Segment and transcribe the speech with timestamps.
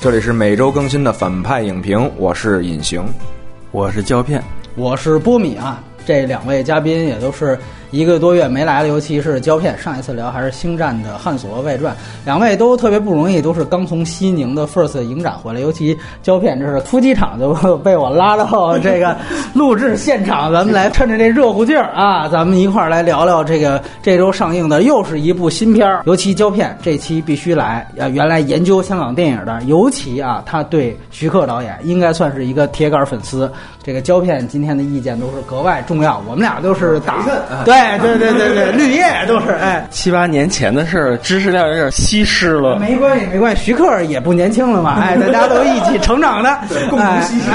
[0.00, 3.04] 这里是每周更新的反派影评，我是隐形，
[3.70, 4.42] 我是胶片，
[4.74, 5.84] 我是波米啊。
[6.06, 7.58] 这两位嘉宾也都是
[7.90, 11.94] 一个多月没来了，尤其是胶片，上一次聊还是《星战》的《汉索外传》，
[12.24, 19.16] 两位都特别不容易，都是刚从西宁的 First 影展回来，尤其胶片这是突击场就被我拉到这个
[19.54, 28.08] 录制现场，咱们来趁着这热乎劲儿啊， 咱们一块儿来聊聊这个这周上映的又是一部新片儿，尤其胶片这期必须来啊！
[28.08, 33.50] 原来研究香港电影的，尤其啊，他对徐克导演应该算是一个铁杆粉丝。
[33.82, 37.24] 这个胶片今天的意见都是格外重要，我们俩都是打
[37.64, 42.78] 对对对对对绿叶都是哎，七八年前的事儿，知识量有点稀释了。
[42.78, 46.58] 没关系没关系，徐克也不年轻了嘛，哎，大家都一起成长的，
[46.88, 47.50] 共同稀释，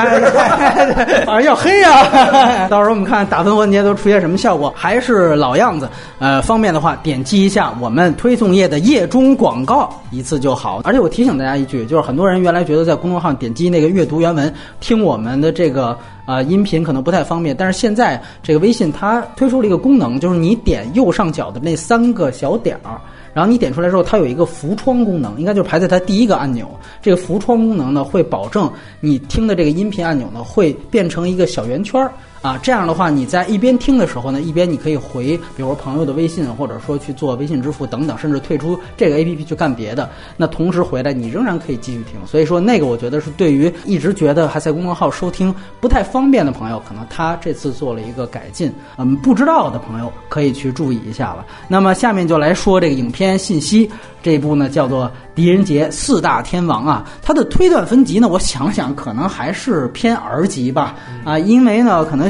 [1.25, 2.67] 反正要黑呀。
[2.69, 10.81] 到时候我们看打分环节都出现什么效果，还是老样子，呃，方便的话点击一下我们推送页的页中广告，一次就好。
[10.83, 15.97] 而且我提醒大家一句，就是很多人原来觉得在公众号点击那个阅读原文听我们的这个。
[16.25, 22.99] 啊，音频可能不太方便，但是现在这个微信它推出了一个功能，就是你点右上角的那三个小点儿，
[23.33, 26.67] 然后你点出来之后，它有一个浮窗功能，应该就是排在它第一个按钮。
[27.01, 32.11] 这个浮窗功能呢，会保证你听的这个音频按钮呢，会变成一个小圆圈儿。
[32.45, 40.07] 啊，这样的话，你在一边听的时候呢，一边你可以回，比如说朋友的微信，或者说去做微信支付等等，甚至退出这个 A P P 去干别的。
[40.37, 42.19] 那同时回来，你仍然可以继续听。
[42.27, 48.71] 所以说，那个我觉得是对于一直觉得还在公众号收听不太方便的朋友，可能他这次做了一个改进。
[48.99, 51.43] 嗯，不知道的朋友可以去注意一下了。
[51.67, 53.89] 那么下面就来说这个影片信息。
[54.25, 60.95] 这一部呢叫做《狄仁杰四大天王》啊，它的推断分级呢，我想想可能还是偏儿级吧。
[61.23, 62.27] 啊，因为呢可能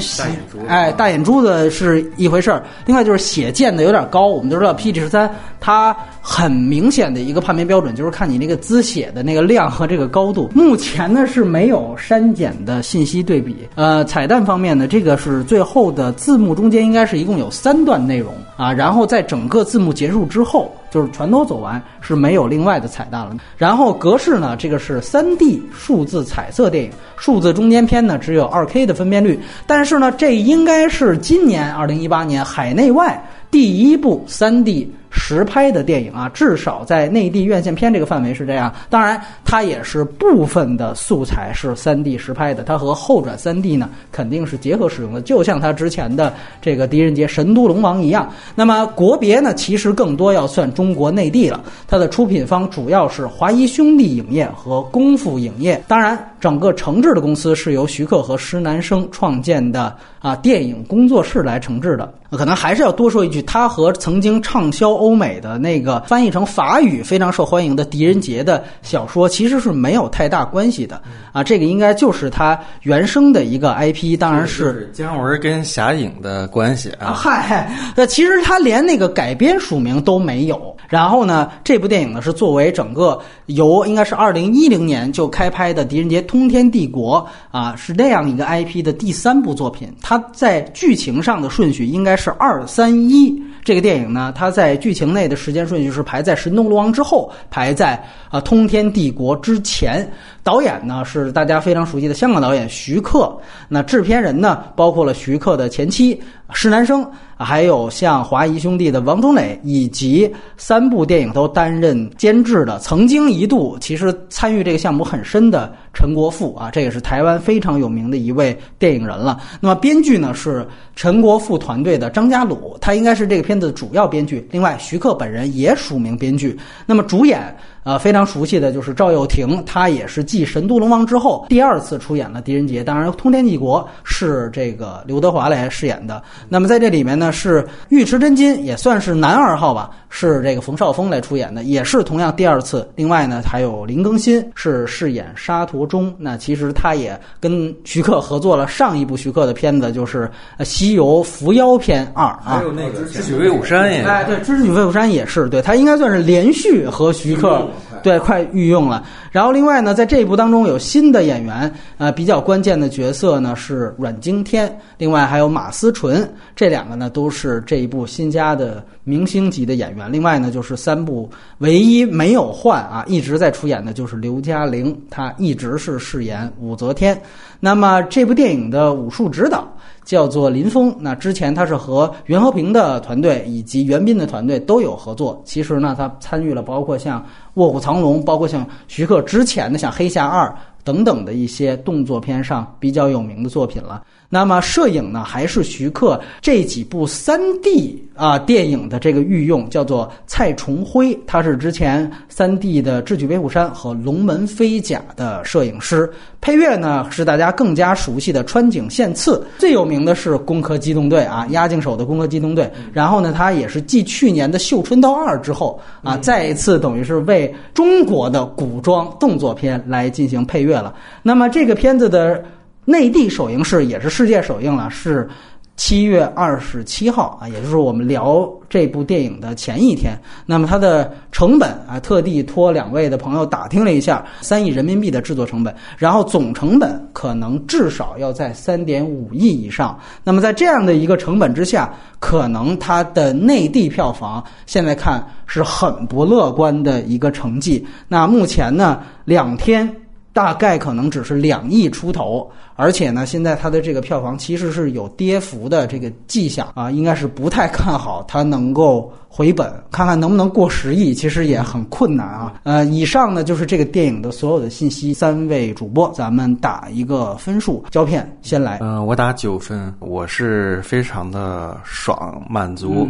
[0.67, 4.27] 哎大眼珠子是一回事儿，另外就是血溅的有点高。
[4.27, 5.95] 我们都知道 PG 十三它
[6.27, 10.49] 很明显的一个判别标准就是看你那个滋血的那个量和这个高度。
[10.55, 13.55] 目前呢是没有删减的信息对比。
[13.75, 20.73] 呃，彩蛋方面呢，这个是最后的字幕中间应该是一共有三段内容啊，然后在整个字幕结束之后。
[20.91, 23.35] 就是全都走完是没有另外的彩蛋了。
[23.57, 29.37] 然后格式呢，这个是三 D 数字彩色电影，数字中间片呢只有二 K 的分辨率。
[29.67, 33.21] 但是呢，这应该是今年二零一八年海内外
[33.51, 34.89] 第一部三 D。
[35.17, 38.71] 实拍的电影啊，至少在内地院线片这个范围是这样。
[38.89, 48.29] 当然，它也是部分的素材是三 D 实拍的，它和后转三 D 呢肯定是结合使用的，就像它之前的这个《狄仁杰神都龙王》一样。
[48.55, 51.63] 那么国别呢，其实更多要算中国内地了。
[51.87, 55.81] 它的出品方主要是华谊兄弟影业和功夫影业。
[55.87, 62.13] 当然，整个承制的公司是由徐克和施南生创建的啊电影工作室来承制的。
[62.31, 71.01] 可能还是要多说一句，他和曾经畅销欧美的那个翻译成法语非常受欢迎的《狄仁杰》的小说，其实是没有太大关系的
[71.31, 71.41] 啊。
[71.41, 77.13] 这个应该就是他原生的一个 IP，当然是姜文跟侠影的关系啊。
[77.13, 80.75] 嗨，那其实他连那个改编署名都没有。
[80.89, 87.25] 然后呢，这部电影呢是作为整个由应该是二零一零年就开拍的《狄仁杰：通天帝国》
[87.57, 89.87] 啊，是那样一个 IP 的第三部作品。
[90.01, 92.25] 它在剧情上的顺序应该是。
[92.25, 97.93] 是二三一这个电影呢，它在剧情内的时间顺序是排在《神农龙王》之后，排在
[98.29, 100.09] 啊《通天帝国》之前。
[100.45, 103.35] 导演呢是大家非常熟悉的香港导演徐克。
[103.67, 107.03] 那制片人呢包括了徐克的前妻施南生，
[107.35, 119.41] 还有像华谊兄弟的王中磊，以及三部电影都担任监制的，曾经一度其实参与这个项目很深的陈国富啊，这也是台湾非常有名的一位电影人了。
[119.59, 120.63] 那么编剧呢是
[120.95, 124.47] 陈国富团队的张家鲁，他应该是这个片子的主要编剧。
[124.51, 126.55] 另外，徐克本人也署名编剧。
[126.85, 127.51] 那么主演。
[127.85, 132.83] 呃，非常熟悉的就是赵又廷，他也是继《神都龙王》之后第二次出演了狄仁杰。
[132.83, 136.19] 当然，《通天帝国》是这个刘德华来饰演的。
[136.49, 142.89] 那么在这里面呢，是尉迟真金也算是男二号吧，是这个冯绍峰来出演的，也是同样第二次。
[142.95, 146.15] 另外呢，还有林更新是饰演沙陀中。
[146.17, 150.31] 那其实他也跟徐克合作了上一部徐克的片子，就是
[150.63, 152.59] 《西游伏妖篇二》啊。
[152.59, 157.67] 还有那个《智取威虎山》也哎，对，《智取威虎山》也是对他应该算是连续和徐克。
[158.01, 159.03] 对，快御用了。
[159.35, 170.09] 然后另外呢，在这一部当中有新的演员，呃，比较关键的角色呢是阮经天，另外还有马思纯，这两个呢都是这一部新加的明星级的演员。
[170.09, 177.21] 另外呢，就是三部唯一没有换啊，一直在出演的就是刘嘉玲，她一直是饰演武则天。
[177.59, 179.67] 那么这部电影的武术指导。
[180.05, 180.95] 叫做林峰。
[180.99, 185.41] 那之前他是和袁和平的团队以及袁彬的团队都有合作。
[185.43, 187.19] 其实呢，他参与了包括像
[187.55, 190.47] 《卧虎藏龙》，包括像徐克之前的像《黑侠二》
[190.83, 194.03] 等等的一些动作片上比较有名的作品了。
[194.27, 206.09] 那么摄影呢，还是徐克这几部三 D 啊电影的这个御用，叫做蔡崇辉，他是之前三 D 的《智取威虎山》和《龙门飞甲》的摄影师。
[206.41, 212.65] 配乐呢是大家更加熟悉的川井宪次，最有名的是《攻壳机动队》啊，押井守的《攻壳机动队》。
[212.91, 220.93] 然后呢，他也是继去年的《绣春刀二》之后啊，再一次等于是为中国的古装动作片来进行配乐了。
[221.21, 222.43] 那么这个片子的。
[222.85, 225.27] 内地首映是也是世界首映了，是
[225.75, 230.17] 七月二十七号啊，也就是我们聊这部电影的前一天。
[230.45, 239.99] 那么它的成本啊，特地托两位的朋友打听了一下，三亿人民币的制作成本，然后总成本可能至少要在三点五亿以上。
[240.23, 247.85] 那么在这样的一个成本之下，可能它的内地票房现在看是很不乐观的一个成绩。
[248.07, 249.93] 那目前呢，两天。
[250.35, 262.53] 大概可能只是两亿出头，而且呢，现在它的这个票房其实是有跌幅的这个迹象啊，应该是不太看好它能够回本，看看能不能过十亿，其实也很困难啊。
[262.63, 268.79] 呃，以上呢就是这个电影的所有的信息，三位主播咱们打一个分数，胶片先来。
[268.81, 273.07] 嗯，我打九分，我是非常的爽满足，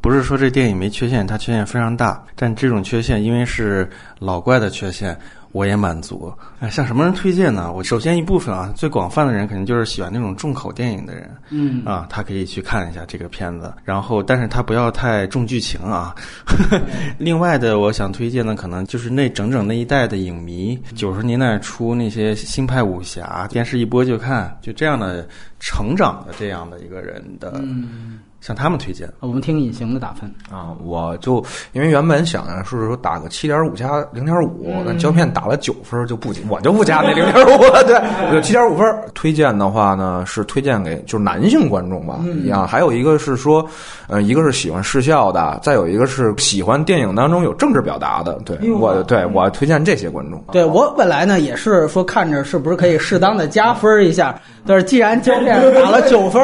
[0.00, 3.88] 不是说这电影没缺陷，它缺陷非常大，但这种缺陷因为是
[4.18, 5.16] 老怪的缺陷。
[5.54, 6.32] 我也满足。
[6.58, 7.72] 哎，向什么人推荐呢？
[7.72, 13.72] 我首先一部分啊，最广泛的人肯定就是喜欢那种重口电影的人，嗯啊，他可以去看一下这个片子。
[13.84, 16.12] 然后，但是他不要太重剧情啊。
[17.18, 25.24] 另外的，我想推荐的可能就是那整整那一代的影迷，九十年代初那些新派武侠，电视一播就看，就这样的
[25.60, 27.62] 成长的这样的一个人的。
[28.44, 29.10] 向他们推荐。
[29.20, 31.42] 我们听隐形的打分啊，我就
[31.72, 37.82] 因为原本想是说打个七点五加零点五，那胶片打了九分就不，我就不加那零点五了。
[37.84, 37.98] 对，
[38.30, 38.86] 就七点五分。
[39.14, 42.68] 推荐的话呢，是推荐给就是男性观众吧，一样。
[42.68, 43.66] 还有一个是说，
[44.08, 48.34] 呃，一个是喜欢视效的，再有一个是喜欢电影当中有政治表达的。
[48.44, 50.38] 对我，对我推荐这些观众。
[50.52, 56.42] 对我本来呢也是说看着是不是可以适当的加分一下，但是既然胶片打了九分，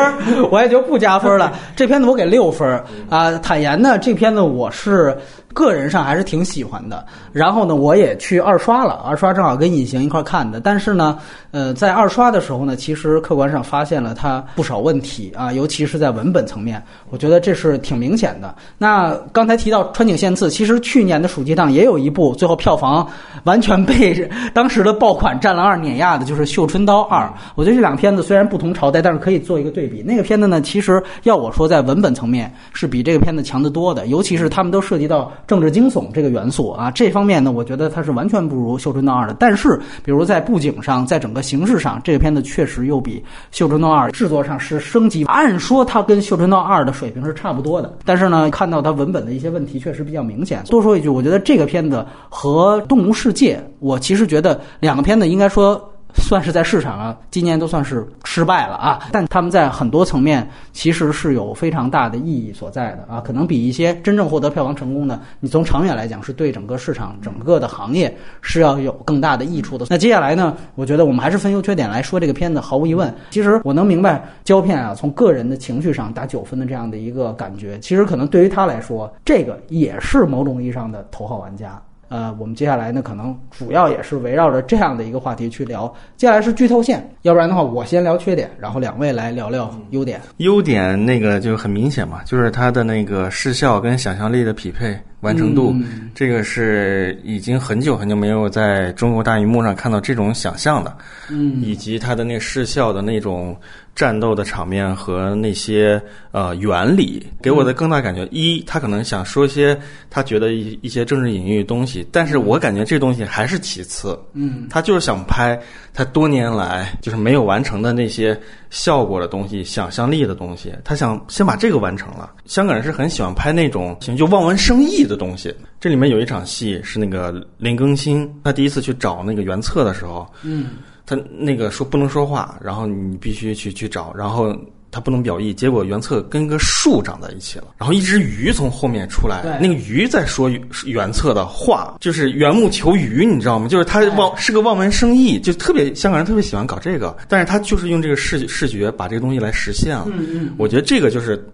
[0.50, 1.52] 我也就不加分了。
[1.76, 1.89] 这。
[1.90, 5.16] 片子我给六分啊，坦言呢，这片子我是。
[5.52, 10.60] 个人上还是挺喜欢的，然后呢，我也去二刷了，二刷正好跟隐形一块看的。
[10.60, 11.18] 但是呢，
[11.50, 18.54] 呃，在二刷的时候呢，其实客观上发现了它不少问题啊，尤其是在文本层面，我觉得这是挺明显的。
[18.78, 23.06] 那刚才提到川井宪次，其实去年的暑期档也有一部，最后票房
[23.42, 24.14] 完全被
[24.54, 27.26] 当时的爆款《战狼二》碾压的，就是《绣春刀二》。
[27.56, 30.00] 我觉得这两片子虽然不同朝代，但是可以做一个对比。
[30.00, 35.32] 那个片子呢，其实要我说，在文本层面是比这个片子强得多的，尤其是他们都涉及到。
[35.46, 39.34] 政治惊悚这个元素啊，这方面呢，我觉得它是完全不如《绣春刀二》的。
[39.38, 43.18] 但是，比如在布景上，在整个形式上，这个片子确实又比
[43.50, 45.24] 《绣春刀二》制作上是升级。
[45.24, 50.62] 按说它跟《绣春刀二》的水平是差不多的，但是呢，看到它文本的一些问题确实比较明显。
[50.68, 55.80] 多说一句，我觉得这个片子和《动物世界》，我其实觉得两个片子应该说。
[56.14, 69.86] 算是在市场上今年都算是失败了啊，但他们在很多层面其实是有非常大的意义所在的啊，可能比一些真正获得票房成功的，你从长远来讲是对整个市场、整个的行业是要有更大的益处的。
[69.90, 72.60] 那接下来呢，我觉得我们还是分优缺点来说这个片子。
[72.60, 81.80] 毫无疑问，其实我能明白胶片啊，从个人的情绪上打九分的这样的一个感觉，其实可能对于他来说，这个也是某种意义上的头号玩家。
[82.10, 85.86] 呃，我们接下来呢，可能主要也是围绕着这样的一个话题去聊。
[86.16, 90.20] 接下来是剧透线，要不然的话，我先聊缺点，然后两位来聊聊优点。
[90.38, 95.72] 优点那个就很明显嘛，就是它的那个视效跟想象力的匹配完成度，
[96.12, 100.92] 这个是已经很久很久没有在中国大荧幕上看到这种想象的，
[101.30, 103.56] 嗯，以及它的那个视效的那种。
[104.00, 106.00] 战斗的场面和那些
[106.32, 109.78] 呃原理，给我的更大感觉，一他可能想说些
[110.08, 115.60] 他觉得一一些政治隐喻的东西，但是我感觉这东西还是其次，嗯，他就是想拍
[115.92, 118.34] 他多年来就是没有完成的那些
[118.70, 122.32] 效果的东西、想象力的东西，他想先把这个完成了。
[122.46, 125.54] 香港人是很喜欢拍那种行就望文生义的东西。
[125.78, 130.68] 这里面有一场戏是那个林更新，他第一次去找那个原策的时候，嗯。
[131.10, 134.56] 他那个说不能说话，然后你必须去去找，然后
[134.92, 140.48] 他不能表意，结果原策跟个树长在一起了，然后一只鱼从后面出来，对那个鱼在说
[140.86, 143.66] 原策的话，就是缘木求鱼，你知道吗？
[143.66, 150.06] 就是他望是个望文生义，就特别香港人特别喜欢搞这个，但是他就是用这个视视觉把这个东西来实现了。
[150.12, 151.44] 嗯嗯，我觉得这个就是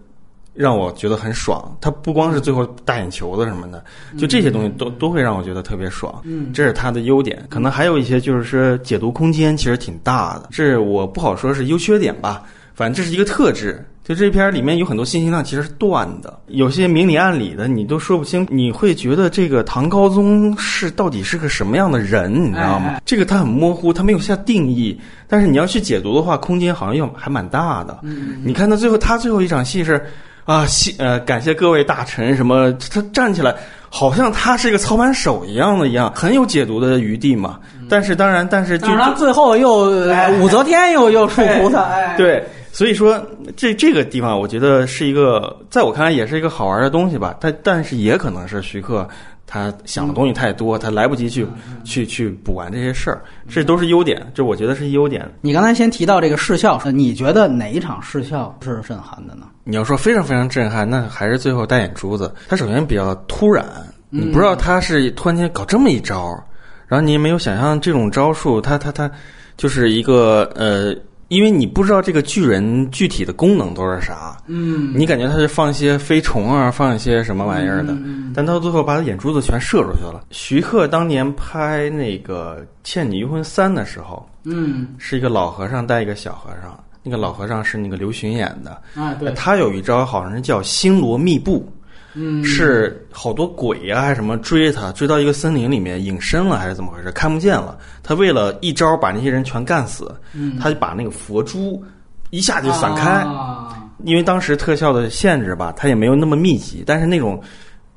[0.57, 1.77] 让我觉得很爽。
[1.79, 3.83] 他不光是最后大眼球子什么的，
[4.17, 6.21] 就这些东西都都会让我觉得特别爽。
[6.23, 7.45] 嗯这是他的优点。
[7.49, 12.43] 可能还有一些就是说解读空间其实挺大的，这我不好说是优缺点吧。
[12.73, 13.85] 反正这是一个特质。
[14.03, 22.85] 就这片儿里面有很多信息量其实是断的，有些明里暗里的你都说不清，你会觉得这个唐高宗是到底是个什么样的人，你知道吗？
[22.91, 24.97] 哎哎这个他很模糊，他没有下定义。
[25.27, 27.99] 但是你要去解读的话，空间好像又还蛮大的。
[28.03, 30.01] 嗯你看他最后，他最后一场戏是
[30.47, 33.53] 啊，谢呃，感谢各位大臣什么，他站起来，
[33.89, 37.59] 好像他是一个操盘手一样的一样，很有解读的余地嘛。
[37.89, 38.87] 但是当然，但是就
[39.17, 43.21] 最后又呃武则天又又出菩萨，哎，对，所以说
[43.57, 47.35] 这这个地方，我觉得是一个，在我看来也是一个好玩的东西吧。
[47.41, 49.05] 但但是也可能是徐克
[49.45, 51.45] 他想的东西太多，他来不及去
[51.83, 55.29] 去去补完这些事儿，这都是优点，这我觉得是优点。
[55.41, 59.45] 你刚才先提到这个视效，呃你觉得哪一场视效是震撼的呢？
[59.67, 62.33] 你要说非常非常震撼，那还是最后大眼珠子。
[62.47, 63.65] 他首先比较突然，
[64.09, 66.41] 你不知道他是突然间搞这么一招，
[66.87, 69.11] 然后你也没有想象这种招数，他他他
[69.57, 70.95] 就是一个呃，
[71.27, 80.23] 因为你不知道这个巨人具体的功能都是啥，嗯，你感觉他是放一些飞虫啊，放一些什么玩意儿的，嗯但到最后把他眼珠子全射出去了。
[80.31, 88.81] 徐克当年拍那个《倩女幽魂三》的时候，嗯，是一个老和尚带一个小和尚，那个老和尚是那个刘巡演的。
[88.95, 91.71] 啊，对，他有一招好像是叫星罗密布，
[92.13, 97.77] 嗯，是好多鬼啊还是什么追他，追到一个森林里面隐身了还是怎么回事，看不见了。
[98.03, 101.83] 他为了一招把那些人全干死，嗯他就把那个佛珠
[102.29, 103.73] 一下就散开，啊
[104.03, 107.41] 因为当时特效的限制吧，他也没有那么密集，但是那种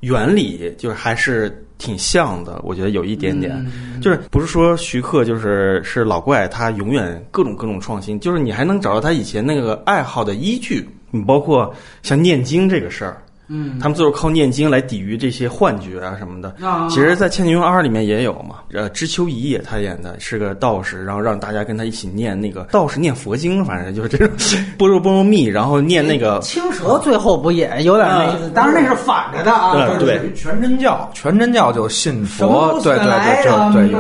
[0.00, 3.52] 原理就是还是挺像的，我觉得有一点点。
[3.56, 10.88] 嗯就是不是说徐克就是是老怪，他永远各种各种创新，就是你还能找到他以前那个爱好的依据。
[11.10, 16.54] 你包括像念经这个事儿，嗯，他们最后靠念经来抵御这些幻觉啊什么的。
[16.64, 24.28] 啊其实，在《倩女幽魂二》里面也有嘛，呃，知秋一也他演的是个道士，然后让大家跟他一起念那个道士念佛经，反正就是这种
[24.78, 28.50] 般若波罗蜜，然后念那个青蛇最后不也有点那意思？
[28.50, 30.32] 当然那是反着的啊，对对。
[30.34, 33.42] 全真教，全真教就信佛，对对来
[33.72, 33.90] 对，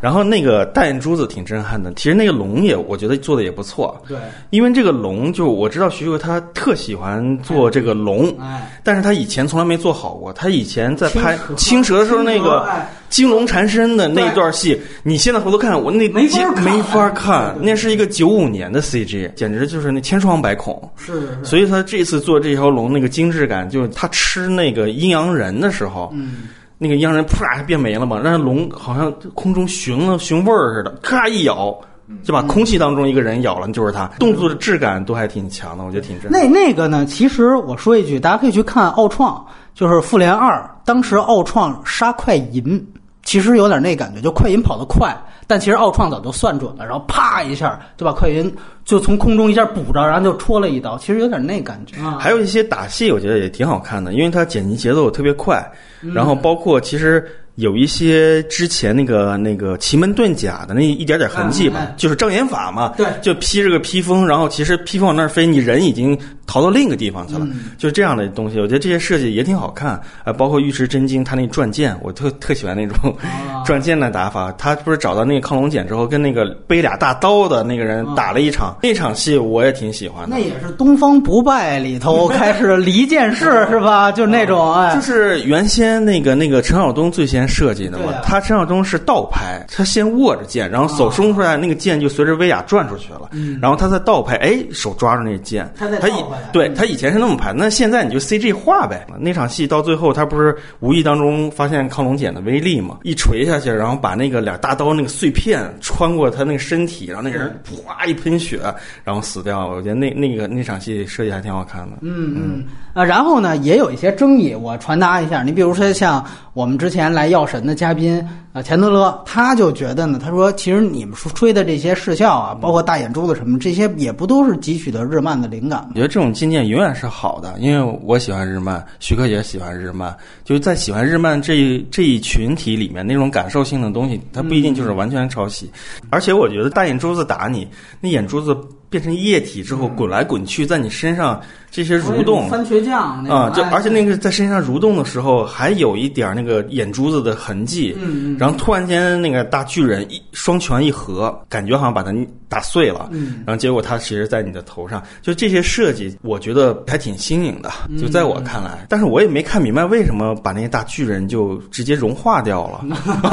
[0.00, 4.18] 然后那个大眼珠子挺震撼的，其实那个龙也我觉得做的也不错，对，
[4.50, 10.32] 因为这个龙就我知道徐克他特喜欢做这个龙，哎，但是他以前从来没做好过。
[10.32, 12.88] 他以前在拍青蛇的时候那个哎。
[13.12, 16.26] 金龙缠身的那段戏，你现在回头看，我那没
[16.64, 20.90] 没法看，那是一个九五年的 CG，简直就是那千疮百孔。
[20.96, 26.48] 是是是，所以他这次做这条龙那个精致感，就是他吃那个阴阳人的时候，嗯，
[26.78, 31.78] 那个阴阳人啪变没了嘛，让龙好像空中寻了寻味儿似的，咔一咬，
[32.22, 34.06] 就把空气当中一个人咬了，就是他。
[34.18, 36.30] 动作的质感都还挺强的，我觉得挺真。
[36.30, 37.04] 那那个呢？
[37.06, 42.86] 其实我说一句，大家可以去看奥创，就是《复联二》，当时奥创杀快银，
[43.22, 45.16] 其实有点那感觉，就快银跑得快，
[45.46, 48.52] 但其实奥创早就算准了，然后啪一下就把快银
[48.84, 52.18] 就从空中一下补着，然后就戳了一刀，其实有点那感觉啊。
[52.20, 55.64] 还有一些打戏，我觉得也挺好看的，因为它剪辑节奏特别快，
[56.02, 57.24] 嗯然后包括其实
[57.56, 68.58] 有一些之前那个那个奇门遁甲的那一点点痕迹吧，就是障眼法嘛，对就披着个披风，然后其实披风往那儿飞，你人已经逃到另一个地方去了，嗯就是这样的东西。
[68.58, 74.50] 我觉得这些设计也挺好看，啊，包括尉迟真经他那转剑，我特特喜欢那种啊 转剑的打法。
[74.58, 80.42] 他不是找到那个亢龙锏之后，跟那个背俩大刀的那个人打了一场，那场戏我也挺喜欢的那。
[80.42, 84.10] 也是《东方不败》里头开始离剑式 是吧？
[84.10, 93.30] 就那种哎，就是原先那个那个陈晓东最先设计的嘛啊，他陈晓东是倒拍，他先握着剑，然后手伸出来，那个剑就随着威亚转出去了，
[93.60, 99.06] 然后他再倒拍，哎，手抓住那剑，他以对他以前是那么拍，那现在你就 CG 画呗。
[99.18, 108.60] 那场戏到最后，他不是无意当中发现亢龙锏的威力嘛，一锤下去，然后把那个俩大刀那个碎片穿过他那个身体，然后那个人啪一喷血，
[109.04, 109.76] 然后死掉了。
[109.76, 111.98] 我觉得那那个那场戏设计还挺好看的。
[112.02, 115.42] 嗯嗯啊，然后呢，也有一些争议，我传达一下。
[115.42, 116.22] 你比如说像
[116.52, 125.94] 我们之前来药神的嘉宾，啊，钱德勒他就觉得呢，他说其实你们说吹的这些视效啊，包括大眼珠子什么，这些也不都是汲取的日漫的灵感我。
[125.94, 135.70] 觉得这种境界永远是好的，因为我喜欢日漫，徐克也喜欢日漫，就是在喜欢日漫这一这一群体里面，那种感受性的东西，它不一定就是完全抄袭。
[136.10, 137.66] 而且我觉得大眼珠子打你，
[138.02, 138.54] 那眼珠子
[138.90, 141.40] 变成液体之后滚来滚去，在你身上
[141.70, 142.50] 这些蠕动。
[142.50, 152.12] 番茄酱啊，就哎而且那个在身上蠕动的时候，还有一点那个眼珠子的痕迹，嗯嗯然后突然间那个大巨人一双拳一合，感觉好像把它
[152.48, 153.44] 打碎了，嗯。
[153.46, 157.96] 然后结果它其实在你的头上，就这些设计，我觉得还挺新颖的，嗯。
[157.96, 162.84] 就在我看来，但是我也没看明白为什么把那些大巨人就直接融化掉了。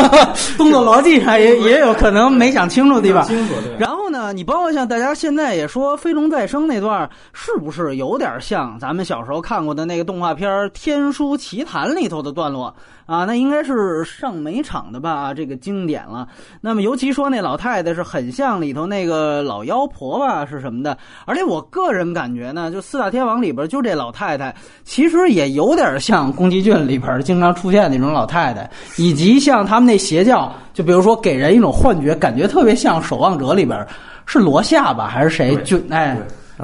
[0.59, 3.25] 动作逻辑上也也有可能没想清楚的地方。
[3.25, 3.75] 清楚对。
[3.79, 12.75] 然后呢，你包括像大家现在也说《飞龙再生》那段，是不是有点像咱们小时候看过的那个动画片《天书奇谭》里头的段落
[13.09, 13.25] 啊？
[13.25, 15.33] 那应该是上美场的吧？
[15.33, 16.27] 这个经典了。
[16.61, 20.95] 那么尤其说那老太太是很像里头那个老妖婆吧，是什么的？
[21.25, 33.83] 而且我个人感觉呢，就四大天王里边，就这老太太，其实也有点像宫崎骏里边经常出现的那种老太太，以及像他们那邪教，就比如说给人一种幻觉，感觉特别像《守望者》里边
[34.25, 35.55] 是罗夏吧，还是谁？
[35.63, 36.15] 就哎，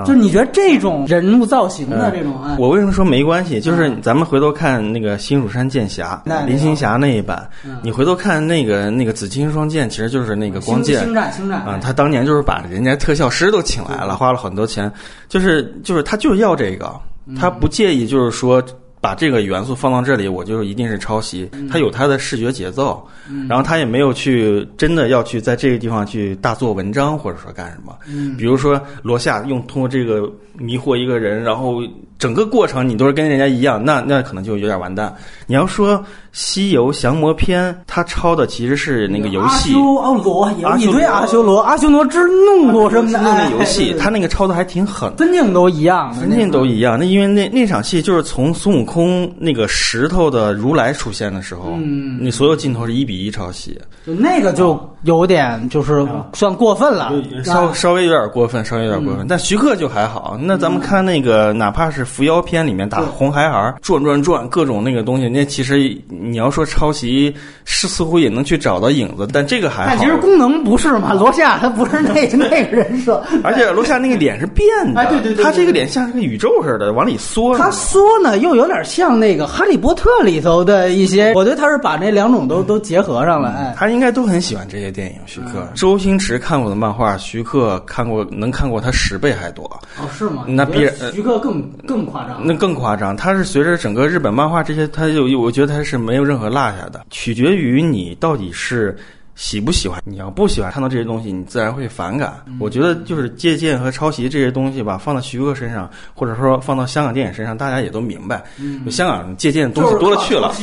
[0.04, 3.62] 就是你觉得这种人物造型的这种，嗯，我为什么说没关系？
[3.62, 11.02] 就是咱们回头看那个《新蜀山剑侠那》林青霞那一版嗯，你回头看那个那个紫金双剑，其实就是那个光剑。
[11.02, 14.92] 星战，星战啊，他当年就是把人家特效师都请来了，花了很多钱，
[15.30, 16.92] 就是就是他就是要这个，
[17.40, 18.62] 他不介意就是说。
[19.06, 21.48] 把这个元素放到这里，我就一定是抄袭。
[21.70, 23.08] 他有他的视觉节奏，
[23.48, 27.96] 然后他也没有去真的要去在这个地方去大做文章，或者说干什么。
[28.36, 31.84] 比如说罗夏用通过这个迷惑一个人，然后
[32.26, 35.14] 整个过程你都是跟人家一样，那那可能就有点完蛋。
[35.46, 35.96] 你要说
[36.32, 39.60] 《西游降魔篇》，他抄的其实是那个游戏阿。
[39.76, 45.16] 修哦罗一堆阿修罗，阿修罗之怒什么的，那游戏，他那个抄的还挺狠。
[45.18, 56.04] 分镜都一样，分镜都一样，那因为那那场戏就是从孙悟空那个石头的如来出现的时候，嗯那所有镜头是一比一抄袭，就那个就有点就是
[56.34, 57.14] 算过分了，
[57.44, 59.28] 稍稍微有点过分，稍微有点过分。
[59.30, 60.40] 但徐克就还好。
[60.42, 70.06] 那咱们看那个，哪怕是伏妖篇里面打红孩儿转转转各种那个东西，那其实你要说抄袭，是似乎也能去找到影子，但这个还好但其。
[70.06, 77.58] 实功能不是嘛，罗夏他不是那那个人设， 而且罗夏那个脸是变的，哎对对对对他这个脸像是个宇宙似的，往里缩。
[77.58, 83.74] 他缩呢又有点像那个《哈利波特》里头的一些，我觉得他是把那两种都都结合上了，哎。
[83.76, 85.16] 他应该都很喜欢这些电影。
[85.26, 89.66] 徐克、周星驰看过的漫画，徐克看过能看过他十倍还多，
[90.00, 90.46] 哦，是吗？
[90.48, 92.46] 那必然我觉得徐克更更更夸张。
[92.46, 93.16] 那更夸张。
[93.16, 98.96] 它是随着整个日本漫画这些，它有我觉得它是没有任何落下的，取决于你到底是。
[99.36, 100.02] 喜不喜欢？
[100.06, 102.34] 你要不喜欢看到这些东西，你自然会反感。
[102.48, 108.44] 嗯我觉得就是借鉴和抄袭这些东西吧，放到徐克身上，或者说放到香港电影身上，大家也都明白。
[108.58, 110.54] 嗯香港借鉴的东西多了去了，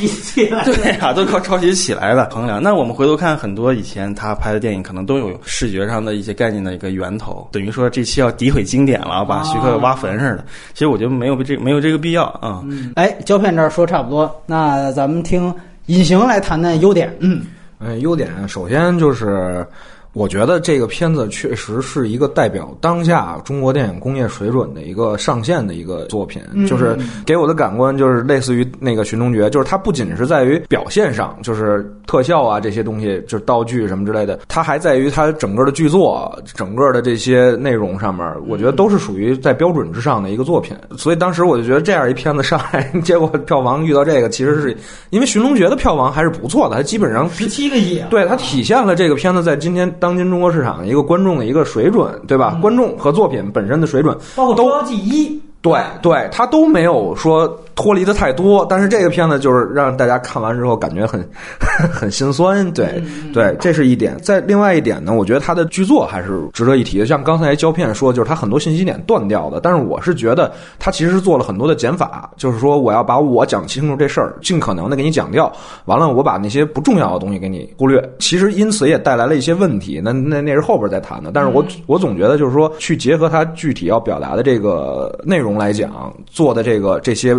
[0.65, 2.61] 对对呀、都靠抄袭起来的 衡量。
[2.61, 7.47] 那我们回头看很多以前他拍的电影，可能都有视觉上的一些概念的一个源头。
[7.51, 10.45] 等于说这期要诋毁经典了，把徐克挖坟似的。
[10.73, 12.63] 其实我觉得没有这没有这个必要啊。
[12.95, 15.53] 哎，胶片这儿说差不多，那咱们听
[15.85, 17.15] 隐形来谈谈优点。
[17.19, 17.43] 嗯，
[17.85, 19.65] 嗯，优点首先就是，
[20.13, 26.41] 我觉得这个片子确实是一个代表当下中国电影工业水准的一个上限的一个作品。
[26.67, 40.77] 就是给我的感官就是类似于那个《寻龙诀》，就是它不仅是在于表现上，就是特效啊这些东西，就是道具什么之类的，它还在于它整个的剧作、整个的这些内容上面，我觉得都是属于在标准之上的一个作品。
[40.95, 44.77] 所以当时我就觉得这样一片子上来，结果票房遇到这个，其实是
[45.09, 52.59] 因为《寻龙诀》的票房还是不错的，它基本上十七个亿啊，对它体现了这个片子在今天当今中国市场的一个观众的一个水准，对吧？
[52.61, 55.29] 观众和作品本身的水准包括《捉妖记一》，
[55.63, 58.65] 对对，他都没有说脱离的太多。
[58.69, 61.25] 但是这个片子就是让大家看完之后感觉很
[61.89, 63.01] 很心酸，对
[63.33, 64.17] 对，这是一点。
[64.21, 67.05] 再另外一点呢，我觉得他的剧作还是值得一提的。
[67.05, 75.49] 像刚才胶片说，就是他很多信息点断掉的，但是我是觉得他其实是做了很多的减法，就是说我要把我讲清楚这事儿，尽可能的给你讲掉，
[75.85, 78.03] 完了我把那些不重要的东西给你忽略。
[78.19, 81.31] 其实因此也带来了一些问题，那那那是后边再谈的。
[81.33, 87.35] 但是我我总觉得就是说，去结合他具体要表达的这个内容来讲，做的这个这些。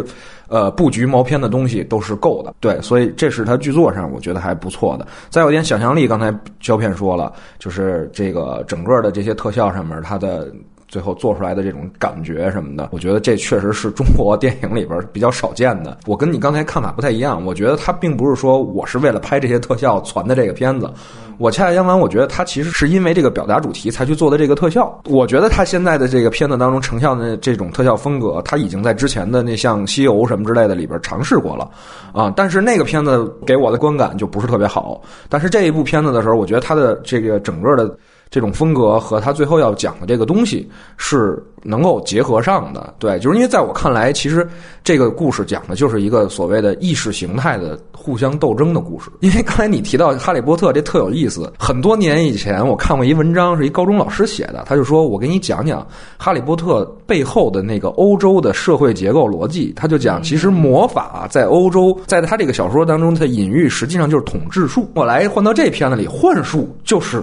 [0.47, 5.07] 呃，布局毛片的东西都是够的，对，所以这是他剧作上我觉得还不错的。
[5.31, 10.53] 再有一点想象力，刚才胶片说了，就是这个整个的这些特效上面，它的
[10.95, 15.99] 最后做出来的这种感觉什么的，我觉得这确实是中国电影里边比较少见的。
[16.07, 20.89] 我跟你刚才看法不太一样，我觉得他并不是说我是为了拍这些特效传的这个片子，
[21.37, 25.01] 我恰恰相反，我觉得他其实是因为这个表达主题才去做的这个特效。
[25.07, 31.69] 我觉得他现在的这个片子当中呈现的这种特效风格，他已经在之前的那像《西游》什么之类的里边尝试过了
[32.13, 35.03] 啊，但是那个片子给我的观感就不是特别好。
[35.29, 37.99] 但是这一部片子的时候，我觉得他的这个整个的。
[38.35, 44.45] 这种风格和他最后要讲的这个东西是能够结合上的，对，就是因为在我看来，其实
[44.83, 49.09] 这个故事讲的就是一个所谓的意识形态的互相斗争的故事。
[49.21, 51.49] 因为刚才你提到《哈利波特》，这特有意思。
[51.61, 55.81] 很多年以前，我看过一文章，是一高中老师写的，他就说我给你讲讲
[56.19, 59.73] 《哈利波特》背后的那个欧洲的社会结构逻辑。
[59.77, 64.91] 他就讲，其实魔法在欧洲，在他这个小说当中，它隐喻实际上就是统治术。
[64.97, 67.23] 我来换到这片子里，幻术就是。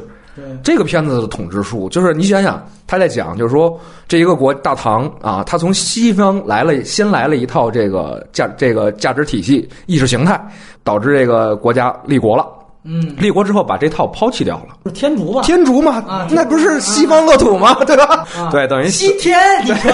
[0.63, 10.39] 这个片子的统治术，就是你想想，他在讲，就是说这一个国大唐啊，他从西方来了，先来了一套这个价这个价值体系、意识形态，
[10.83, 12.45] 导致这个国家立国了。
[12.83, 15.43] 嗯，立国之后把这套抛弃掉了，天竺吧？
[15.43, 17.75] 天竺嘛，那不是西方乐土吗？
[17.85, 18.25] 对吧？
[18.49, 19.91] 对，等于西天，你说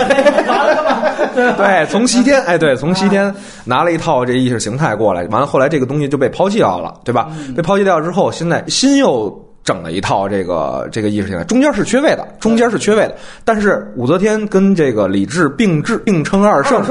[0.47, 1.02] 完了吗？
[1.58, 3.34] 对，从西天，哎，对，从西天
[3.65, 7.28] 拿了一套这意识形态过来，完了后来这个东西就被抛弃掉了，对吧？
[7.58, 9.47] 被抛弃掉之后，现在新又。
[9.67, 13.13] 整了一套这个这个意识形态，中间是缺位的，中间是缺位的。
[13.43, 16.82] 但是武则天跟这个李治并治并称二圣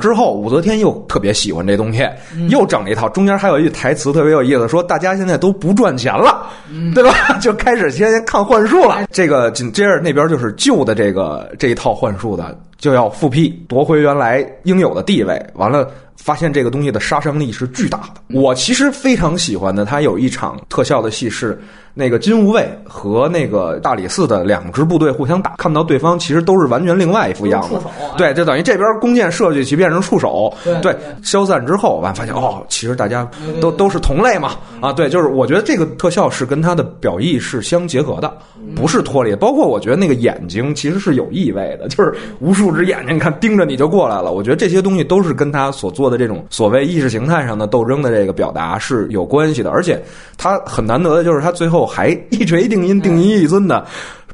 [0.00, 2.08] 之后，武则天又特别喜欢这东西，
[2.48, 3.08] 又整了一套。
[3.08, 6.46] 中间还有一句台词特别有意思，说大家现在都不赚钱了，
[6.94, 7.12] 对吧？
[7.42, 9.08] 就开始先看幻术了。
[9.10, 15.44] 这个紧接着那边就是旧的这个这一套幻术的就要复辟，夺回原来应有的地位。
[15.54, 15.90] 完了。
[16.22, 18.38] 发现这个东西的杀伤力是巨大的。
[18.38, 21.58] 我其实非常喜欢的，它有一场特效的戏是
[21.94, 27.78] 那个金无畏和那个大理寺的两支部队互相打，看到对方其实都是完全另外一副样子。
[28.18, 30.52] 对，就等于这边弓箭射去，去变成触手。
[30.82, 33.26] 对，消散之后，完发现哦，其实大家
[33.60, 34.50] 都都是同类嘛。
[34.80, 38.30] 啊，对，就是我觉得这个特效是跟它的表意是相结合的，
[38.76, 39.34] 不是脱离。
[39.34, 44.32] 包括我觉得那个眼睛其实是有意味的，就是无数只眼睛看盯着你就过来了。
[44.32, 46.10] 我觉得这些东西都是跟他所做。
[46.10, 50.02] 的这种所谓意识形态上的斗争的这个表达是有关系的，而且
[50.36, 53.86] 他很难得的就是他最后还一锤定音、定音一尊的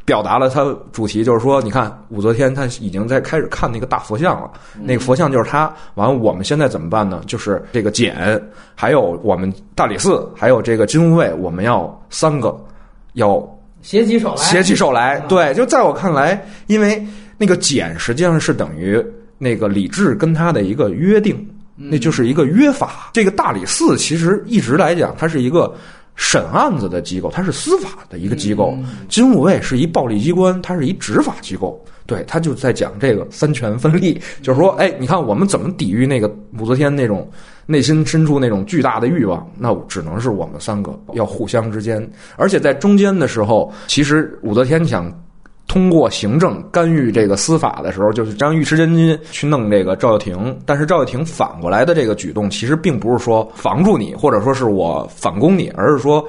[0.04, 5.72] 表达了他主题，就是说，你看武则天他已经在开始看那个大佛像了，那个佛像就是他。
[5.94, 7.20] 完了，我们现在怎么办呢？
[7.26, 8.40] 就是这个简，
[8.74, 12.56] 还有我们大理寺，还有这个金吾卫，我们要三个
[13.14, 13.42] 要
[13.82, 15.18] 携起手来，携起手来。
[15.28, 17.04] 对，就在我看来，因为
[17.37, 19.04] 那个简实际上是等于
[19.38, 21.48] 那个李治跟他的一个约定。
[21.78, 23.11] 那就是一个约法。
[23.12, 25.74] 这个大理寺其实一直来讲，它是一个
[26.16, 28.76] 审案子的机构，它是司法的一个机构。
[29.09, 31.81] 金吾卫是一暴力机关，它是一执法机构。
[32.07, 37.29] 对他就在讲这个三权分立，就是说，哎，你看我们怎么抵御那个武则天那种
[37.66, 39.44] 内心深处那种巨大的欲望？
[39.59, 45.12] 那只能是我们三个要互相之间，而且在中间的时候，其实武则天想。
[45.68, 56.26] 通过行政干预这个司法的时候，就是让尉迟真金去弄这个赵又廷，但是赵又廷反过来的这个举动，其实并不是说防住你，或者说是我反攻你，而是说。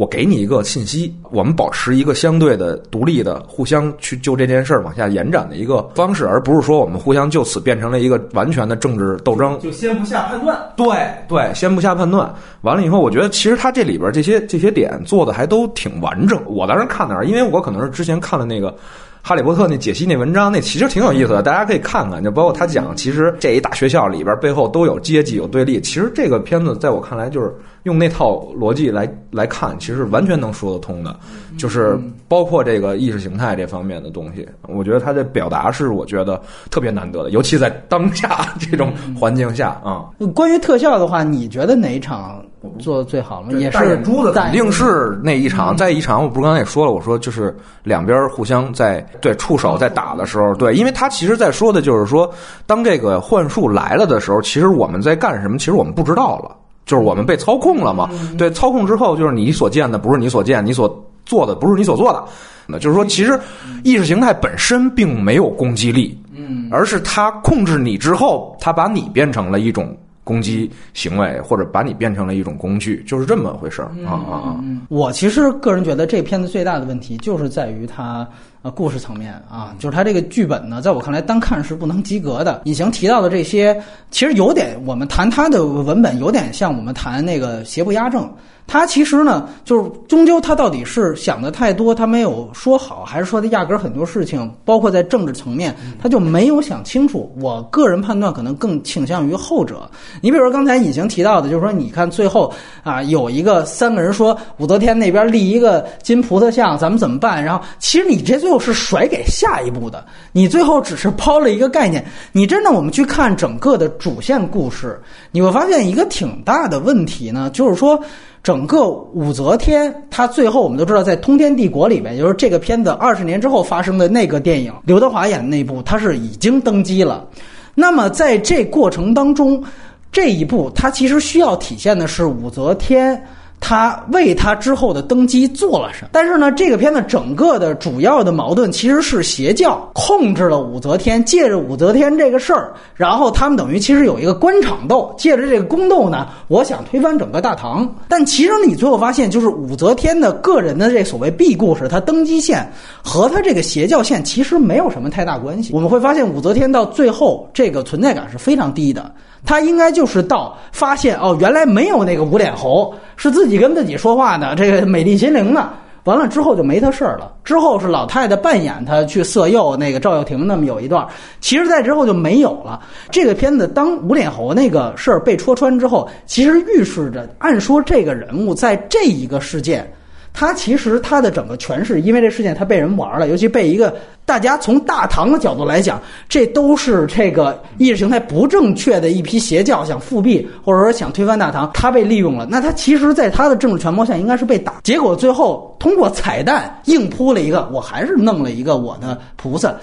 [0.00, 9.60] 我给你一个信息，我们保持一个相对的独立的、互相去就这件事儿往下延展的一个方式，而不是说我们互相就此变成了一个完全的政治斗争。
[9.60, 10.58] 就先不下判断。
[10.74, 10.88] 对
[11.28, 12.34] 对，先不下判断。
[12.62, 16.42] 完了以后，我觉得其实他这里边这些这些点做的还都挺完整。
[16.46, 18.74] 我当时看那儿，因为我可能是之前看了那个。
[19.22, 22.24] 哈利波特那解析那文章，那其实挺有意思的，大家可以看看。
[22.24, 25.78] 就包括他讲，其实这一大学校里边背后都有阶级、有对立。
[25.78, 31.14] 其实这个片子在我看来，就是用那套逻辑来来看，其实完全能说得通的。
[31.58, 36.40] 就是包括这个意识形态这方面的东西，我觉得他的表达是我觉得
[36.70, 40.06] 特别难得的，尤其在当下这种环境下啊。
[40.34, 42.42] 关于特效的话，你觉得哪一场？
[42.78, 45.74] 做的最好了，也是珠子，肯定是那一场。
[45.74, 52.30] 在一场，我不是刚才也说了，我说就是两边互相在对触手在打的时候，对，因为他其实在说的就是说，
[52.66, 55.56] 当这个幻术来了的时候，其实我们在干什么？
[55.56, 56.54] 其实我们不知道了，
[56.90, 58.10] 就是我们被操控了嘛。
[58.36, 60.88] 对，操控之后，就是你所见的不是你所见，你所
[61.24, 62.24] 做的不是你所做的。
[62.66, 63.38] 那就是说，其实
[63.84, 69.96] 意识形态本身并没有攻击力，嗯，而是它控制你之后，它把你变成了一种。
[70.22, 74.60] 攻击行为，或者把你变成了一种工具，就是这么回事儿啊啊啊！
[74.88, 78.28] 我其实个人觉得这片子最大的问题就是在于它，
[78.62, 82.60] 呃，故事层面啊，就是它这个剧本呢，在我看来，单看是不能及格的。
[82.66, 83.74] 隐形提到的这些，
[84.10, 88.30] 其实有点，我们谈它的文本，有点像我们谈那个邪不压正。
[88.72, 97.34] 他其实呢，就是终究他到底是想的太多，他没有说好，还是说他压根儿很多事情，包括在政治层面，他就没有想清楚。
[97.40, 99.90] 我个人判断可能更倾向于后者。
[100.20, 102.54] 你比如说刚才已经提到的，就是说你看最后
[102.84, 107.42] 啊，有一个三个人说武则天那边立一个金菩萨像，咱们怎么办？
[107.44, 112.06] 然后其实你这最后是甩给下一步的，你最后只是抛了一个概念。
[112.30, 114.96] 你真的我们去看整个的主线故事，
[115.32, 118.00] 你会发现一个挺大的问题呢，就是说。
[118.42, 127.26] 整个武则天，她最后我们都知道，在通天帝国里面，就是这个片子二十年之后发生的那个电影，刘德华演的那部，他是已经登基了。
[127.74, 129.62] 那么在这过程当中，
[130.10, 133.22] 这一部他其实需要体现的是武则天。
[133.60, 136.08] 他为他之后的登基做了什么？
[136.12, 147.88] 但是呢，这个片子整个的主要的矛盾其实是邪教控制了武则天，借着武则天这个事儿，然后他们等于其实有一个官场斗，借着这个宫斗呢，我想推翻整个大唐。
[148.08, 152.66] 但其实你最后发现，就是武则天的个人的这所谓 B 故事，她登基线
[153.04, 155.70] 和她这个邪教线其实没有什么太大关系。
[155.74, 159.12] 我们会发现，武则天到最后这个存在感是非常低的。
[159.42, 165.70] 她应该就是到发现哦，原来没有那个无脸猴，是自己你跟自己说话呢，这个美丽心灵呢。
[166.04, 167.30] 完了之后就没他事儿了。
[167.44, 171.06] 之后是老太太扮演他去色诱那个赵又廷那么有一段，
[171.40, 172.80] 其实在之后就没有了。
[173.10, 179.92] 这个片子当无脸猴那个事儿被戳穿之后，其实预示着，按说这个人物在这一个事件。
[180.32, 192.46] 他其实他的整个诠释，因为这事件他被人玩了，尤其被一个大家从大唐的角度来讲，这都是这个意识形态不正确的一批邪教想复辟或者说想推翻大唐，他被利用了。
[192.48, 199.74] 那他其实在他的政治权谋下应该是被打，结果最后通过彩蛋硬铺了一个，我还是弄了一个我的菩萨，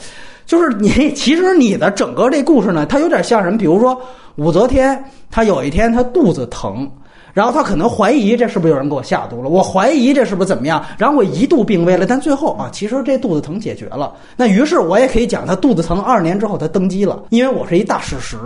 [0.46, 3.58] 就是你其实你的整个这故事呢，它有点像什么？
[3.58, 4.02] 比如说
[4.38, 6.90] 武则天，她有一天她肚子疼。
[7.38, 9.50] 然后他可能怀疑这是不是有人给我下毒了？
[9.50, 10.84] 我怀疑这是不是怎么样？
[10.98, 14.12] 然后我一度病危了，但最后啊，其实这肚子疼解决了。
[14.36, 18.38] 那于是我也可以讲，他肚子疼二十年之后他登基了，因为我是一大事实。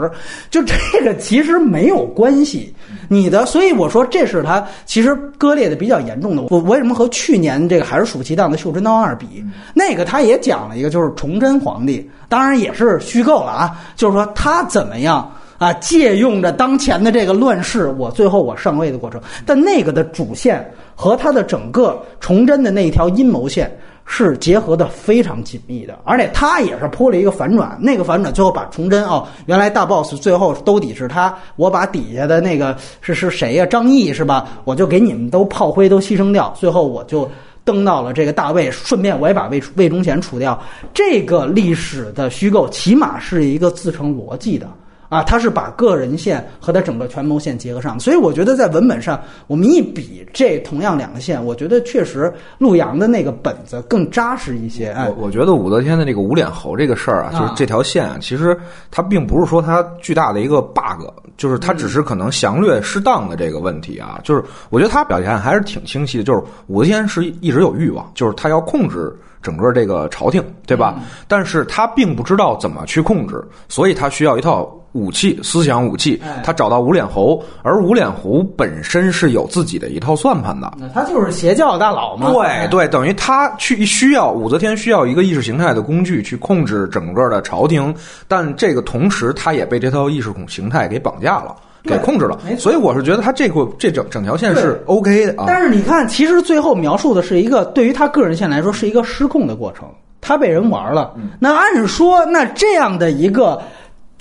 [0.49, 0.75] 就这
[1.05, 2.75] 个其实没有关系，
[3.07, 6.43] 你的，所以我说这是他其实割裂的比较严重的。
[6.49, 9.41] 我为什么和去年这个还是暑期档的《绣春刀二》比？
[9.73, 15.31] 那个他也讲了一个，就是崇祯皇帝，当然也是虚构了啊，就是说他怎么样。
[15.61, 23.71] 啊，借用着当前的这个乱世，我最后我上位的过程，但那个的主线和他的整个崇祯的那一条阴谋线
[24.03, 33.63] 是结合的非常紧密的，而且他也是铺了一个反转，那个反转最后把崇祯哦，原来大 boss 最后兜底是他，我把底下的那个是是谁呀？
[33.63, 34.47] 张毅是吧？
[34.63, 37.29] 我就给你们都炮灰都牺牲掉，最后我就
[37.63, 40.59] 登到了这个大位，顺便我也把魏魏忠贤除掉，
[40.91, 44.67] 这个历史的虚构起码是一个自成逻辑的。
[45.11, 54.89] 啊，他是把个人线和他整个权谋线结合上，所以我觉得在文本上，我们一比这同样两个线，我觉得确实陆阳的那个本子更扎实一些。
[54.91, 58.57] 哎，我我觉得武则天的这个无脸猴这个事儿啊，就是这条线啊，其实
[58.89, 64.17] 它并不是说它巨大的一个 bug，就是它只是可能详略适当的这个问题啊。
[64.23, 69.13] 就是我觉得他表现还是挺清晰的，就是武则天是一直有欲望，就是他要控制。
[69.43, 71.01] 整个这个朝廷，对吧？
[71.27, 76.21] 但是他并不知道怎么去控制，所以他需要一套武器，思想武器。
[76.43, 80.71] 他找到无脸猴，而无脸猴本身是有自己的一套算盘的。
[80.93, 82.31] 他就是邪教大佬嘛。
[82.31, 87.93] 对对，等于他去需要武则天需要一个意识形态的工具去控制整个的朝廷，
[88.27, 91.55] 但这个同时他也被这套意识形态给绑架了。
[91.83, 95.45] 给控制了，所以我是觉得他这个这整整条线是 OK 的啊。
[95.47, 99.87] 但是你看，其实最后描述的是一个对于他个人线来说是一个失控的过程，
[100.21, 101.15] 他被人玩了。
[101.39, 103.59] 那按说，那这样的一个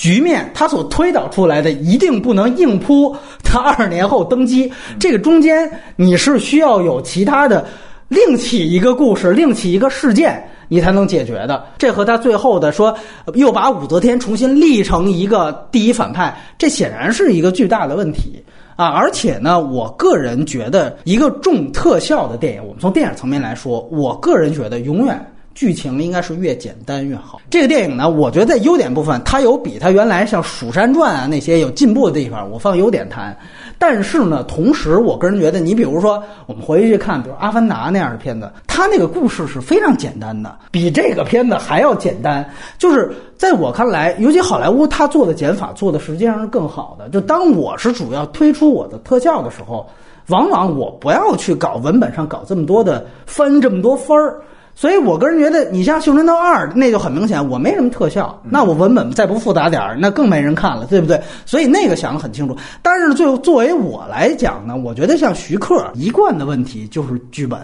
[0.01, 4.73] 局面，他所推导出来的一定不能硬扑他二年后登基。
[4.99, 7.67] 这个中间你是需要有其他的
[8.09, 10.43] 另起一个故事，另起一个事件。
[10.73, 12.97] 你才能解决的，这和他最后的说
[13.35, 18.41] 又把武则天重新立成一个第一反派，这显然是一个巨大的问题
[18.77, 18.87] 啊！
[18.87, 25.21] 而且呢，我个人觉得一个重特效的电影，我们从电影层面来说，我个人觉得永远
[25.61, 27.38] 剧情应该是越简单越好。
[27.51, 33.37] 这个电影呢，我觉得在优点部分，它有比它原来像《蜀山传》啊那些有进步的地方，我放优点谈。
[33.79, 42.42] 但是呢，同时我个人觉得，你比如说，我们回去看，比如《阿凡达》那样的片子，它那个故事是非常简单的，比这个片子还要简单。
[42.79, 47.07] 就是在我看来，尤其好莱坞，它做的减法做的实际上是更好的。
[47.11, 49.87] 就当我是主要推出我的特效的时候，
[50.29, 54.40] 往往我不要去搞文本上搞这么多的分这么多分儿。
[54.74, 61.20] 所以我个人觉得，你像《绣春刀二》，那就很明显，我没什么特效，那我文本再不复杂点儿，那更没人看了，对不对？
[61.44, 62.56] 所以那个想得很清楚。
[62.83, 67.61] 但是呢，最后作为我来讲呢，我觉得像徐克一贯的问题就是剧本。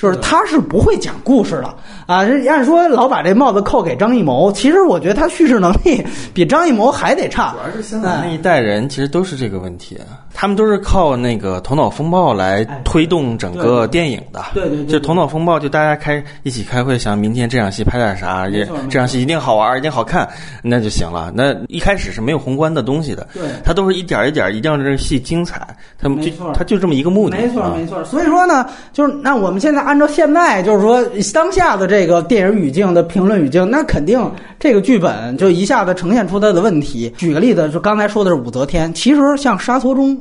[0.00, 1.74] 就是他是不会讲故事的
[2.06, 2.24] 啊！
[2.24, 7.52] 这按说老把这帽子扣给张艺谋，其实我觉得他叙事能力比张艺谋还得差。
[7.52, 9.98] 主要是现在那一代人其实都是这个问题，
[10.40, 14.42] 他们都是靠那个头脑风暴来推动整个电影的。
[14.54, 20.26] 对对，就头脑风暴，就大家开一起开会，想明天这场戏拍点啥，这这场戏一定好玩，一定好看，
[20.62, 21.30] 那就行了。
[21.34, 25.60] 那一开始是没有宏观的东西的，对，他都是一点一点，一定要这个戏精彩，
[25.98, 27.36] 他们就他就这么一个目的。
[27.36, 28.02] 没错没错。
[28.04, 29.82] 所以说呢，就是那我们现在。
[29.82, 34.18] 按照现在就是说当下的这个电影语境的评论语境，那肯定
[34.58, 37.12] 这个剧本就一下子呈现出它的问题。
[37.18, 40.18] 举个例子，就刚才说的是武则天，其实像沙陀中。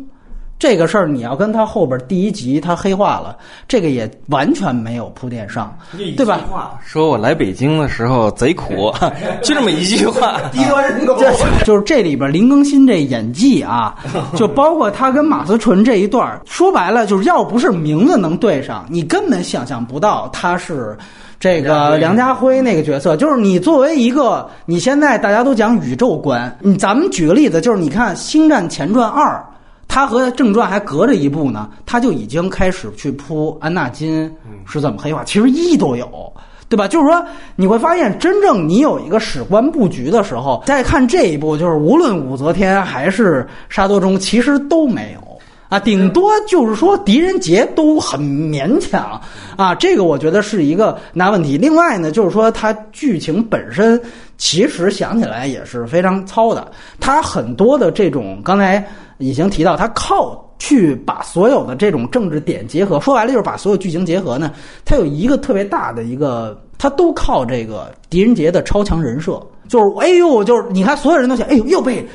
[0.60, 5.74] 这个事儿你要跟他后边第一集他黑化了，这个也完全没有铺垫上，
[6.18, 6.42] 对吧？
[6.86, 8.94] 说我来北京的时候贼苦，
[9.42, 10.38] 就这么一句话。
[10.52, 11.16] 低端人格，
[11.64, 13.96] 就是这里边林更新这演技啊，
[14.36, 20.98] 就包括他跟马思纯这一段，说白了就是要不是名字能对上，你根本想象不到他是
[21.40, 23.16] 这个梁家辉那个角色。
[23.16, 29.42] 就是你作为一个，你现在大家都讲宇宙观，你咱们举个例子，就是你看《星战前传二》。
[29.90, 34.32] 他和正传还隔着一步呢，他就已经开始去铺安纳金
[34.66, 35.24] 是怎么黑化。
[35.26, 36.32] 其实一都有，
[36.70, 36.88] 对吧？
[36.88, 37.26] 就是说
[37.56, 45.29] 你会发现，真正你有一个史观布局的时候，再看这一部，就是无论武则天还是沙多中，其实都没有
[45.70, 49.22] 啊，顶多就是说狄仁杰都很勉强
[49.56, 49.74] 啊。
[49.76, 51.58] 这个我觉得是一个大问题。
[51.58, 54.02] 另外呢，就是说它剧情本身
[54.38, 58.86] 其实想起来也是非常糙的，它很多的这种刚才。
[59.22, 64.54] 已经提到，他靠去把所有的这种政治点结合，说白了就是把所有剧情结合呢。
[64.86, 72.08] 他有一个特别大的一个，他都靠这个狄仁杰的超强人设，就是哎呦，就是你看所有人都想，哎呦又被。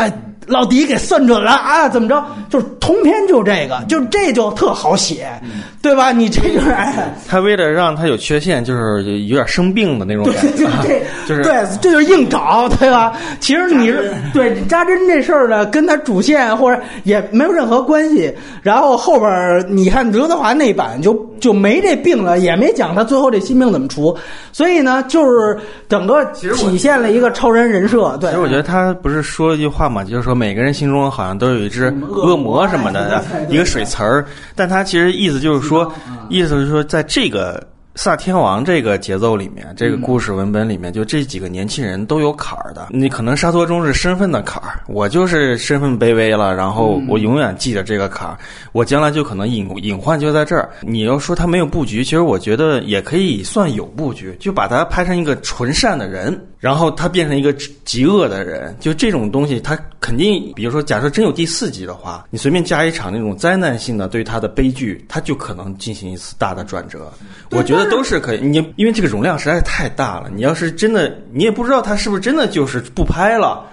[0.00, 0.10] 哎，
[0.46, 1.88] 老迪给算准了啊！
[1.88, 2.24] 怎么着？
[2.48, 5.28] 就是通篇就这个，就这就特好写，
[5.82, 6.10] 对吧？
[6.10, 13.12] 你这就是哎他为了让他有缺陷，就是有点生病的那种感觉，就是对，这就是硬找，对吧？
[13.38, 18.34] 其实你是对扎针这事儿呢，跟他主线或者也没有任何关系。
[18.62, 24.16] 然后后边你看刘德华那版就就没这病了，也没讲他最后这心病怎么除。
[24.50, 25.56] 所以呢，就是
[25.88, 28.16] 整个体现了一个超人人设。
[28.20, 29.89] 对，其实我觉得他不是说了一句话。
[29.90, 34.24] 话嘛，就是说每个人心中好像都有一只恶魔什么的，一个水词儿，
[34.54, 35.92] 但他其实意思就是说，
[36.28, 37.60] 意思是说，在这个。
[37.96, 42.88] 萨天王这个节奏里面，这个故事文本里面，就这几个年轻人都有坎儿的。
[42.90, 48.38] 你可能沙托中是身份的坎儿，我就是身份卑微了，然后我永远记着这个坎儿，
[48.72, 50.70] 我将来就可能隐隐患就在这儿。
[50.82, 57.52] 你要说他没有布局，其实我觉得也可以算有布局，就把他拍成一个纯善的人，然后他变成一个
[57.84, 67.12] 极恶的人，就这种东西，他肯定，比如说，假设真有第四集的话，你随便加一场那种灾难性的对他的悲剧，他就可能进行一次大的转折。
[67.50, 67.79] 我觉得。
[67.86, 70.28] 都是可以，你因为这个容量实在是太大了。
[70.34, 73.64] 你要是真的，你也不知道他是不是真的就是不拍了，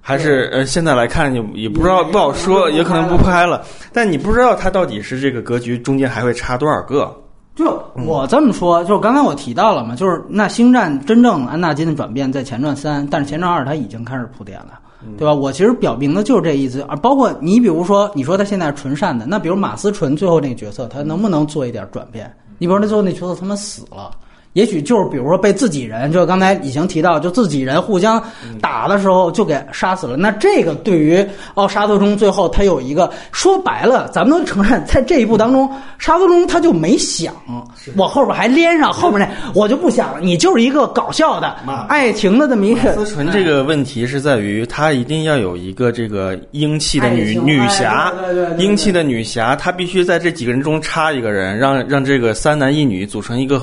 [0.00, 3.64] 还是呃现在来看也也不知道不好说，也可能不拍了。
[3.92, 7.14] 但你不知道他到底是这个格局中间还会差多少个。
[7.54, 14.78] 就我这么说，就是刚才我提到了嘛，就是那星战真正安纳金的转变在前传三，但是前传二他已经开始铺垫了，
[15.16, 15.32] 对吧？
[15.32, 16.82] 我其实表明的就是这意思。
[16.82, 22.30] 啊包括你比如说，你说他现在纯善的，那比如马思纯最后那个角色，他能不能做一点转变？
[22.58, 24.10] 你比如说那最后那球子他们死了，
[24.56, 28.22] 也许就是比如说被自己人，就刚才已经提到，就自己人互相
[28.58, 30.16] 打的时候就给杀死了。
[30.16, 31.22] 那这个对于
[31.56, 37.34] 奥沙特中最后他有一个说白了，咱们都承认，在这一步当中，沙特中他就没想
[37.96, 40.20] 我后边还连上后面那，我就不想了。
[40.22, 41.54] 你就是一个搞笑的
[41.86, 42.94] 爱情的这么一个。
[42.94, 48.10] 思纯这个问题是在于他一定要有一个这个英气的女女侠，
[48.56, 52.34] 英气的女侠，她必须在这几个人中插一个人，让让这个。
[52.46, 53.58] 三男一女组成一个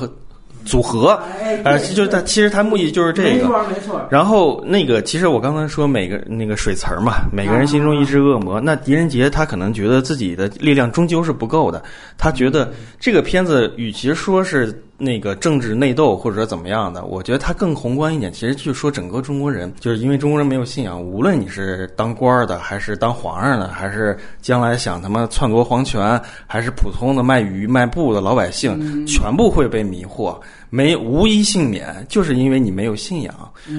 [0.64, 1.20] 组合，
[1.64, 4.06] 呃，就是他其实他目的就是这个，没错没错。
[4.10, 8.60] 然后那个，其实我刚才说每个那个水词儿嘛，每个人心中一只恶魔。
[8.60, 11.82] 那狄仁杰他可能觉得自己的力量终究是不够的，
[12.16, 14.82] 他觉得这个片子与其说是。
[14.96, 18.32] 那个政治内斗或者说怎么样的，我觉得它更宏观一点。
[18.32, 30.38] 其实就说整个中国人，就是因为中国人没有信仰，无论你是当官的，还是当皇上的，还是将来想他妈篡夺皇权，还是普通的卖鱼卖布的老百姓，全部会被迷惑。
[30.74, 33.32] 没无一幸免，就是因为你没有信仰。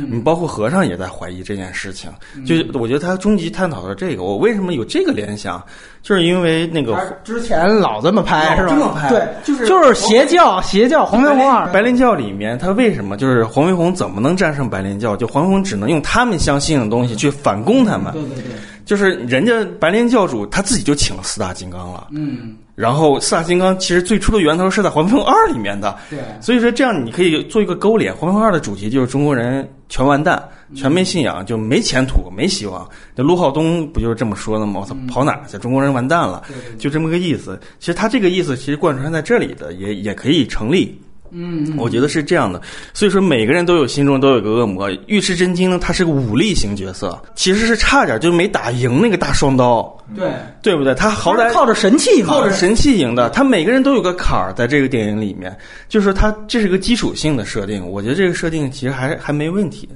[0.09, 2.09] 你包括和尚也在怀疑这件事情。
[2.45, 5.61] 就我觉得他终极探讨的这个，我为什么有这个联想，
[6.01, 8.69] 就是因为那个之前老这么拍是吧？
[8.69, 15.17] 这么拍，对，就是就是邪教，邪教黄飞鸿二白莲教里面，他为什么就是黄飞鸿怎么能战胜白莲教？
[15.17, 18.13] 就黄飞鸿只能用他们相信的东西去反攻他们。
[18.13, 18.53] 对对对，
[18.85, 22.07] 就是人家白莲教主他自己就请了四大金刚了。
[22.11, 30.43] 嗯，然后四大金刚其实最初的源头是在《黄飞鸿二》里面的，对所以说这样你可以做一个勾连，《黄飞鸿二》的主题就是中国人全完蛋，
[30.75, 32.85] 全没信仰，就没前途、没希望。
[33.15, 34.81] 那陆浩东不就是这么说的吗？
[34.81, 35.57] 我操，跑哪儿去？
[35.57, 36.43] 中国人完蛋了，
[36.77, 37.57] 就这么个意思。
[37.79, 40.99] 其实他这个意思其实贯穿在这里的，也也可以成立。
[41.37, 42.61] 嗯，我觉得是这样的，
[42.93, 44.89] 所以说每个人都有心中都有个恶魔。
[45.07, 50.31] 尉迟真经呢，他是个武力型角色，其实是差点就没打赢那个大双刀，对，
[50.61, 50.95] 对不对？
[50.95, 55.53] 他好歹靠着神器嘛，靠着神器赢的，他每个人都有个坎儿，在这个电影里面，
[55.89, 59.89] 就是说他这是个基础性的设定，我觉得这个设定其实还还没问题。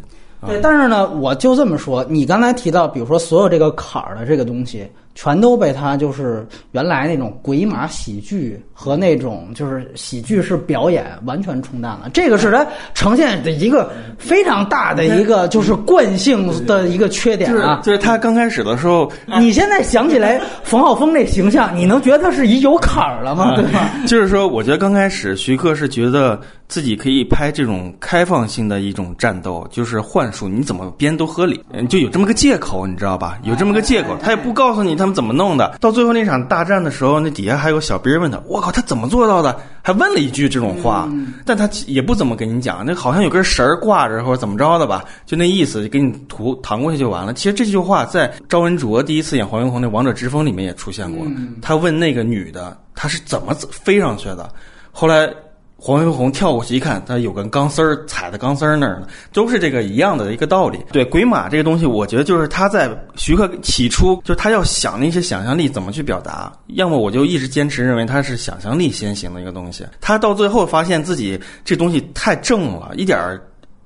[0.48, 4.88] 对，但是呢，我就这么说，你刚才提到，比如说所有这个坎儿的这个东西，
[5.22, 12.10] 全都被他就是原来那种鬼马喜剧和那种就是喜剧式表演完全冲淡了。
[12.14, 17.82] 这个是他呈现的一个非常大的一个 就是惯性的一个缺点啊。
[17.84, 19.12] 就是他刚开始的时候，
[19.42, 23.54] 你现在想起来冯浩峰那形象，你能觉得他是一有坎儿了吗？
[23.58, 23.92] 对吧？
[24.08, 26.40] 就是说，我觉得刚开始徐克是觉得
[26.70, 33.38] 自己可以拍这种开放性的一种战斗，就是幻术，你怎么编都合理，嗯，就有这么个借口，你知道吧？
[33.44, 35.76] 有这么个借口，他也不告诉你他们怎么弄的。
[35.82, 41.10] 到最后那场大战的时候，那底下还有小兵问他：“我靠，他怎么做到的？”还问了一句这种话，
[41.46, 47.34] 但他也不怎么跟你讲，那好像有根绳儿挂着或者怎么着的吧，就那意思，就给你涂弹过去就完了。
[47.34, 51.26] 其实这句话在赵文卓第一次演黄飞鸿那《王者之风》里面也出现过，
[51.62, 54.48] 他问那个女的，她是怎么飞上去的，
[54.92, 55.28] 后来。
[55.82, 60.78] 黄飞鸿跳过去一看，他有根钢丝儿踩在钢丝儿那儿呢，都是这个一样的一个道理。
[60.92, 69.86] 对鬼马这个东西，我觉得就是他在徐克起初就他要想那些想象力怎么去表达，要么我就一直坚持认为他是想象力先行的一个东西。
[70.02, 73.18] 他到最后发现自己这东西太正了，一点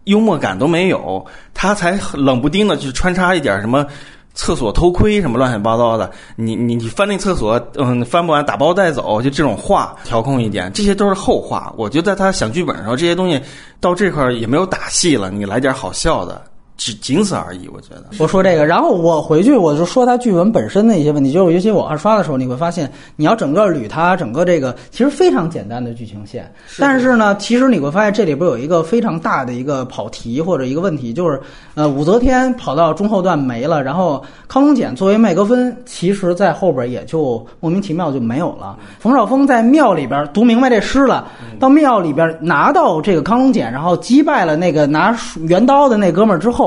[0.06, 1.24] 幽默感都没有，
[1.54, 3.86] 他才冷不丁的去穿插一点什么。
[4.34, 11.71] 厕所偷窥什么乱七八糟的，你你你翻那厕所，嗯，翻不完打包带走，就这种话调控一点，这些都是后话。
[11.77, 13.39] 我觉得在他想剧本的时候，这些东西
[13.79, 16.41] 到这块儿也没有打戏了，你来点好笑的，
[16.78, 17.67] 只仅此而已。
[17.67, 18.03] 我觉得。
[18.19, 31.39] 我说这个，然后我回去我就说他剧本本身的一些问题，就是尤其我二刷的时候，你会发现，你要整个捋它，整个这个其实非常简单的剧情线，但是呢，其实你会发现这里边有一个非常大的一个跑题或者一个问题，就是
[31.76, 38.78] 呃，武则天跑到中后段没了，然后康龙简作为麦格芬，其实在后边也就莫名其妙就没有了。
[38.99, 41.28] 冯绍峰在庙里边读明白这诗了，
[41.59, 45.15] 到庙里边拿到这个康龙简，然后击败了那个拿
[45.47, 46.62] 圆刀的那哥们儿之后。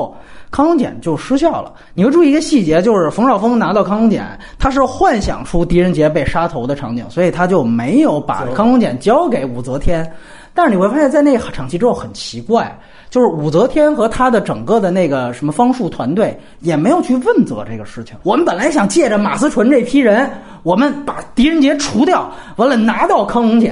[0.49, 1.73] 康龙锏就失效了。
[1.93, 4.21] 你会注意一个细节，就是冯绍峰拿到康龙锏，
[4.57, 10.09] 他是幻想出狄仁杰被杀头的场景，所以他就没有把康龙锏交给武则天。
[10.53, 12.75] 但是你会发现在那场戏之后很奇怪，
[13.11, 18.15] 就是武则天和他的整个的那个什么方术团队也没有去问责这个事情。
[18.23, 20.27] 我们本来想借着马思纯这批人，
[20.63, 23.71] 我们把狄仁杰除掉，完了拿到康龙锏。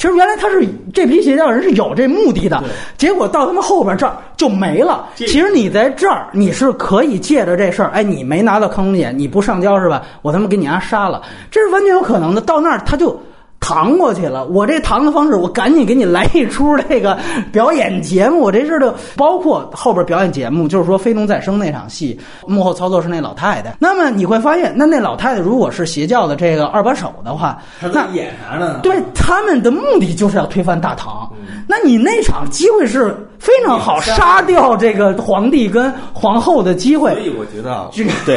[0.00, 2.64] 其实原来他是这批邪教人是有这目的的，
[2.96, 5.06] 结果到他们后边这儿就没了。
[5.14, 10.02] 其实你在这儿你是可以借着这事儿，哎，你没拿到康龙锏，你不上交是吧？
[10.22, 11.20] 我他妈给你丫杀了，
[11.50, 12.40] 这是完全有可能的。
[12.40, 13.20] 到那儿他就。
[13.60, 17.16] 搪过去了，我这搪的方式，我赶紧给你来一出这个
[17.52, 18.40] 表演节目。
[18.40, 23.76] 我这事儿就包括后边表演节目，就是说飞龙再生那场戏，幕后操作是那老太太。
[23.78, 28.80] 那么你会发现，那那老太太如果是邪教的这个二把手的话，那演啥呢？
[28.82, 31.30] 对他们的目的就是要推翻大唐。
[31.70, 37.12] 那你那场机会是非常好杀掉这个皇帝跟皇后的机会。
[37.12, 37.88] 所以我觉得啊，
[38.26, 38.36] 对，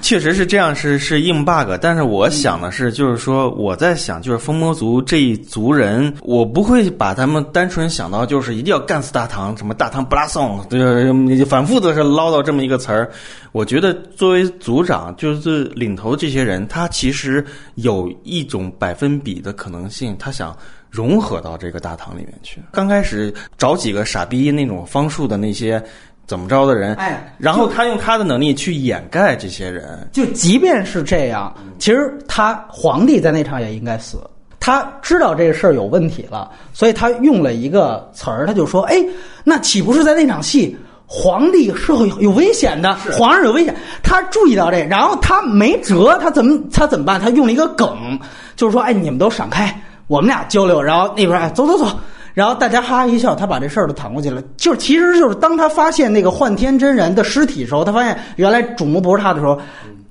[0.00, 1.70] 确实是这样，是是硬 bug。
[1.80, 13.08] 但是我想的是，就是说我在想，就是风魔族这一族人，我不会把他们单纯想到就是一定要干死大唐，什么大唐不拉送，就是反复的是唠叨这么一个词儿。
[13.52, 17.44] 我觉得作为族长，就是领头这些人，他其实
[17.76, 20.52] 有一种百分比的可能性，他想。
[20.92, 22.60] 融合到这个大堂里面去。
[22.70, 25.82] 刚开始找几个傻逼那种方术的那些
[26.26, 30.06] 怎么着的人，哎，然后他用他的能力去掩盖这些人。
[30.12, 34.18] 就即便是这样，其实他皇帝在那场也应该死。
[34.60, 38.96] 他知道这个事儿有问题了，所以他用了一个词儿，他就说：“哎，
[39.42, 40.76] 那岂不是在那场戏，
[41.06, 42.94] 皇帝是有有危险的？
[43.12, 43.74] 皇上有危险。”
[44.04, 47.20] 他注意到这，然后他没辙，他怎么他怎么办？
[47.20, 48.16] 他用了一个梗，
[48.54, 49.74] 就是说：“哎，你们都闪开。”
[50.06, 51.86] 我们俩交流，然后那边哎，走走走，
[52.34, 54.42] 然后大家哈哈一笑，他把这事儿都搪过去了。
[54.56, 59.58] 就是其实就是当他发现那个幻天真人的尸体的时候，他发现原来主谋不是他的时候，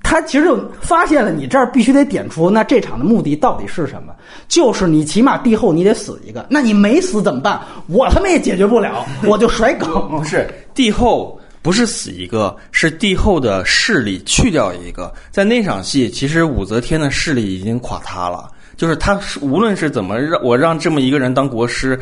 [0.02, 4.12] 他其实就发现了你这儿必须得点出，那这场的目的到底是什么？
[4.48, 7.60] 就是你起码帝后你得死一个，那你没死怎么办？
[7.86, 9.88] 我他妈也解决不了，我就甩梗。
[10.10, 15.12] 不是帝后不是死一个，是帝后的势力去掉一个。
[15.30, 21.98] 在那场戏，其实武则天的势力已经垮塌了，就是他是无论是怎么让我让这么一个人当国师。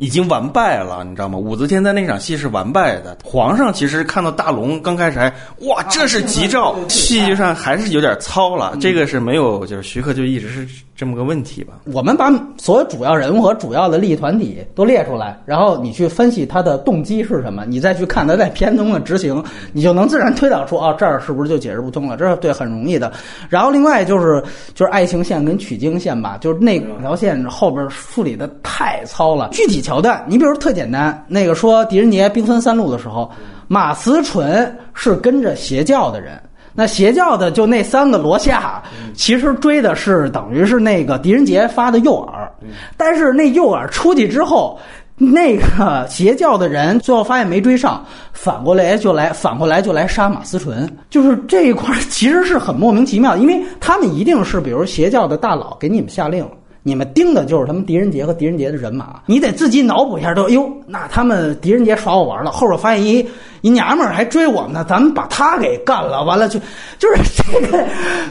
[0.00, 1.36] 已经完败了，你知道吗？
[1.36, 3.18] 武则天在那场戏是完败的。
[3.24, 5.28] 皇上其实看到大龙刚开始还
[5.62, 8.76] 哇，这是吉兆，戏剧上还是有点糙了。
[8.80, 10.68] 这个是没有，就是徐克就一直是
[10.98, 11.74] 这么个问题吧。
[11.94, 12.28] 我们把
[12.58, 19.42] 所有主要人物和主要的利益团体都列出来，然后你去分析他的动机是什么，你再去看他在片中的执行，
[19.72, 22.16] 你就能自然推导出哦，这儿是不是就解释不通了？
[22.18, 23.10] 这对很容易的。
[23.48, 24.42] 然后另外就是
[24.74, 29.78] 就是爱情线跟取经线吧，就是那两条线后边处理的太糙了，具体。
[29.78, 33.30] 桥段，你比如特简单，那个说狄仁杰兵分三路的时候，
[33.68, 36.38] 马思纯是跟着邪教的人，
[36.78, 38.80] 那邪教的就那三个罗夏，
[39.12, 42.48] 其实追的是等于是那个狄仁杰发的诱饵，
[42.96, 44.78] 但是那诱饵出去之后，
[45.16, 56.48] 那个邪教的人最后发现没追上，反过来就来反过来就来杀马思纯，就是这一块其实是很莫名其妙，因为他们一定是比如邪教的大佬给你们下令。
[56.88, 63.24] 你们盯的就是他们狄仁杰和狄仁杰的人马，你得自己脑补一下，都哟，那他们狄仁杰耍我玩了，后边发现一
[63.60, 66.58] 一娘们儿还追我们呢，咱们把他给干了，完了就
[66.98, 67.22] 就是
[67.52, 67.84] 这个，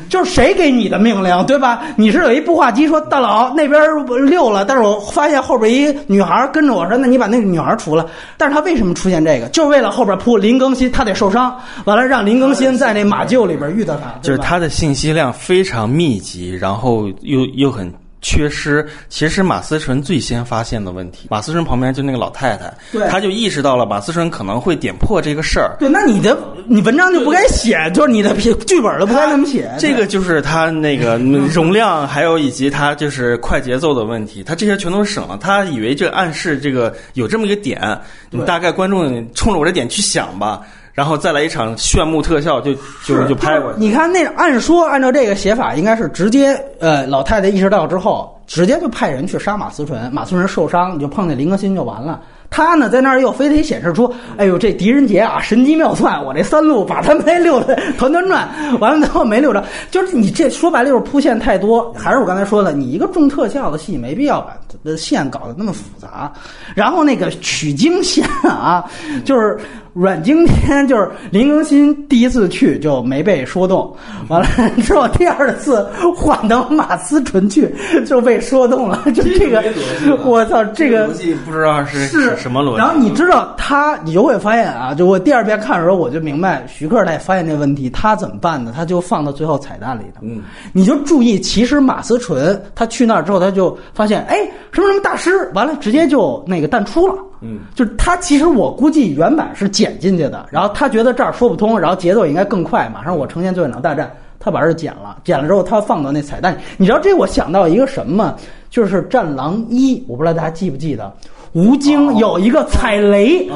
[0.10, 1.84] 就是谁给你的命令，对吧？
[1.98, 3.80] 你是有一步话机说大佬那边
[4.26, 8.06] 溜了，但是我发现后边一女孩跟着我说，那你把那个女孩除了。
[8.38, 9.48] 但是他为什么出现这个？
[9.50, 11.56] 就是为了后边铺林更新，他得受伤，
[11.86, 17.94] 完了让林更新在那马厩里边遇到他，就是他的信息量非常密集，然后又又很。
[18.22, 21.28] 缺失，其实马思纯最先发现的问题。
[21.30, 25.76] 马思纯旁边就那个老太太，对，他就意识到了马思纯可能会点破这个事儿。
[25.80, 26.38] 对，那你的
[26.68, 29.72] 你文章就不该写，就是你的剧本都不该那么写。
[29.80, 35.38] 这个就是他那个容量，还有以及他就是快节奏的问题，他这些全都省了。
[35.38, 38.00] 他以为这暗示这个有这么一个点，
[38.30, 40.62] 你大概观众冲着我这点去想吧。
[40.98, 42.74] 然后再来一场炫目特效，就
[43.06, 43.80] 就就拍过去。
[43.80, 52.20] 你看那按说按照这个写法，应该是直接呃老太太意识到之后，直接就派人去杀马思纯，马思纯受伤，你就碰见林更新就完了。
[52.50, 61.94] 他呢在那儿又非得显示出，哎呦这狄仁杰啊神机妙算，我这三路把他们溜的 团团转，完了之后没溜着，就是你这说白了就是铺线太多。
[61.94, 66.34] 还是我刚才说的，你一个重特效的戏，没必要把的线搞得那么复杂。
[66.74, 68.84] 然后那个取经线啊，
[69.24, 69.60] 就是。
[70.00, 73.92] 阮经天就是林更新第一次去就没被说动，
[74.30, 74.48] 完了
[74.84, 75.84] 之后第二次
[76.16, 77.74] 换到马思纯去
[78.06, 79.64] 就被说动了， 就这个，
[80.24, 81.08] 我操，这个
[81.44, 82.78] 不知道是是什么逻辑。
[82.78, 88.72] 然后你知道他，你就会发现啊，就我第二遍看的时候我就明白，徐克他也发现这问题，他怎么办呢？
[88.76, 90.22] 他就放到最后彩蛋里头。
[90.22, 90.44] 嗯，
[90.74, 94.38] 你就注意，其实马思纯他去那儿之后，他就发现，哎，
[94.72, 97.16] 什么什么大师，完了直接就那个淡出了。
[97.42, 108.36] 嗯，就是他其实我估计原版是剪进去的，然后他觉得这儿说不通，然后节奏应该更快，马上我呈现最后一场大战，他把这剪了，剪了之后他放到那彩蛋，你知道这我想到一个什么？
[108.70, 111.12] 就是《战狼一》，我不知道大家记不记得。
[111.58, 113.50] 吴京有一个踩雷，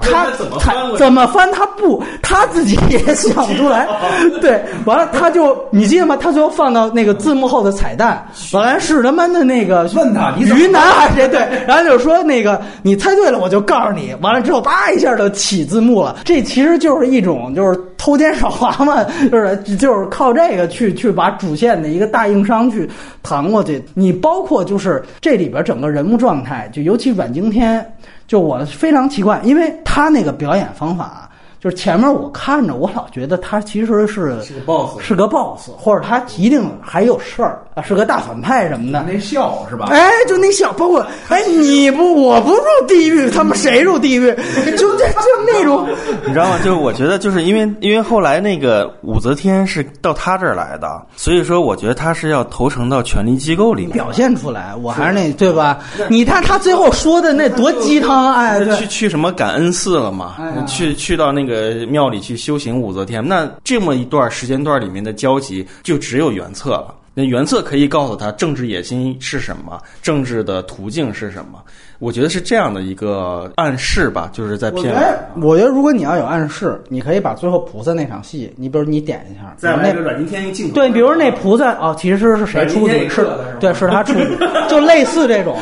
[0.00, 0.74] 他怎么翻？
[0.96, 1.48] 怎么翻？
[1.52, 3.86] 他不，他自己也想不出来。
[4.42, 6.16] 对，完了他就你记得吗？
[6.16, 11.28] 他最后放到那个字幕后的彩蛋，本来是他妈的那个问他云南还是谁？
[11.28, 14.12] 对，然后就说那个你猜对了，我就告诉你。
[14.20, 16.16] 完了之后，叭一下就起字幕了。
[16.24, 22.88] 这其实就是一种就是偷奸耍滑嘛，就是就是靠这个去去把主线的一个大硬伤去
[23.22, 23.84] 扛过去。
[23.92, 27.26] 你包括就是这里边整个人物状态，就尤其阮。
[27.26, 27.84] 阮经天，
[28.28, 31.25] 就我非常奇怪，因为他那个表演方法。
[31.66, 39.04] 就是前面我看着，我老觉得他其实是是个 boss，是个 boss，或者他一定还有事儿啊，是个大反派什么的。
[39.04, 39.88] 那笑是吧？
[39.90, 44.32] 哎，就那笑，包括哎，你不，我不入地狱，他们谁入地狱？
[44.78, 45.88] 就这就那种，
[46.24, 46.56] 你知道吗？
[46.62, 54.72] 就是我觉得，就是因为因为后来那个武则天是到他这儿来的，所以说我觉得他是要投诚到权力机构里面表现出来。
[54.80, 55.80] 我还是那对吧？
[56.08, 60.36] 你看他最后说的那多鸡汤，哎，去去什么感恩寺了嘛？
[60.68, 61.55] 去去到那个。
[61.56, 66.94] 呃，庙里去修行武则天，那这么一段时间段里面的交集就只有原策了。
[67.14, 71.62] 那原策可以告诉他政治野心是什么，政治的途径是什么。
[71.98, 74.94] 我觉得是这样的一个暗示吧，就是在片。
[75.40, 83.08] 我觉得如果你要有暗示，你可以把最后菩萨那场戏，你比如你点一下，在那个阮经天一镜头，对，比如那菩萨哦，其实是谁出去？
[83.08, 83.26] 是，
[83.58, 84.36] 对，是他出去，
[84.68, 85.56] 就类似这种。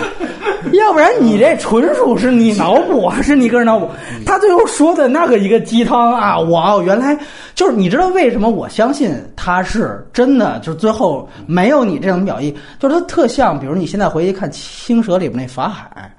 [0.73, 3.89] 要不然你这纯属是你脑补还是你个人脑补？
[4.25, 7.17] 他最后说的那个一个鸡汤啊，我，原来
[7.55, 10.59] 就是你知道为什么我相信他是真的？
[10.61, 16.11] 就是最后没有你这种表意，就是他特像，比如你现在回去看《青蛇》里边那法海。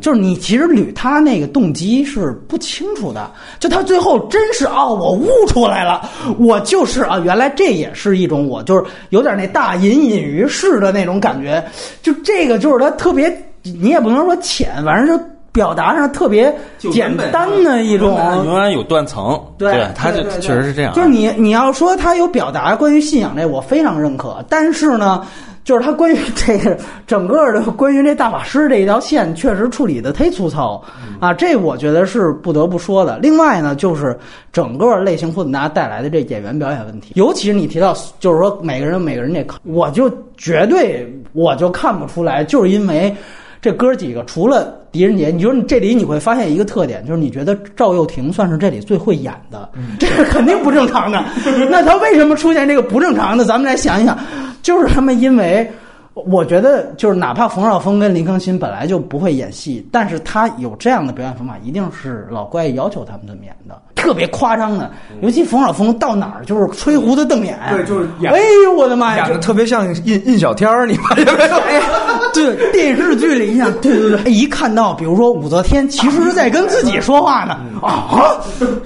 [0.00, 6.06] 就是你其实捋他那个动机是不清楚的，就他最后真是哦，我悟出来了，
[6.38, 11.64] 我就是啊，原来这也是一种我就是有点那大隐隐于市的那种感觉，
[12.02, 13.30] 就这个就是他特别，
[13.62, 25.24] 你也不能说浅，反正就表达上特别简单的一种，永远有断层，对，他就确实是这样，就是你你要说他有表达关于信仰这，我非常认可，但是呢。
[25.62, 30.82] 就是他关于这个整个的关于这大法师这一条线，确实处理的忒粗糙
[31.20, 33.18] 啊，这我觉得是不得不说的。
[33.18, 34.18] 另外呢，就是
[34.50, 43.14] 整个类型混搭带来的这演员表演问题，尤其是你提到，就是说每个人每个人这，我就绝对我就看不出来，就是因为
[43.62, 51.22] 这哥几个除了狄仁杰，你说你这里你会发现一个特点，就是你觉得赵又廷算是这里最会演的，这是肯定不正常的。
[51.70, 53.44] 那他为什么出现这个不正常的？
[53.44, 54.18] 咱们来想一想。
[54.62, 55.70] 就是他们，因为
[56.12, 64.90] 我觉得，就是哪怕冯绍峰跟林更新本来就不会演戏，但是他有这样的表演方法，一定是老怪要求他们这么演的，特别夸张的。
[65.22, 71.56] 尤其冯绍峰到哪儿就是吹胡子瞪眼，对，就是哎呦我的妈呀，演的特别像印印小天儿，你发现没有？
[71.58, 71.82] 哎，
[72.32, 78.40] 对，电视剧里一样，对对对，一看到比如说武则天，其实是在跟自己说话呢，啊，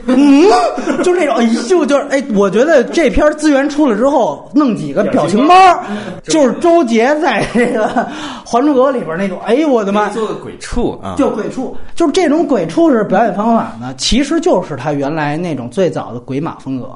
[0.06, 0.44] 嗯，
[1.04, 5.54] 就那种，哎呦，就是哎，我觉得这片资源出来之后，弄几个表情包，
[6.24, 7.86] 就是周杰在这个
[8.44, 16.88] 《还珠格格》里边那种，哎呦我的妈，做的鬼畜啊，就鬼畜，就是这种鬼畜式表演方法呢，其实就是他原来那种最早的鬼马风格，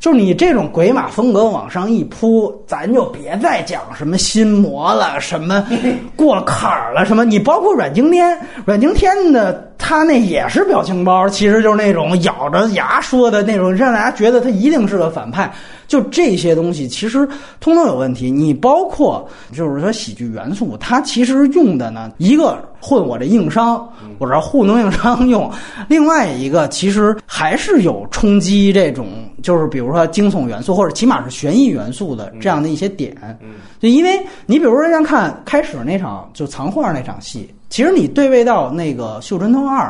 [0.00, 5.64] 就是你这种鬼马风格往上一扑，咱就别再讲什么心魔了，什么
[6.16, 15.52] 过坎儿了，什么你包括阮经天，阮经天的他那也是表情包，其实就是那种咬着牙说的那种，让大家觉得他一定是个反派。
[15.86, 17.26] 就这些东西其实
[17.60, 18.30] 通通有问题。
[18.30, 25.50] 你包括就是说喜剧元素，它其实用的呢，一个混我这硬伤，我这糊弄硬伤用；
[25.88, 29.08] 另外一个其实还是有冲击这种，
[29.42, 33.16] 就是比如说惊悚元素或者起码是悬疑元素的这样的一些点。
[33.80, 39.88] 就因为你比如说像看开始那场就藏画那场戏，其实你对位到那个《绣春刀二》。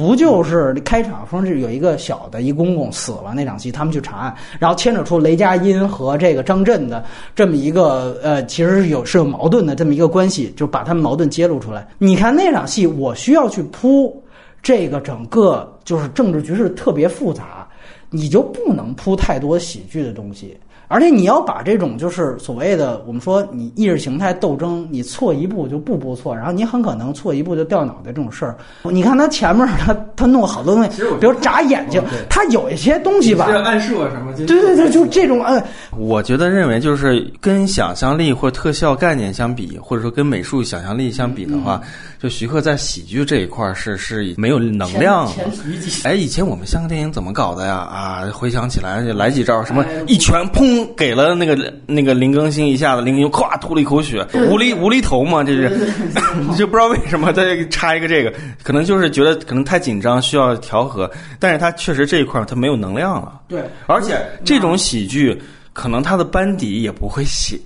[0.00, 7.04] 不就是开场说是有一个小的一公公死了那场戏，他们去查案，然后牵扯出雷佳音和这个张震的
[7.36, 11.86] 这么一个呃，其实是有是有矛盾的这么一个关系，就把他们矛盾揭露出来。
[11.98, 14.24] 你看那场戏，我需要去铺
[14.62, 17.68] 这个整个就是政治局势特别复杂，
[18.08, 20.56] 你就不能铺太多喜剧的东西。
[20.90, 28.56] 而且你要把这种就是所谓的我们说你意识形态斗争，你错一步就步步错，然后你很可能错一步就掉脑袋这种事儿。
[28.90, 34.34] 你看他前面他他弄好多东西，比如眨眼睛，他有一些东西吧，暗示什么？
[34.34, 35.62] 对对对，就这种嗯。
[35.96, 41.80] 我觉得认为就是跟想象力或特效概念相比，或者说跟美术想象力相比的话，
[42.20, 45.26] 就徐克在喜剧这一块是是没有能量。
[46.04, 47.76] 哎，以前我们香港电影怎么搞的呀？
[47.76, 50.86] 啊，回想起来就来几招，什么一拳砰。
[50.94, 55.70] 给了那个那个林更新一下子，林更新咵吐了一口血，无厘无厘头嘛，这是，
[56.58, 58.30] 就不知道为什么再插一个这个，
[58.62, 65.40] 可能就是觉得可能太紧张，需要调和，但是他确实这一块他没有能量了，对，而且这种喜剧
[65.72, 67.58] 可能他的班底也不会写，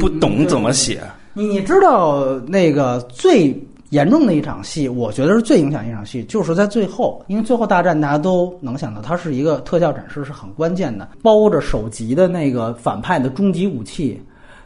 [0.00, 1.00] 不懂怎么写，
[1.32, 3.56] 你知道那个最。
[3.94, 14.20] 严重的一场戏，我觉得是最影响一场戏，就是在最后，因为最后大战大家都能想到，它是一个特效展示是很关键的，包着首级的那个反派的终极武器，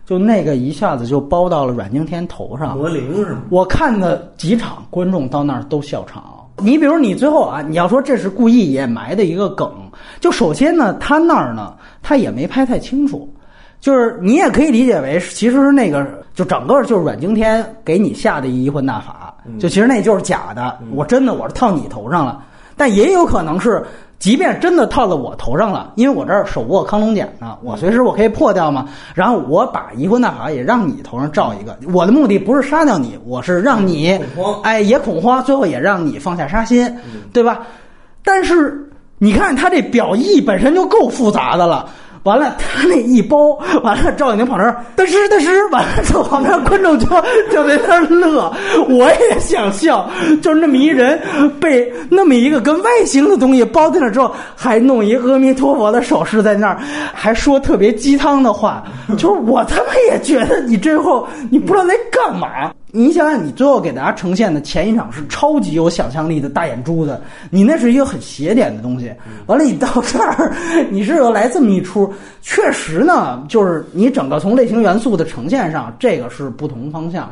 [0.07, 2.75] 就那个一下子就包到了阮经天头上。
[2.75, 3.43] 魔灵是吗？
[3.51, 6.25] 我看的几场观众到那儿都笑场。
[6.61, 9.71] 你比如你最后啊，你要说这是故意掩埋的一个梗，
[10.21, 13.29] 就首先呢，他那儿呢，他也没拍太清楚。
[13.81, 16.05] 就是你也可以理解为，其实那个
[16.35, 20.77] 就整个就是阮经天给你下的一移魂大法，就其实那就是假的。
[20.93, 22.43] 我真的我是套你头上了，
[22.77, 23.81] 但也有可能是，
[24.19, 28.89] 即便真的套到我头上了，因为我这儿手握康龙锏呢，我随时我可以破掉嘛。
[29.15, 34.19] 然后我把移魂大法也让你头上罩一个，我的目的不是杀掉你，我是让你
[34.65, 36.93] 哎也恐慌，最后也让你放下杀心，
[37.33, 37.61] 对吧？
[38.25, 41.89] 但是你看他这表意本身就够复杂的了。
[42.25, 47.07] 完了，他那一包，完了，赵景宁跑那儿，嘚哧嘚哧，完了之后，旁边观众就
[47.51, 48.53] 就在那儿乐，
[48.89, 50.09] 我也想笑，
[50.43, 51.19] 就是那么一人
[51.61, 56.79] 被那么一个跟外星的东西包在那儿之后，还弄一阿弥陀佛的手势在那儿，
[57.15, 58.83] 还说特别鸡汤的话，
[59.17, 62.73] 就是我他妈也觉得你最后你不知道在干嘛。
[62.99, 69.13] 你想想，你最后给大家呈现的前一场是超级有想象力的大眼珠子，你那是一个很邪点的东西。
[69.47, 70.53] 完了，你到这儿，
[70.91, 77.31] 你是又来这么一出，确实呢，就是你整个从类型元素的呈现上，这个是不同方向。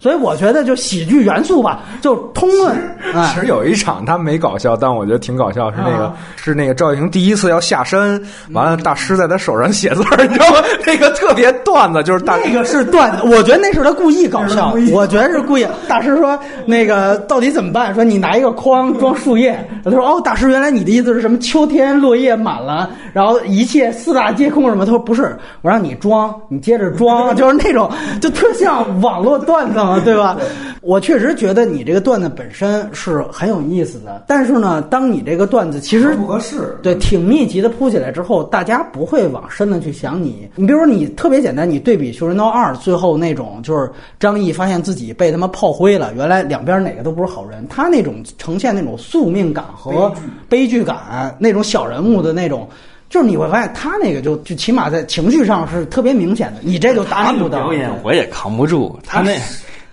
[0.00, 2.76] 所以我觉得就喜剧元素吧，就通论。
[3.14, 8.20] 哎其实有一场他没搞笑，但我觉得挺搞笑，是那个、啊是那个赵又廷第一次要下山，
[8.52, 10.58] 完了大师在他手上写字儿，你知道吗？
[10.86, 15.66] 那个特别段子，就是大那个是段子，我觉得那是他故意搞笑， 我觉得是故意。
[15.88, 17.94] 大师说那个到底怎么办？
[17.94, 21.38] 说你拿一个筐装树叶，他说哦，大师原来你的意思是什么？
[21.38, 24.84] 秋天落叶满了，然后一切四大皆空什么？
[24.86, 27.90] 他说不是，我让你装，你接着装， 就是那种
[28.20, 30.36] 就特像网络段子嘛，对吧？
[30.80, 36.78] 我确实觉得你这个段子本身是很有意思的，但是呢，当你这个段子其实不合适。
[36.82, 40.48] 对，挺密集的铺起来之后，大家不会往深的去想你。
[40.54, 50.12] 你比如说，你特别简单，你对比《修人刀二》最后那种，就是张译发现自己被他妈炮灰了，原来两边哪个都不是好人，他那种呈现那种宿命感和
[50.48, 52.68] 悲剧感，那种小人物的那种。
[53.10, 57.72] 就是你会发现他那个就就起码在情绪上是特别明显的，你这就达不到表。
[57.72, 59.34] 演我也扛不住，他那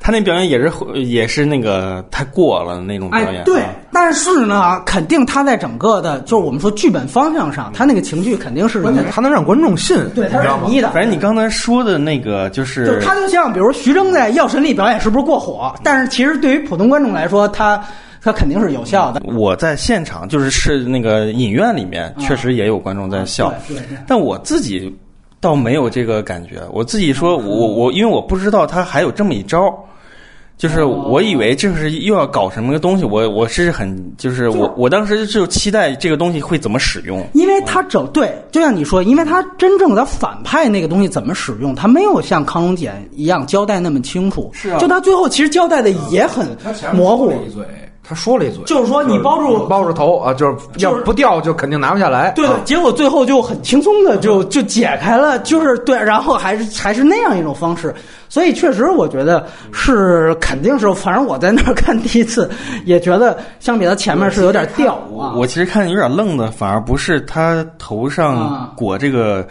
[0.05, 3.41] 他那表演也是也是那个太过了那种表演。
[3.41, 10.69] 哎，对，但是呢，肯定他在整个的，就是我们说剧本方向上，他那个情绪肯定是关键他能让观众信，对，他是统？
[10.69, 10.91] 一的。
[10.91, 15.73] 反正你刚才说的那个就就是就他就像比如徐峥在《药神》里表演是不是过火？
[15.81, 17.83] 但是其实对于普通观众来说，他
[18.21, 19.19] 他肯定是有效的。
[19.25, 24.95] 我在现场就是是那个影院里面，确实也有观众在笑，对对对但我自己
[25.41, 26.61] 倒没有这个感觉。
[26.71, 29.75] 我自己说，我我因为我不知道他还有这么一招。
[30.57, 37.21] 就是我以为这是又要搞什么个东西，我我是很就是我我当时就期待这个东西会怎么使用。
[37.33, 44.49] 因为他整对，就像你说，因为他真正的反派那个东西怎么使用，他没有像康龙简一样交代那么清楚。
[44.53, 46.47] 是啊就他最后其实交代的也很
[46.93, 47.33] 模糊。
[47.45, 47.65] 一嘴，
[48.07, 52.31] 他说了一嘴，就是说你包住包住头啊，就是要不掉就肯定拿不下来。
[52.31, 57.93] 对对啊，结果最后就很轻松的就就解开了，就是对，然后还是还是那样一种方式，
[58.29, 62.49] 所以确实我觉得是肯定是，反正我在那儿看第一次
[62.85, 65.33] 也觉得相比他前面是有点掉啊。
[65.35, 69.45] 我其实看有点愣的，反而不是他头啊上裹这个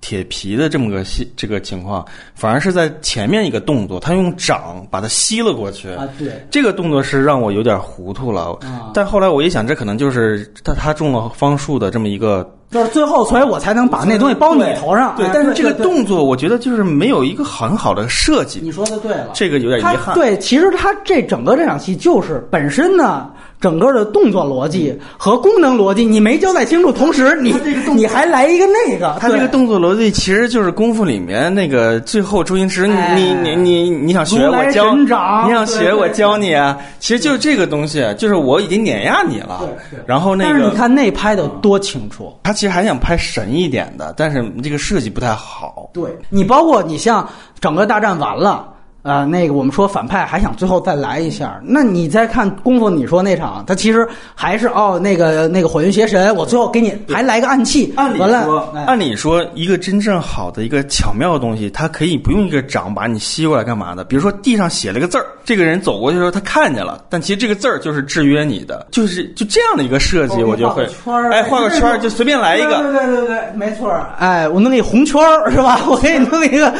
[0.00, 5.90] 铁皮的这么个戏这个情况，反而是在前面一个动作，他用掌把它吸了过去。
[5.90, 15.14] 啊，对，这个动作是让我有点糊涂了，啊但后来我一想，这可能就是他他中了方术的这么一个就是最后，所以我才能把那东西包你头上。
[15.16, 20.14] 对，哎但是这个动作我觉得就是没有一个很好的设计，你说的对了，这个有点遗憾。
[20.14, 23.30] 对，其实他这整个这场戏就是本身呢，
[23.60, 27.54] 整个的动作逻辑和功能逻辑你没交代清楚，同时你
[27.94, 39.60] 你还来一个那个，他这个动作逻辑其实就是功夫里面那个最后周星驰，你哎你你你你想学我教，你想学我教你啊，其实就是这个东西，就是我已经碾压你了。
[40.06, 42.34] 然后那个但是你看那拍的多清楚。
[42.42, 45.90] 他其实还想拍神一点的，但是这个设计不太好。
[45.92, 47.28] 对你包括你像
[47.60, 48.66] 整个大战完了。
[49.02, 64.04] 呃，那个我们说反派还想最后再来一下，那你再看功夫，你说那场，他其实还是哦，那个那个火云邪神，我最后给你还来个暗器，按理说，，哎按理说，一个真正好的一个巧妙的东西，它可以不用一个掌把你吸过来干嘛的？
[64.04, 72.82] 比如说地上写了个字儿，这个人走过去的时候他看见了，但其实这个字儿就是制约你的，就是就这样的一个设计，我就会圈哎画个圈儿就随便来一个。
[72.82, 74.10] 对对对对对，没错儿。
[74.18, 75.80] 哎，我弄一红圈儿是吧？
[75.88, 76.72] 我给你弄一个，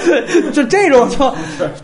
[0.53, 1.35] 就这种就，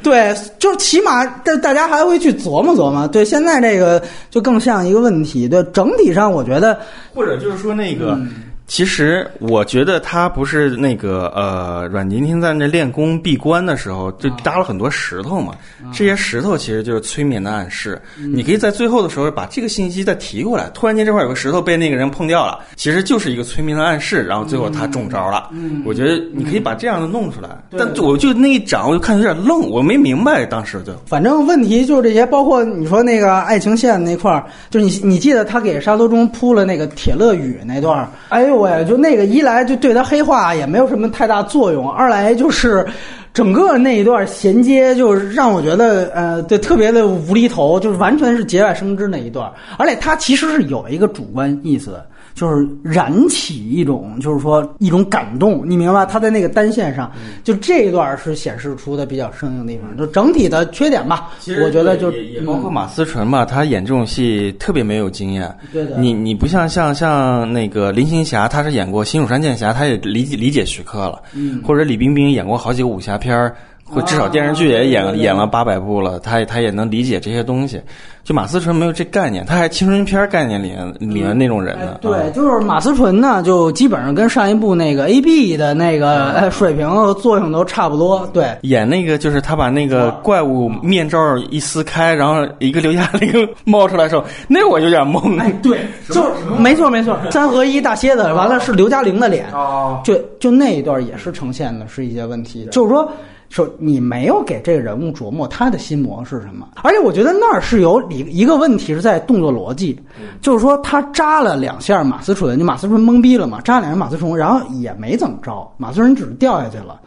[0.02, 0.25] 对，
[0.58, 3.06] 就是起码大大家还会去琢磨琢磨。
[3.08, 5.48] 对，现在这个就更像一个问题。
[5.48, 6.78] 对，整体上我觉得，
[7.14, 8.30] 或者就是说那个，嗯
[8.66, 15.52] 其实我觉得他不是那个呃，阮经天在那练功闭关的时候就搭了很多石头嘛，
[15.84, 18.00] 啊这些石头其实就是催眠的暗示。
[18.18, 25.48] 嗯你可以在最后的时候把这个信息再提过来，突然间这块有个石头被那个人碰掉了，其实就是一个催眠的暗示，然后最后他中招了。
[25.52, 30.92] 嗯我觉得你可以把这样的弄出来，但我就那一掌我就看有点愣，我没明白当时就。
[31.06, 42.86] 反正问题就是这些，包括你说那个爱情线那块儿，就是你你记得他给沙多忠铺了那个铁乐语那段儿，哎呦对，就那个一来就对他黑化也没有什么太大作用，二来就是。
[43.34, 52.00] 整个那一段衔接，就是让我觉得，呃，对，特别的无厘头，就是完全是节外生枝那一段，而且他其实是有一个主观意思，
[52.36, 56.06] 就是燃起一种，就是说一种感动，你明白吧？
[56.06, 57.10] 他在那个单线上，
[57.42, 61.30] 就这一段是显示出的比较生硬的地方，就整体的缺点吧。
[61.64, 65.52] 我觉得就也也包括马思纯吧，他演这种戏特别没有经验。
[65.72, 71.22] 对的你你不像像像那个林青霞，她是演过《新蜀山剑侠》，她也理解理解徐克了。
[71.32, 73.56] 嗯，或者李冰冰演过好几个武侠片儿，
[73.88, 77.80] 或至少电视剧也演了演了八百部了，他他也能理解这些东西。
[78.24, 81.96] 就马思纯没有这概念，他还青春片概念里面里面那种人呢。
[82.00, 88.28] 对，就是马思纯呢，就基本上跟上一部那个 A B 的那个呃水平和作用都差不多。
[88.32, 95.38] 对，演那个就是他把那个怪物面罩一撕开，然后一个刘嘉玲冒出来的时候，那我有点懵。
[95.38, 95.78] 哎，对，
[96.08, 103.08] 就是没错没错，三 合一大蝎子，完了是刘嘉玲的脸，哦就就那一段也是呈现的是一些问题，就是说。
[103.48, 109.98] 说你没有给这个人物琢磨他的心魔是什么，而且我觉得那儿是有一一个问题是在动作逻辑，
[110.40, 117.00] 就是说他扎了两下马思纯，就马思纯懵逼了嘛，扎两下马思纯，然后也没怎么着，马思纯只是掉下去了，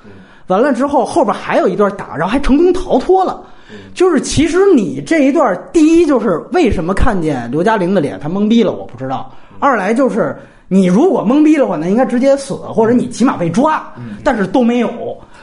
[0.47, 3.43] 完了之后后边还有一段打，然后还成功逃脱了，
[3.93, 10.35] 就是其实你这一段，第一就是为什么看见刘嘉玲的脸他懵逼了，我不知道，二来就是
[10.67, 14.89] 你如果懵逼的话，那应该直接死，或者你起码被抓，但是都没有。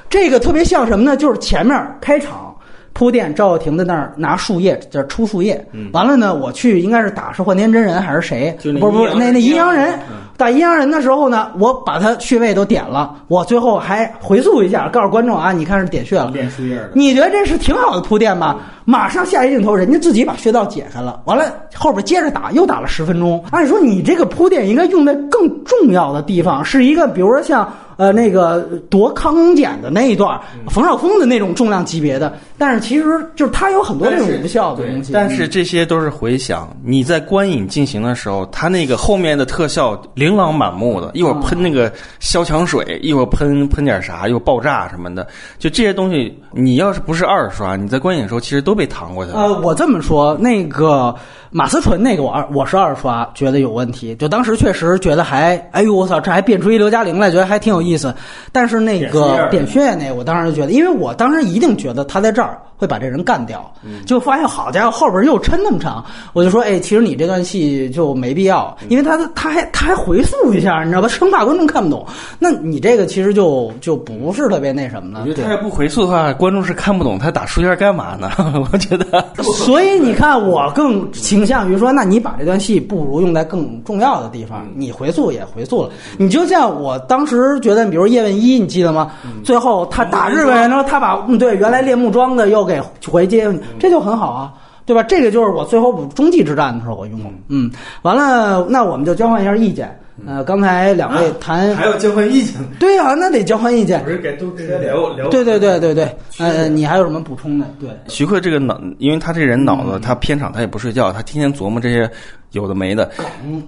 [0.09, 1.17] 这个特别像什么呢？
[1.17, 2.55] 就是前面开场
[2.93, 5.63] 铺垫，赵又廷在那儿拿树叶，就是出树叶。
[5.93, 8.57] 完了呢，我去应该是打是幻天真人还是谁？
[8.63, 9.99] 不是不是那那阴阳人。
[10.39, 16.31] 打阴阳人的时候呢，我把他穴位都点了，我最后还回溯一下，告诉观众啊，你看是点穴了。
[16.31, 16.91] 点树叶的。
[16.95, 18.57] 你觉得这是挺好的铺垫吧？
[18.85, 23.43] 马上下一镜头，人家自己把穴道解开了，完了后边接着打，又打了十分钟。
[23.51, 27.71] 按说你这个铺垫应该用在更重要的地方，是一个比如说像。
[27.97, 30.39] 呃，那个夺康简的那一段，
[30.69, 35.13] 冯绍峰的那种重量级别的，但是其实就是他有很多这种无效的东西。
[35.13, 41.91] 但是这些都是回想，你在观影进行的时候，他那个后面的特效琳琅满目的，一会儿喷那个
[42.21, 45.27] 消强水，一会儿喷喷点啥，又爆炸什么的，
[45.59, 49.39] 就这些东西，你要是不是二刷，你在观影的时候其实都被搪过去了。
[49.39, 51.15] 呃，我这么说，那个。
[51.49, 54.15] 马思纯那个我二我是二刷，觉得有问题。
[54.17, 58.15] 就当时确实觉得还，哎呦我操，这还变出一刘嘉玲来，觉得还挺有意思。
[58.53, 62.59] 但是那个点穴那，我当时就觉得，因为我当时一定觉得他在这儿。
[62.79, 63.73] 会把这人干掉，
[64.05, 71.09] 就发现好家伙，后边又抻那么长，我就说，哎，其实你这段戏就没必要，因为他他还他还回溯一下，你知道吧？
[71.09, 72.05] 生怕观众看不懂，
[72.39, 75.25] 那你这个其实就就不是特别那什么了。
[75.27, 78.31] 我觉得他要不回溯的话，观众是看不懂他打书签干嘛呢？
[78.71, 79.25] 我觉得。
[79.43, 85.91] 所以你看，我更倾向于说，那你把这段戏不如用在更重要的地方，你回溯也回溯了。
[86.19, 89.11] 你就像我当时觉得，比如叶问一，你记得吗？
[89.43, 92.67] 最后他打日本人，的时候他把嗯对原来练木桩的又。
[92.67, 93.49] 给回接
[93.79, 94.53] 这就很好啊，
[94.85, 95.01] 对吧？
[95.05, 97.27] 这个就是我最后补中继之战的时候我用的。
[97.47, 97.71] 嗯，
[98.03, 99.97] 完了，那我们就交换一下意见。
[100.27, 104.03] 呃，刚才两位谈还要交换意见，对啊，那得交换意见。
[104.03, 105.29] 不是给都直接聊聊。
[105.29, 107.67] 对对对对对，呃，你还有什么补充的？
[107.79, 112.11] 对，徐克这个脑，因为他这人脑子，他片场他也不睡觉，他天天琢磨这些。
[112.57, 113.11] 有的没的，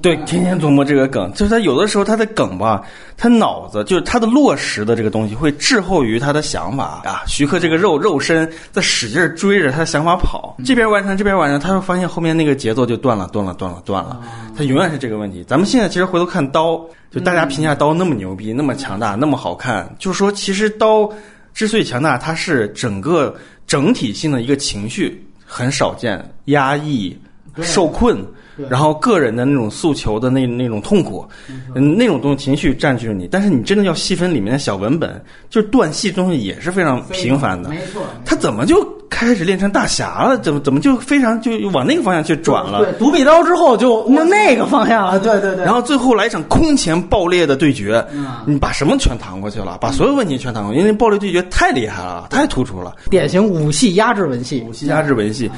[0.00, 2.82] 对，天天琢磨这个梗，就是他有的时候他的梗吧，
[3.18, 7.22] 他脑子就是他的落实的这个东西会滞后于他的想法啊。
[7.26, 14.20] 徐克这个肉肉身在使劲追着他的想法跑，这边完成这边完成，他会发现后面那个节奏就断了，断了，断了，断了。
[14.56, 15.44] 他永远是这个问题。
[15.46, 16.80] 咱们现在其实回头看刀，
[17.10, 21.08] 就大家评价刀那么牛逼，那么强大，那么好看，就是说其实刀
[21.52, 23.34] 之所以强大，它是整个
[23.66, 27.14] 整体性的一个情绪很少见，压抑、
[27.60, 28.24] 受困。
[28.68, 31.26] 然后个人的那种诉求的那那种痛苦，
[31.74, 33.28] 嗯，那种东西情绪占据了你。
[33.30, 37.68] 但是你真的要细分里面的小文本，就是断戏东西也是非常频繁的。
[37.68, 38.76] 没错，他怎么就
[39.08, 40.38] 开始练成大侠了？
[40.38, 42.84] 怎么怎么就非常就往那个方向去转了？
[42.84, 45.18] 对，独臂刀之后就那那个方向了。
[45.20, 45.64] 对对对。
[45.64, 48.04] 然后最后来一场空前爆裂的对决，
[48.46, 49.78] 你把什么全搪过去了？
[49.80, 52.94] 把所有问题全搪过去，因为暴力对决太厉害了，太突出了。
[53.10, 55.50] 典型武戏压制文戏，武戏压制文戏。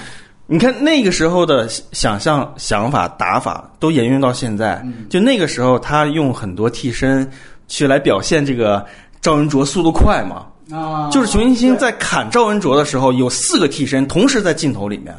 [0.53, 4.85] 你看那个时候的想象、想法、打法都沿用到现在。
[5.09, 7.25] 就那个时候，他用很多替身
[7.69, 8.85] 去来表现这个
[9.21, 10.47] 赵文卓速度快嘛。
[10.73, 15.15] 啊，就是熊欣欣在砍赵文卓的时候，有四个替身同时在镜头里面，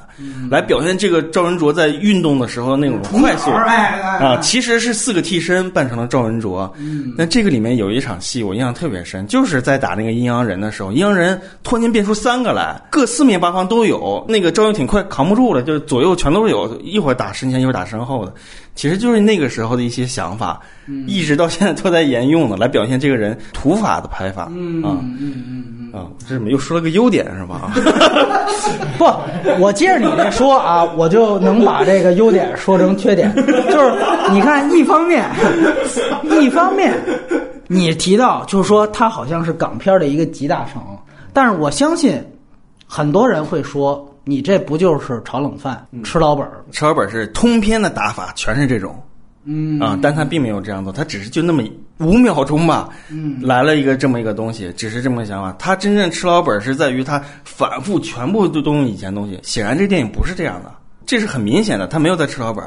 [0.49, 6.73] 来表现这个赵文卓在运动的时候那种快速啊，其实是四个替身扮成了赵文卓。
[7.17, 18.33] 那这个里面有一场戏我印象特别深，就是在打那个阴阳人的时候，阴阳人突然间变出三个来，各四面八方都有，那个赵又廷快扛不住了，就是左右全都是有，一会儿打身前，一会儿打身后的。
[18.73, 20.59] 其实就是那个时候的一些想法，
[21.05, 24.47] 一直到现在都在沿用的，来表现这个人土法的拍法。
[24.51, 27.69] 嗯嗯嗯嗯啊，这怎么又说了个优点是吧？
[28.97, 29.05] 不，
[29.61, 33.35] 我接着你这说啊，我就能把这个优点说成缺点。
[33.35, 33.91] 就是
[34.31, 35.29] 你看，一方面，
[36.41, 36.93] 一方面，
[37.67, 40.81] 你提到就是说他好像是港片的一个集大成，
[41.33, 42.23] 但是我相信
[42.87, 44.07] 很多人会说。
[44.23, 46.63] 你这不就是炒冷饭、吃老本儿？
[46.71, 49.01] 吃老本儿是通篇的打法，全是这种。
[49.43, 51.63] 嗯啊，但他并没有这样做，他只是就那么
[51.97, 55.51] 五秒钟吧，嗯来了一个这么一个东西，只是这么个想法。
[55.57, 60.71] 他真正吃老本是在于他反复全部都都用以前东西，显然这电影不是这样的，
[61.07, 62.63] 这是很明显的，他没有在吃老本。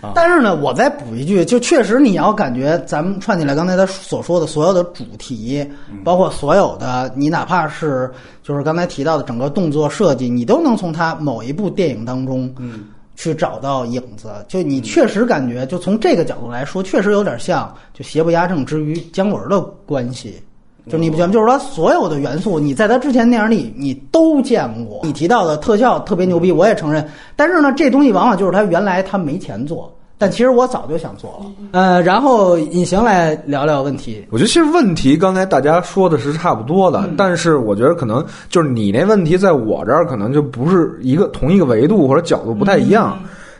[0.00, 5.66] 啊但是呢，我再补一句，就确实你要感觉咱们串起来刚才他所说的所有的主题，
[6.04, 8.10] 包括所有的你哪怕是
[8.42, 12.84] 就是刚才提到的整个动作设计，你都能从他某一部电影当中，嗯，
[13.16, 14.28] 去找到影子。
[14.46, 20.40] 就你确实感觉，就从这个角度来说，确实有点像就邪不压正之于姜文的关系。
[20.88, 21.32] 就你不觉得？
[21.32, 25.00] 就是说，所有的元素，你在他之前电影里你都见过。
[25.02, 27.06] 你提到的特效特别牛逼，我也承认。
[27.34, 31.46] 但是呢，这东西往往就是他原来他没钱做，但其实我早就想做了。
[31.72, 34.24] 呃，然后隐形来聊聊问题。
[34.30, 43.18] 我觉得其实问题刚才大家说的是差不多的，但是我觉得可能就是你那问题在我这儿可能就不是一个同一个维度或者角度不太一样。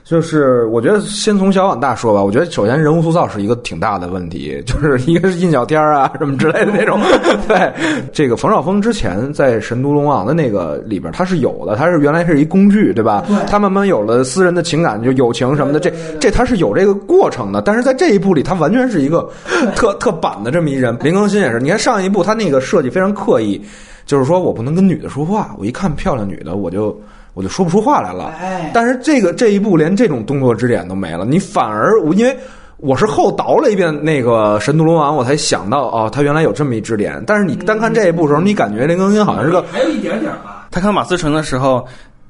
[0.09, 7.01] 就是我觉得先从小往大说吧，我觉得首先人物塑造是一个挺大的问题， 就是一个是印小天儿啊什么之类的那种。
[7.49, 7.73] 对，
[8.13, 13.25] 这个冯绍峰之前在《神都龙王》的那个里边他是有的，他是原来是一工具，对吧？
[13.49, 17.61] 他慢慢有了私人的情感，就友情什么的，这这他是有这个过程的。
[17.61, 19.29] 但是在这一部里，他完全是一个
[19.75, 20.97] 特特板的这么一人。
[21.03, 23.61] 林更新也是，你看上一部他那个设计非常刻意，
[24.07, 26.97] 就是说我不能跟女的说话，我一看漂亮女的我就。
[27.37, 32.35] 我就说不出话来了，哎但是这个这一步连这种动作支点都没了，你反而我因为
[32.79, 37.23] 我是后倒了一遍那个《神都龙王》，我才想到哦，他原来有这么一支点。
[37.27, 40.67] 但是你单看这一步的时候，你感觉林更新好像是个还有一点点吧。
[40.71, 41.87] 他看马思纯的时候，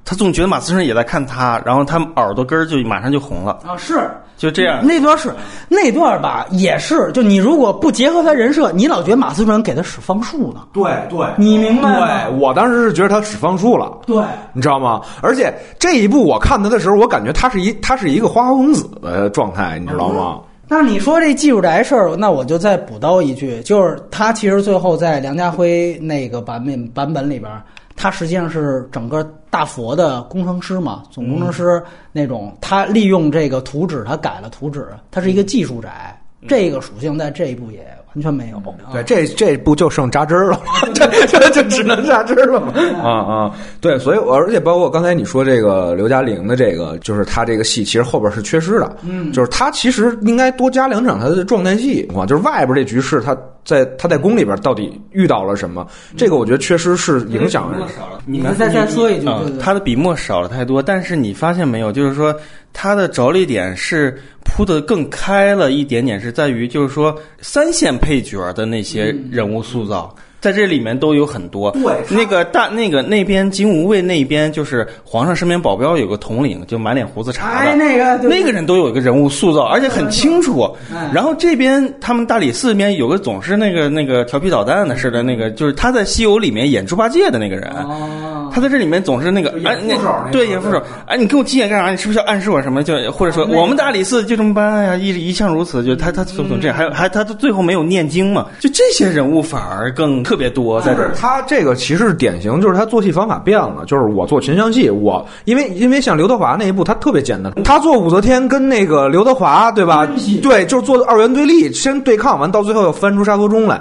[0.06, 4.86] 他总觉得马思纯也在看他，然后他耳朵根儿就马上就红了，啊，是就这样。
[4.86, 5.34] 那段是
[5.68, 10.60] 那段吧，也是就你如果不结合他人设，你老觉得马思纯给他使方术呢。
[10.72, 12.06] 对对你明白吗？
[12.06, 13.98] 对，我当时是觉得他使方术了。
[14.06, 15.02] 对，你知道吗？
[15.20, 20.38] 而且这一部我看他的时候，我感觉他是一他是一个花花公子的状态，你知道吗？
[20.68, 27.50] 但是你说这技术宅事儿，那我就再补刀一句，就是他其实最后在梁家辉那个版本版本里边，
[27.96, 29.24] 他实际上是整个
[29.56, 31.82] 大佛的工程师嘛，总工程师
[32.12, 36.14] 那种，他利用这个图纸，他改了图纸，他是一个技术宅，
[36.46, 37.82] 这个属性在这一部也
[38.16, 38.56] 完全没有。
[38.92, 40.58] 对，这这不就剩扎针儿了，
[40.94, 42.72] 这这就只能扎针儿了嘛。
[43.00, 55.86] 啊啊，对，所以我而且包括刚才你说这个刘嘉玲的这个，就是他这个戏其实后边是缺失的，嗯，就是他其实应该多加两场他的状态戏，啊，就是外边这局势他在他在宫里边到底遇到了什么，
[56.16, 57.80] 这个我觉得确实是影响人。
[57.88, 59.28] 少了，你们再再说一句，
[59.60, 62.34] 他的笔墨少了太多，但是你发现没有，就是说
[62.72, 64.18] 他的着力点是
[64.56, 70.14] 铺的更开了一点点，是在于就是说三线配角的那些人物塑造。
[70.38, 80.60] 在这里面都有很多，对那个大那个那边金无畏那边就是皇上身边保镖有个统领，就满脸胡子茬的，哎，那个那个人都有一个人物塑造，而且很清楚
[80.94, 81.10] 哎。
[81.12, 91.90] 然后这边他们大理寺里面有个总是那个那个调皮捣蛋的似的，那个就是他在西游里面演猪八戒的那个人，哦，他在这里面总是那个演哎，那个对演副手，哎，你跟我急眼干啥？
[91.90, 92.82] 你是不是要暗示我什么？
[92.82, 98.46] 就或者说我们大理寺就这么办哎呀，一一向如此，就他他总总这样，还有还他最后没有念经嘛？
[98.58, 101.12] 就这些人物反而更特别多在这儿。
[101.14, 103.84] 他这个其实是典型，就是他做戏方法变了。
[103.86, 110.08] 就是我做群像戏，我因为因为像刘德华那一部，他特别简单，他做武则天跟那个刘德华，对吧？
[110.42, 113.78] 对，就是做二元对立，先对抗完，到最后又翻出沙陀钟来。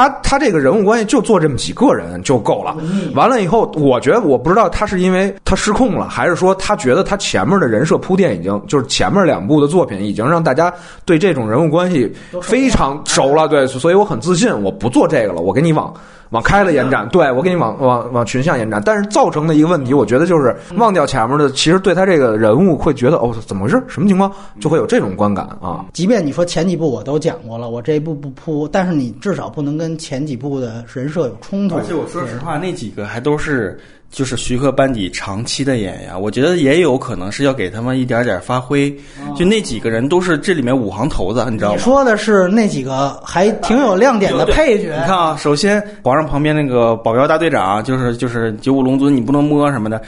[0.00, 2.74] 他他这个人物关系就做这么几个人就够了。
[3.14, 10.72] 完了以后，我觉得我不知道他是因为他失控了，还是说他觉得他前面的人设铺垫已经就是前面两部的作品已经让大家
[11.04, 15.92] 对这种人物关系非常熟了，对，所以我很自信，我不做这个了，我给你往。
[16.30, 23.82] 往开了延展，对我给你往往往群像延展，但是造成的一个问题，我觉得就是忘掉前面的，其实对他这个人物会觉得哦，怎么回事？
[23.88, 24.30] 什么情况？
[24.60, 25.84] 就会有这种观感啊。
[25.92, 31.76] 即便你说前几部我都讲过了，我这一部不铺，但是你至少不能跟前几部的人设有冲突。
[31.76, 33.78] 而且我说实话，那几个还都是
[34.10, 38.90] 就是徐克班底长期的演员，我觉得也有可能是要给他们一点点发挥。
[39.36, 41.76] 就那几个人都是这里面五行头子，你知道吗？
[41.76, 50.02] 你说的是那几个还挺有亮点的配角，你看啊，首先皇上旁边那个保镖大队长，就是就是九五龙尊，你不能摸什么的，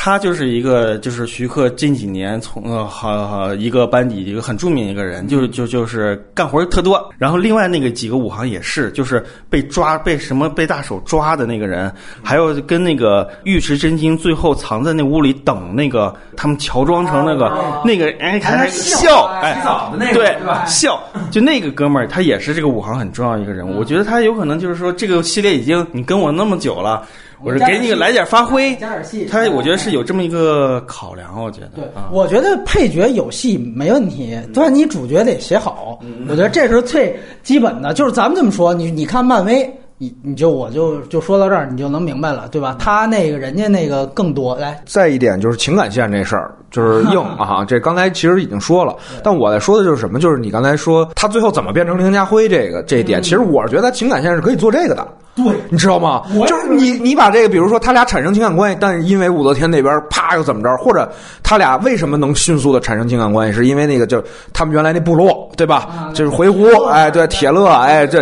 [0.00, 7.04] 他就是一个就是徐克近几年从呃好好一个班底一个很著名的一个人，就是就就是干活特多。
[7.18, 11.92] 然后另外那个几个武行也是，就是被抓被什么被大手抓的那个人，
[12.22, 23.76] 还有跟那个尉迟真经最后藏在那屋里等那个他们乔装成那个、那个哎还还笑哎洗澡的那个对对吧笑，就那个哥们儿，他也是这个武行很重要一个人物。
[23.80, 27.04] 我觉得他有可能就是说，这个系列已经你跟我那么久了，
[27.42, 29.26] 我是给你来点发挥，加点戏。
[29.26, 31.68] 他我觉得是有这么一个考量，我觉得。
[31.74, 36.00] 对啊，我觉得配角有戏没问题，但你主角得写好。
[36.28, 37.94] 我觉得这是最基本的。
[37.94, 39.70] 就是咱们这么说，你你看漫威，
[40.00, 42.76] 你你就我就就说到这儿，你就能明白了，对吧？
[42.78, 44.54] 他那个人家那个更多。
[44.56, 47.64] 来，再一点就是情感线这事儿，就是硬 啊。
[47.64, 48.94] 这刚才其实已经说了，
[49.24, 50.20] 但我在说的就是什么？
[50.20, 55.06] 就是你刚才说他最后怎么变成林家辉这个这一点，其实我是觉得情感线是可以做这个的。
[55.34, 56.22] 对，你知道吗？
[56.48, 61.08] 就是你你把这个，比如说他俩产生情感关系，但是因为武则天那边啪又怎么着，或者
[61.44, 66.10] 他俩为什么能迅速的产生情感关系，是因为那个就是他们原来那部落，对吧？
[66.12, 68.20] 就是回鹘，哎，对，铁勒，哎，这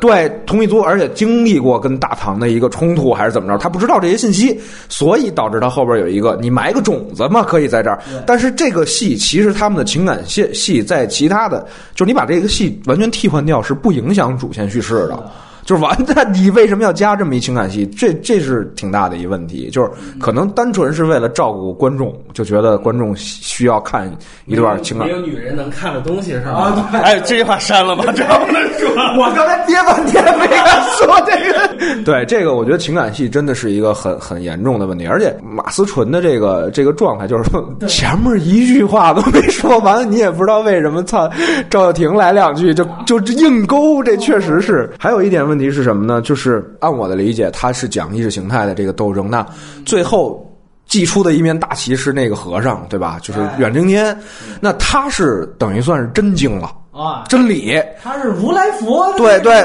[0.00, 4.58] 对同一族，而且经历过跟大唐的一个冲突还是怎么着，他不知道这些信息，
[4.88, 8.00] 所以导致他后边有一个你埋个种子嘛，可以在这儿。
[8.26, 15.30] 但是这个戏其实他们的情感线戏在其他的，就是你把这个戏完全替换掉是不影响主线叙事的。
[15.70, 17.86] 就是完蛋，你为什么要加这么一情感戏？
[17.96, 24.12] 这这是挺大的一问题，就是可能单纯是为了照顾观众，就觉得观众需要看
[24.46, 25.14] 一段情感没。
[25.14, 26.90] 有女人能看的东西是吧？
[26.92, 28.90] 哎，这句话删了吧，这不能说。
[29.16, 32.02] 我刚才憋半天没敢说这个。
[32.04, 41.30] 对这个，我觉得情感戏真的是一个很很严重的问题，而且马思纯的这个这个状态，就是说前面一句话都没说完，你也不知道为什么，操，
[41.70, 44.90] 赵又廷来两句就就硬勾，这确实是。
[44.98, 46.20] 还有一点问题是什么呢？
[46.22, 49.46] 就是按我的理解，他是讲意识形态的这个斗争，那
[49.84, 50.44] 最后。
[50.86, 53.16] 祭出的一面大旗是那个和尚，对吧？
[53.22, 54.18] 就是远征天，
[54.60, 59.62] 那他是等于算是真经了，啊，真理，他是如来佛对对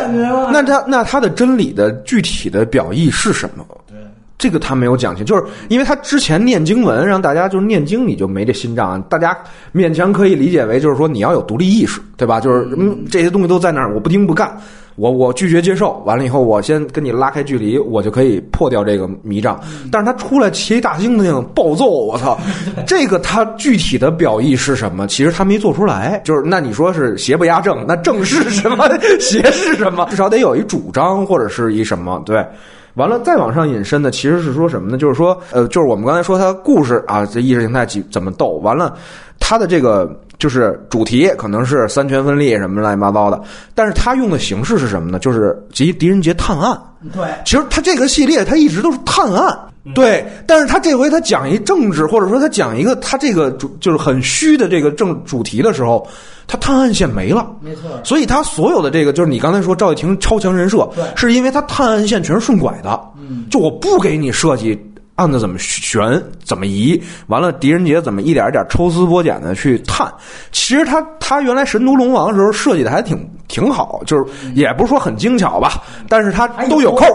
[0.52, 3.66] 那他那他的真理的具体的表意是什么？
[3.88, 3.98] 对，
[4.38, 9.36] 这个他没有讲清，就是因为他之前念经文，让大家就是念经，你就没这心脏，大家
[9.74, 12.40] 勉强可以理解为就是说你要有独立意识，对吧？
[12.40, 14.56] 就是嗯，这些东西都在那儿，我不听不干。
[14.96, 19.60] 我我拒绝接受，完了以后，我先跟你拉开距离，我就可以破掉这个迷障。
[19.92, 22.38] 但是他出来骑一大猩猩暴揍，我操！
[22.88, 25.06] 这个他具体的表意是什么？
[25.08, 26.22] 其实他没做出来。
[26.24, 28.88] 就是那你说是邪不压正，那正是什么？
[29.20, 30.08] 邪是什么？
[30.10, 32.22] 至少得有一主张或者是一什么？
[32.26, 32.46] 对。
[32.94, 34.98] 完了，再往上引申的其实是说什么呢？
[34.98, 38.52] 就是说，呃，就是我们刚才说他故事啊，这意识形态几怎么斗？
[38.64, 38.96] 完了，
[39.38, 43.42] 他的这个就是主题可能是三权分立什么乱七八糟的，
[43.74, 45.20] 但是他用的形式是什么呢？
[45.20, 46.80] 就是即狄仁杰探案。
[47.14, 49.56] 对，其实他这个系列他一直都是探案，
[49.94, 56.08] 对，但是他这回他讲一政治，或者说他讲一个他这个主就是很虚的这个正主题的时候，
[56.48, 57.48] 他探案线没了。
[57.62, 63.00] 没错，所以他所有的这个，就是你刚才说赵又廷超强人设，是因为他探案线全是顺拐的。
[63.20, 64.76] 嗯，就我不给你设计
[65.16, 70.14] 案子怎么悬，怎么移，完了狄仁杰怎么一点一点抽丝剥茧的去探。
[70.52, 77.06] 其实他他原来神都龙王的时候设计的还挺挺好，就是也不是说很精巧吧，但是他都有扣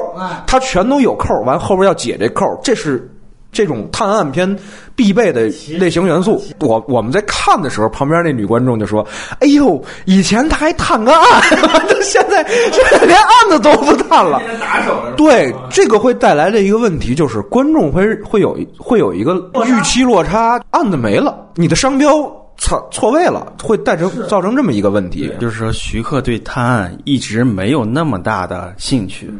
[0.46, 3.10] 他全都有扣，完后边要解这扣，这是。
[3.52, 4.56] 这种探案片
[4.94, 5.42] 必备的
[5.78, 9.06] 类型元素，我我们在看的时候，旁边那女观众就说
[9.40, 11.24] ：“哎呦，以前他还探个案，
[12.02, 14.40] 现在现在连案子都不探了。
[14.60, 19.34] ”打手了对，这个会带来的一个问题就是，观众会会有会有一个
[19.66, 22.10] 预期落差，案子没了，你的商标
[22.56, 25.32] 错错位了，会带成造成这么一个问题。
[25.40, 29.30] 就是说，徐克对探案一直没有那么大的兴趣，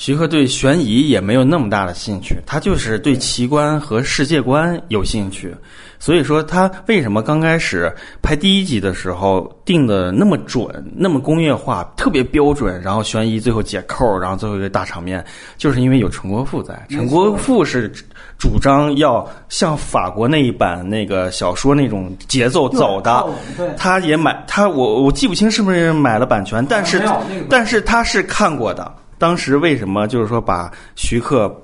[0.00, 5.54] 徐克对悬疑也没有那么大的兴趣，他就是对奇观和世界观有兴趣。
[5.98, 15.22] 所以说，他为什么刚开始拍第一集的时候定的那么准、那么工业化、特别标准，然后悬疑最后解扣，然后最后一个大场面，
[15.58, 16.82] 就是因为有陈国富在。
[16.88, 17.92] 陈国富是
[18.38, 23.22] 主张要像法国那一版那个小说那种节奏走的
[23.54, 27.06] 对，他也买他我我记不清是不是买了版权，但是
[27.50, 28.90] 但是他是看过的。
[29.20, 31.54] 当时为什么就是说把徐克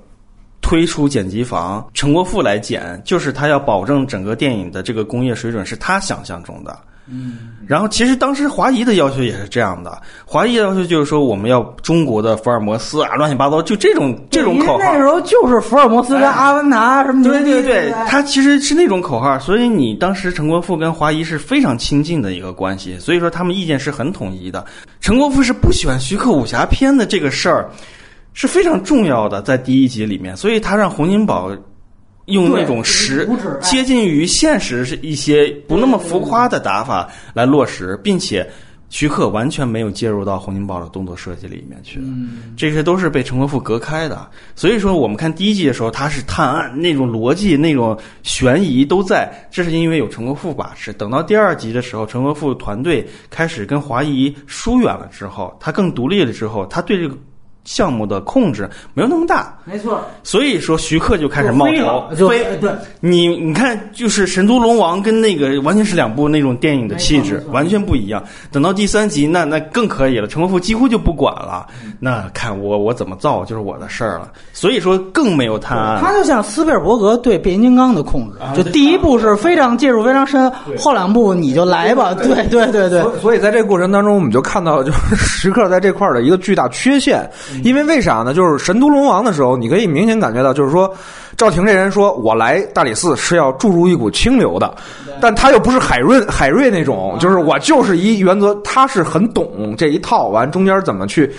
[0.61, 6.79] 推出剪辑房，陈国富来剪，就是他要保证整个电影的这个工业水准是他想象中的。
[7.09, 14.79] 嗯，然后其实当时华谊的要求也是这样的，华谊的要求就是说我们要中国的福尔摩斯啊，乱七八糟，就这种这种口号。
[14.79, 24.65] 那时候就是福尔摩斯跟阿凡达什么对对对对，他其实是那种口号，所以你当时陈国富跟华谊是非常亲近的一个关系，所以说他们意见是很统一的。
[25.01, 27.71] 陈国富是不喜欢徐克武侠片的这个事儿
[28.33, 31.51] 是非常重要的，在第一集里面，所以他让洪金宝
[32.27, 33.29] 用那种实
[33.61, 38.49] 接近于现实是一些不那么浮夸的打法来落实，并且。
[38.89, 44.31] 徐克完全没有介入到洪金宝的动作设计里面去，嗯这些都是被陈国富隔开的。
[44.55, 50.93] 所以说，我们看第一季的时候，他是探案那种逻辑、那种悬疑都在，这是因为有陈国富把持。
[50.93, 57.19] 等到第二集的时候，陈国富团队开始跟华谊疏远了之后，他更独立了之后，他对这个
[57.67, 62.43] 项目的控制没有那么大，没错，所以说徐克就开始冒头了，就飞。
[62.59, 62.71] 对，
[63.01, 68.23] 你你看，就是《神都龙王》跟那个完全是两部那种电影的气质完全不一样。
[68.51, 71.67] 等到第三集，那那更可以了，陈国富几乎就不管了。
[71.85, 74.31] 嗯那看我我怎么造就是我的事儿了。
[74.53, 75.99] 所以说更没有他。
[76.01, 87.29] 他就像斯皮尔伯格对变形金刚的控制，就第一部是非常介入非常深，后两部你就来吧，对对对对，所以所以在这个过程当中，我们就看到就是 徐克在这块儿的一个巨大缺陷。
[87.63, 88.33] 因为为啥呢？
[88.33, 90.93] 就是《神都龙王》的时候，你可以明显感觉到，就是说
[91.37, 94.75] 赵婷这人说我来大理寺是要注入一股清流的，
[95.21, 101.33] 但他又不是海瑞海瑞那种，就是我就是一原则，他是很懂这一套，完中间怎么去。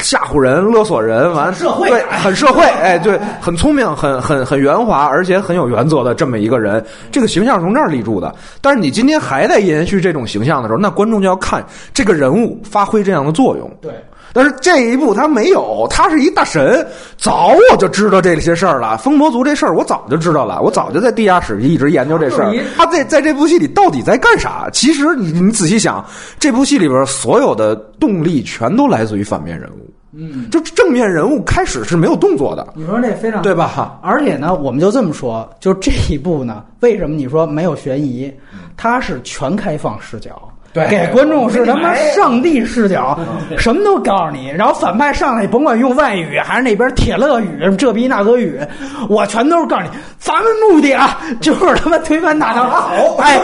[0.00, 8.34] 吓唬人、勒索人，完社会对，很社会，哎，对，很聪明，很很很圆滑，而且很有原则的这么一个人，这个形象从这儿立住的。
[8.60, 11.64] 但是你今天还在延续这种形象的时候，那观众就要看
[11.94, 13.70] 这个人物发挥这样的作用。
[13.80, 13.90] 对。
[14.36, 16.86] 但是这一部他没有，他是一大神，
[17.16, 18.98] 早我就知道这些事儿了。
[18.98, 22.54] 风魔族这事儿我早就知道了，我早就在地下室一直研究这事儿。
[22.76, 24.68] 他在在这部戏里到底在干啥？
[24.74, 26.04] 其实你你仔细想，
[26.38, 29.90] 这部戏里边所有的动力全都来自于反面人物。
[30.18, 33.98] 嗯，就正面人物开始是没有动作的，你说这非常对吧？
[34.02, 38.32] 而且呢，我们就这么说，就这一部呢，为什么你说没有悬疑？
[38.76, 40.48] 它是全开放视角。
[40.76, 43.18] 对给观众是他妈上帝视角，
[43.56, 44.48] 什么都告诉你。
[44.48, 47.48] 然后反派上来，甭管用外语还是那边铁勒语、
[47.78, 48.60] 这逼那个语，
[49.08, 49.88] 我全都是告诉你，
[50.18, 53.16] 咱们目的啊，就是他妈推翻大唐。
[53.16, 53.40] 哎，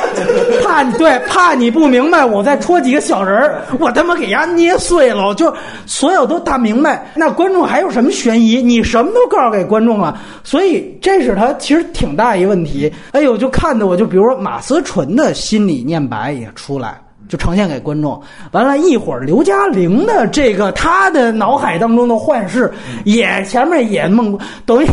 [0.63, 5.51] 怕你对，怕你不明白，我再戳几个小人儿，我他妈给丫捏碎了，就
[5.87, 7.11] 所有都大明白。
[7.15, 8.61] 那观众还有什么悬疑？
[8.61, 12.93] 你什么都告诉给观众了，所以这是他其实挺大一问题。
[13.13, 17.01] 哎呦，就看的我就比如说马思纯的心理念白也出来。
[17.33, 22.71] 就呈现给观众，完了，一会儿刘嘉玲的这个他的脑海当中的幻视，
[23.07, 24.87] 也前面也梦，等于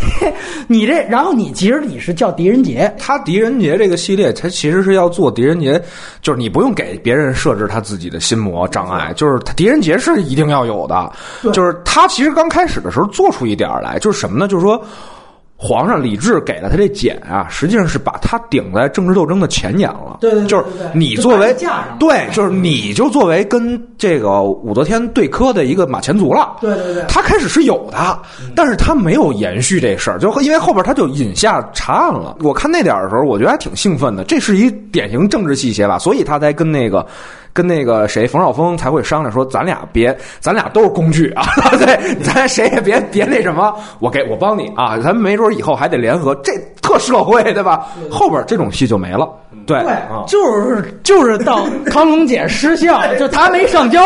[0.65, 5.81] 你这，然后你其实你是叫狄仁杰，他狄仁杰这个系列，他其实是要做狄仁杰，
[6.21, 11.11] 就是你不用给别人设置他自己的心魔障碍，就是狄仁杰是一定要有的，
[11.51, 14.47] 就是他其实刚开始的时候做出一点儿来，就是什么呢？
[14.47, 14.81] 就是说。
[15.61, 20.17] 皇上李治给了他这简啊，实际上是把他顶在政治斗争的前沿了。
[20.21, 20.63] 对对对就是
[20.93, 21.53] 你作为
[21.99, 26.55] 对，就是你就作为跟这个武则天对磕的一个马前卒了。
[26.61, 28.17] 对对对他开始是有的，
[28.55, 32.37] 但是他没有延续这事儿，就因为后边他就引下查案了。
[32.39, 37.05] 我看那点儿的时候，我觉得还挺兴奋的，这是一典型政治细节吧，所以他才跟那个。
[37.53, 41.43] 跟那个谁冯绍峰才会商量说，咱俩别，咱俩都是工具啊，
[41.79, 47.87] 对，咱谁也别别那什么，我给我帮你啊，咱们没准以后还得联合，这特社会对吧？
[48.09, 49.27] 后边这种戏就没了，
[49.83, 49.95] 对，
[50.27, 54.01] 就是就是到康龙姐失效，就他没上交，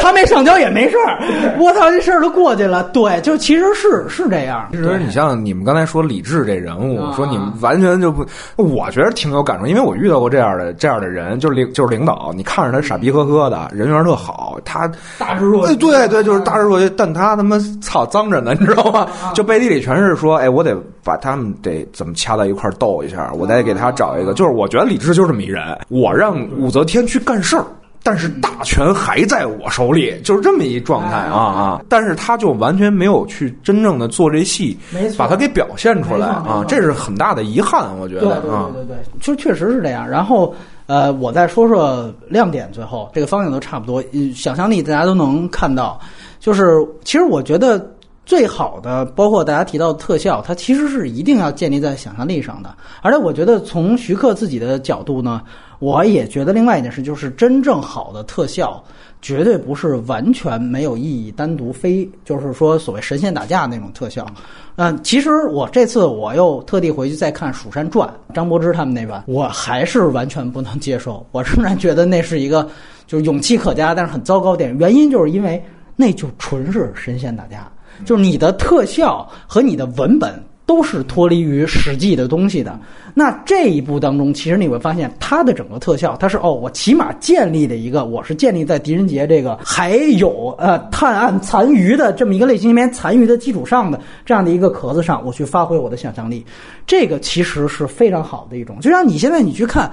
[0.00, 1.18] 他没上交也没事儿，
[1.58, 2.82] 我操，这事儿都过去了。
[2.92, 4.68] 对，就其实是是这样。
[4.72, 8.24] 其实你像你们刚才说李志这人物，啊说你们完全就不，
[8.56, 19.06] 我觉得挺有感触，因为我遇到过这样的这样的人，就是领就是领导，你看着他傻逼呵呵的，人缘特好，他大智若哎，对对，就是大智若愚，但他他妈操脏着呢，你知道吗？
[19.34, 27.66] 就背地里全是说，哎，我得把他们得怎么掐到一块儿斗一下，我得给他找一个，就是我觉得李治就这么一人，我让武则天去干事儿。
[28.04, 31.80] 但是大权还在我手里，就是这么一状态啊啊！
[31.88, 38.84] 但是他就完全没有去真正的做这戏没错，把它给表现出来啊，这是很大的遗憾，我觉得啊对。
[38.84, 40.08] 对对，就确实是这样。
[40.08, 40.52] 然后
[40.86, 44.02] 呃，我再说说亮点，最后这个方向都差不多。
[44.10, 46.00] 嗯想象力大家都能看到，
[46.40, 47.88] 就是其实我觉得
[48.24, 52.74] 最好的，包括大家提到的特效，它其实是一定要建立在想象力上的。
[53.00, 55.42] 而且我觉得从徐克自己的角度呢，
[55.78, 58.82] 我也觉得另外一件事就是真正好的特效。
[59.20, 64.26] 绝对不是完全没有意义，单独非就是说所谓神仙打架那种特效。
[64.74, 71.24] 嗯，其实我这次我又特地回去再看《蜀山传》，张柏芝他们那版， 我还是完全不能接受。
[71.30, 72.68] 我仍然觉得那是一个
[73.06, 74.78] 就是勇气可嘉，但是很糟糕的电影。
[74.78, 77.70] 原因就是因为那就纯是神仙打架，
[78.04, 80.42] 就是你的特效和你的文本。
[80.64, 82.78] 都是脱离于实际的东西的。
[83.12, 96.46] 那这一步当中，其实你会发现，它的整个特效，它是哦，我起码建立的一个，我是建立在狄仁杰这个还有呃探案残余的这么一个类型里面残余的基础上的这样的一个壳子上，我去发挥我的想象力。
[96.86, 98.78] 这个其实是非常好的一种。
[98.80, 99.92] 就像你现在你去看。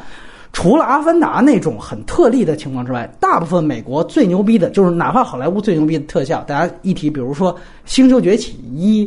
[0.51, 7.53] 除了《阿凡达》那种很特例的情况之外，大部分美国最牛逼的，就是哪怕好莱坞最牛逼的特效，大家一提，比如说
[7.85, 9.05] 《星球崛起一》，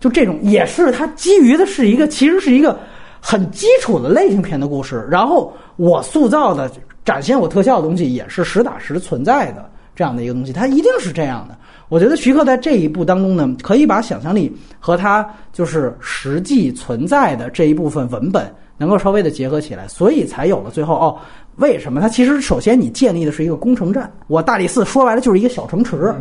[0.00, 2.78] 就这种也是它基于的是一个，其实是一个
[3.20, 5.06] 很基础的类型片的故事。
[5.10, 6.70] 然后我塑造的、
[7.04, 11.58] 展现我特效的东西，也是实打实存在的这样的一个东西，它一定是这样的。
[11.90, 14.50] 我觉得徐克在这一步当中呢，可以把想象力
[14.80, 21.16] 和他就是实际存在的这一部分文本能够稍微的结合起来，所以才有了最后哦，
[21.56, 22.00] 为什么？
[22.00, 26.14] 它其实首先你建立的是一个攻城战，我大理寺说白了就是一个小城池。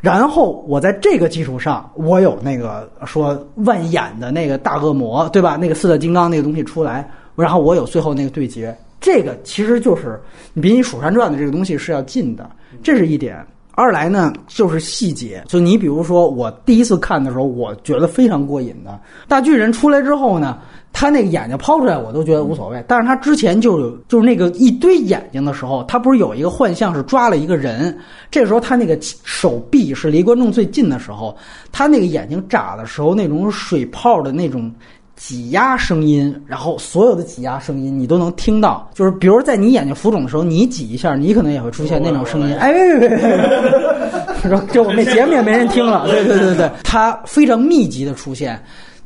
[0.00, 5.56] 然后我在这个基础上，我有那个说万眼的那个大恶魔，对吧？
[5.56, 7.06] 那个四大金刚那个东西出来，
[7.36, 10.18] 然后我有最后那个对决，这个其实就是
[10.54, 12.48] 你比你《蜀山传》的这个东西是要近的，
[12.82, 13.44] 这是一点。
[13.72, 18.98] 二来呢，就是细节，就你比如说，我第一次看的时候，我觉得非常过瘾的。
[19.28, 20.58] 大巨人出来之后呢，
[20.92, 22.84] 他那个眼睛抛出来，我都觉得无所谓。
[22.86, 27.96] 但是他之前就有，就是那个一堆眼睛的时候，他不是有一个幻象是抓了一个人，
[28.30, 31.36] 这时候他那个手臂是离观众最近的时候，
[31.72, 34.70] 他那个眼睛眨的时候，那种水泡的那种。
[35.16, 42.56] 挤压声音，然后所有的挤压声音你都能听到，就是比如在你眼睛浮肿的时候，你挤一下，你可能也会出现那种声音。
[42.56, 44.48] 哎，别别别别！
[44.48, 46.06] 说这我们节目也没人听了。
[46.08, 48.58] 对对对对，它非常密集的出现，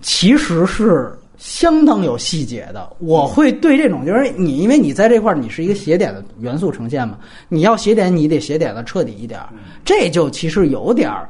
[0.02, 2.90] 其实是相当有细节的。
[2.98, 9.48] 我会对这种，就是你，因为你在这块儿，你是一个写点的元素呈现嘛，你要写点，你得写点的彻底一点儿，
[9.84, 11.28] 这就其实有点儿。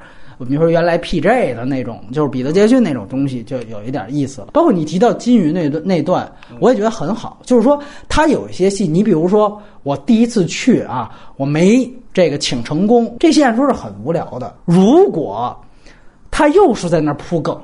[0.49, 4.49] 比如说原来 PJ 的那种，就是彼得杰逊那种东西，就有一点意思了。
[4.53, 7.41] 包括你提到金鱼那段那段，我也觉得很好。
[7.45, 14.53] 就是说，他有一些戏，你比如说我第一次去啊，我没这个请成功，这线说是很无聊的。
[14.65, 15.57] 如果
[16.33, 17.57] 他又是在那儿铺梗，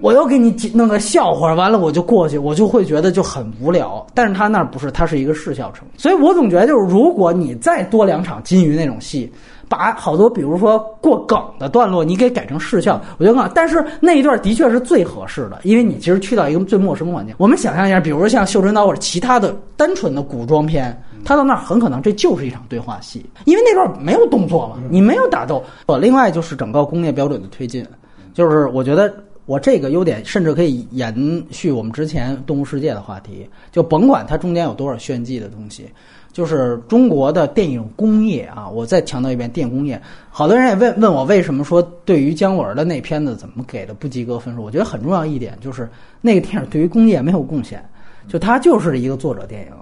[0.00, 4.06] 我又给你弄个笑话，完了我就过去，我就会觉得就很无聊。
[4.14, 9.30] 但是他那儿不是，他是一个视效城，所以我总觉得就是，如果你再多两场金鱼那种戏。
[9.68, 13.48] 把好多，比如说过梗的段落，你给改成视效，我觉得更好。
[13.54, 17.32] 但是那一段的确是最合适的，因为你其实去到一个最陌生的环境。
[17.38, 25.62] 我们想象一下，比如说像《绣春刀》或者其他的单纯的古装片，他到那儿很可能这就是一场对话戏，因为那段没有动作嘛，你没有打斗。
[25.86, 27.86] 呃，另外就是整个工业标准的推进，
[28.34, 29.14] 就是我觉得
[29.46, 35.88] 我这个优点甚至可以延续我们之前《动物世界》的话题，就甭管它中间有多少炫技的东西。
[36.32, 40.00] 就是中国的电影工业啊，我再强调一遍，电影工业。
[40.30, 44.62] 好多人也问问我，为什么说对于姜文的那片子怎么给的不及格分数？
[44.62, 45.88] 我觉得很重要一点就是
[46.20, 47.84] 那个电影对于工业没有贡献，
[48.28, 49.72] 就它就是一个作者电影。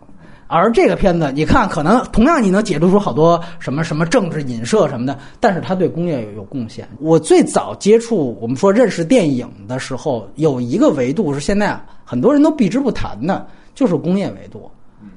[0.49, 6.89] 而这个片子，你看，可能同样你能解读出好多什么什么政治影射什么的，但是它对工业有有贡献。
[6.99, 14.69] 我最早接触我们说认识电影的时候，有一个维度是现在很多人都避之不谈的，就是工业维度。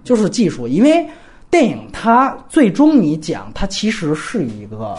[0.04, 1.08] 就是技术，因为
[1.50, 4.98] 电影它最终你讲它其实是一个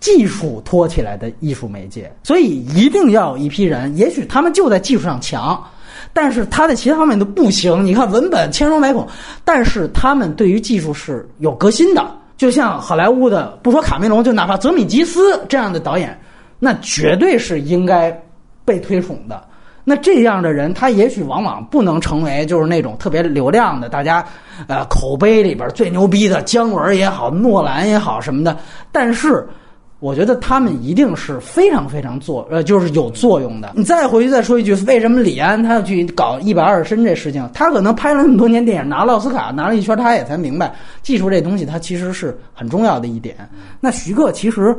[0.00, 5.62] 技术托起来的艺术媒介，所以一定要有一批人，也许他们就在技术上强，
[6.12, 7.84] 但是他在其他方面都不行。
[7.84, 9.06] 你看文本千疮百孔，
[9.44, 12.04] 但是他们对于技术是有革新的。
[12.36, 16.16] 就像好莱坞的，不说卡梅隆，就哪怕泽米吉斯这样的导演，
[16.60, 18.16] 那绝对是应该
[18.64, 19.42] 被推崇的。
[19.82, 24.24] 那这样的人，他也许往往不能成为就是那种特别流量的，大家，
[24.66, 28.56] 呃，口碑里边最牛逼的姜文也好，诺兰也好什么的。
[28.92, 29.48] 但是，
[30.00, 33.72] 我觉得他们一定是非常非常作，呃，就是有作用的。
[33.74, 37.48] 你再回去再说一句，为什么李安他要去搞一百二十帧这事情？
[37.52, 40.72] 他可能拍了那么多年电影，拿了奥斯卡，拿了一圈，他也才明白
[41.02, 43.36] 技术这东西，它其实是很重要的一点。
[43.80, 44.76] 那徐克其实。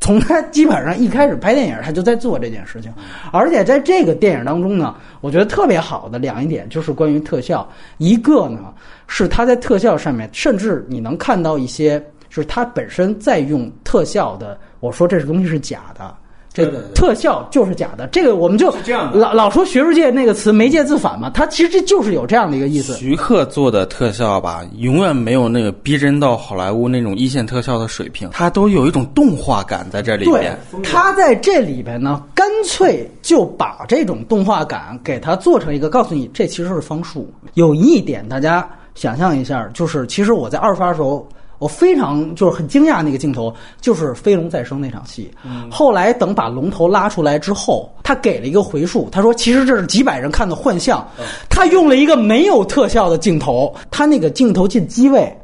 [0.00, 2.92] 从他基本上一开始拍电影，他就在做这件事情，
[3.32, 7.66] 而且在这个电影当中呢，我觉得特别好的两一点就是关于特效，
[7.96, 8.58] 一个呢
[9.06, 12.04] 是他在特效上面，甚至你能看到一些，
[12.34, 16.12] 就是他本身在用特效的，我说这是东西是假的。
[16.52, 18.72] 这个特效就是假的，这个我们就
[19.12, 22.94] 老老说学术界那个词“媒介自反”嘛，它其实这就是有这样的一个意思。
[22.94, 30.56] 徐克做的特效吧，永远没有那个逼真到好莱坞那种一线特效的水平，它都有一种动画感在这里边。
[30.82, 37.32] 他在这里边呢，干脆就把这种动画感给它做成一个，告诉你这其实是方术。
[37.54, 41.28] 有一点大家想象一下，就是其实我在二发的时候。
[41.64, 43.50] 我非常就是很惊讶，那个镜头
[43.80, 45.30] 就是飞龙再生那场戏。
[45.70, 51.02] 后来等把龙头拉出来之后，他给了一个回述，他说：“其实这是几百人看的幻象。”
[51.48, 55.34] 他用了一个没有特效的镜头，他那个镜头进机位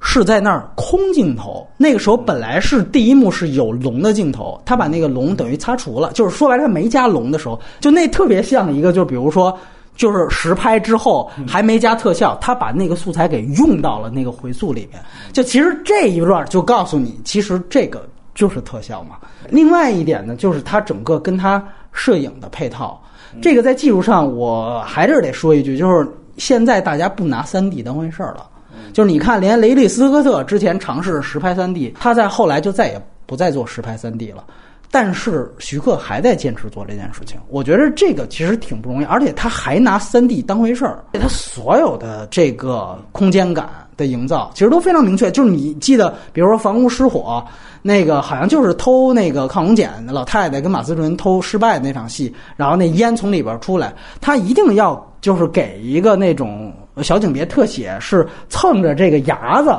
[0.00, 1.66] 是在那儿空镜头。
[1.78, 9.58] 那个时候本来是第一幕是有龙的镜头，他把那个龙等于擦除了，就是说白了他没加龙的时候，就那特别像一个，就比如说。
[10.00, 14.98] 就是实拍之后还没加特效，他把那个素材给用到了那个回溯里面。
[15.30, 19.18] 就其实这一段就告诉你，其实这个就是特效嘛。
[19.50, 21.62] 另外一点呢，就是它整个跟它
[21.92, 22.98] 摄影的配套，
[23.42, 26.08] 这个在技术上我还是得说一句，就是
[26.38, 28.48] 现在大家不拿三 D 当回事儿了。
[28.94, 33.00] 就是你看，连雷利斯科特之前尝试实拍三 D，他在后来就再也。
[33.26, 34.42] 不再做实拍三 D 了。
[34.90, 45.30] 但是徐克还在坚持做这件事情，我觉得这个其实挺不容易，而且他还拿三 D 当回事儿，他所有的这个空间感的营造其实都非常明确。
[45.30, 47.44] 就是你记得，比如说房屋失火，
[47.82, 59.70] 那个好像就是偷那个抗龙锏，老太太跟马思纯偷失败的那场戏，然后那烟从里边出来，他一定要就是给一个那种小景别特写，是蹭着这个牙子。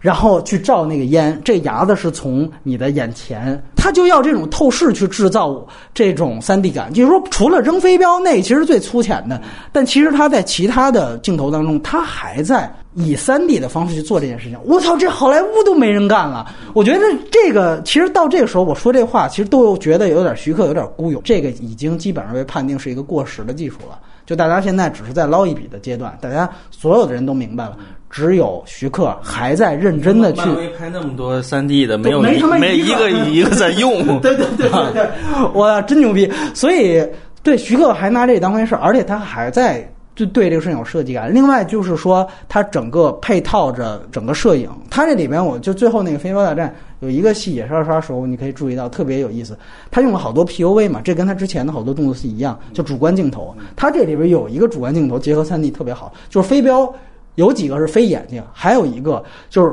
[0.00, 6.92] 然后去照那个烟，这牙子是从你的眼前，他就要这种透视去制造这种三 D 感。
[6.92, 9.40] 就是说，除了扔飞镖那其实最粗浅的，
[9.72, 14.58] 但其实他在其他的镜头当中，他还在以三 D 的方式去做这件事情。
[14.64, 16.46] 我操，这好莱坞都没人干了。
[16.74, 17.00] 我觉得
[17.30, 21.20] 这个其实到这个时候，我说这话其实都觉得有点徐克有点孤勇。
[21.24, 23.98] 这个已经基本上被判定是一个过时的技术了。
[24.26, 27.78] 就大家现在只是在捞一笔的阶段，大家所有的人都明白了。
[28.10, 30.40] 只有徐克还在认真的去。
[30.40, 34.20] 漫威拍那么多三 D 的，没有没没一个 一个在用。
[34.20, 35.08] 对对对对对，
[35.52, 36.30] 我真牛逼！
[36.54, 37.06] 所以
[37.42, 39.86] 对徐克还拿这当回事而且他还在
[40.16, 41.32] 就对这个事情有设计感。
[41.32, 49.56] 另外就是说，他整个配套着整个摄影，他这里边我就最后那个飞镖大战有一个戏也是二刷时候，你可以注意到特别有意思。
[49.90, 53.54] 他用了好多 POV 嘛，这跟他之前的好多动作戏一样，就主观镜头。
[53.76, 56.92] 他这里边有一个主观镜头结合三 D 特别好，就是飞镖。
[57.38, 59.72] 有几个是飞眼睛，还有一个就是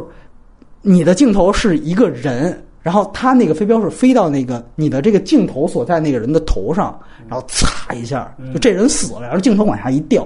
[0.83, 6.95] 你的镜头是一个人，然后他那个飞镖是飞到那个你的这个镜头所在那个人的头上，
[7.27, 10.23] 然后擦一下，就这人死了，然后镜头往下一掉，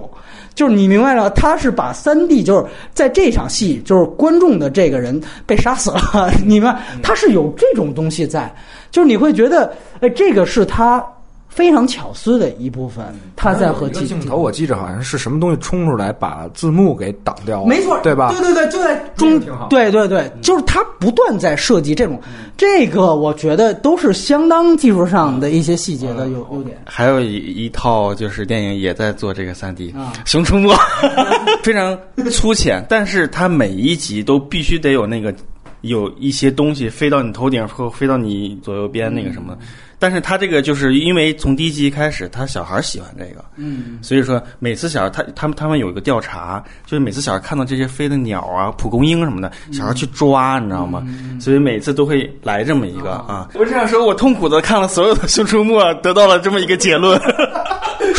[0.54, 8.54] 就是你明白了，他是把三 D 就是在这场戏就是观众的这个人被杀死了， 你们他是有这种东西在，
[8.92, 11.02] 就是你会觉得哎，这个是他。
[11.50, 13.04] 非常巧思的一部分，
[13.36, 18.32] 他在和镜头，我记着好像是什么东西冲出来把字幕给挡掉了，没错，对吧？
[18.32, 22.22] 对对对，就在中，对对对，就是他不断在设计这种，
[22.56, 26.78] 这个我觉得都是相当技术上的一些细节的优优点。
[26.86, 27.36] 还有一
[27.66, 29.92] 一套就是电影也在做这个三 D，
[30.26, 30.70] 《熊出没
[31.64, 31.98] 》非常
[32.32, 35.34] 粗浅，但是它每一集都必须得有那个
[35.82, 39.58] 有一些东西飞到你头顶或飞到你左右边那个什么。
[40.00, 51.06] 但是他这个就是因为从第一集开始，他小孩喜欢这个，嗯，所以说每次小孩他他们他们有一个调查，就是每次小孩看到这些飞的鸟啊、蒲公英什么的，小孩去抓，你知道吗？
[51.40, 53.50] 所以每次都会来这么一个啊。
[53.56, 57.20] 我只想说，我痛苦的看了所有的《熊出没》，得到了这么一个结论。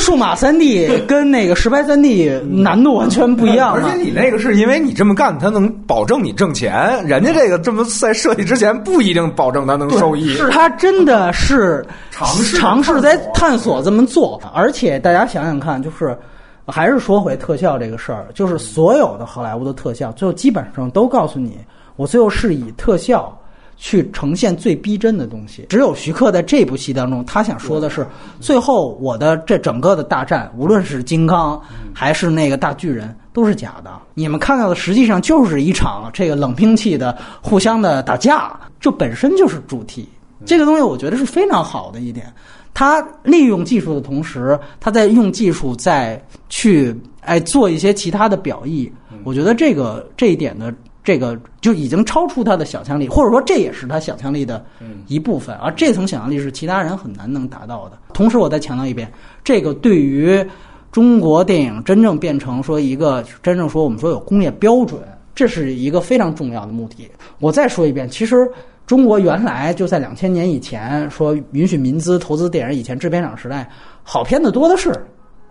[0.01, 16.17] 数码三 D 跟那个实拍三 D 难度完全不一样，而且你那个是因为你这么干，它能保证你挣钱，人家这个这么在设计之前不一定保证它能收益，是他真的是尝试 尝试在探索这么做，而且大家想想看，就是
[16.67, 21.59] 还是说回特效这个事儿，就是所有的好莱坞的特效，最后基本上都告诉你，
[21.97, 23.37] 我最后是以特效。
[23.83, 28.07] 去呈现最逼真的东西，只有徐克在这部戏当中，他想说的是，
[28.39, 31.59] 最后我的这整个的大战，无论是金刚
[31.95, 33.91] 还是那个大巨人，都是假的。
[34.13, 40.07] 你们看到的实际上就是一场这个冷兵器的互相的打架，这本身就是主题。
[40.45, 42.31] 这个东西我觉得是非常好的一点，
[42.75, 48.93] 他利用技术的同时，他在用技术在去哎做一些其他的表意。
[49.25, 50.71] 我觉得这个这一点的。
[51.03, 54.63] 这个就已经超出他的想象力，或者说这也是他想象力的
[55.07, 57.99] 一部分，而这层想象力是其他人很难能达到的。
[58.13, 59.11] 同时，我再强调一遍，
[59.43, 60.47] 这个对于
[60.93, 65.01] 中国电影真正变成说一个真正说我们说有工业标准，
[65.35, 67.11] 这是一个非常重要的目的。
[67.39, 68.37] 我再说一遍，其实
[68.87, 73.67] 中国原来就在两千年以前说允许民资投资电影，以前制片厂时代
[74.03, 74.93] 好片子多的是，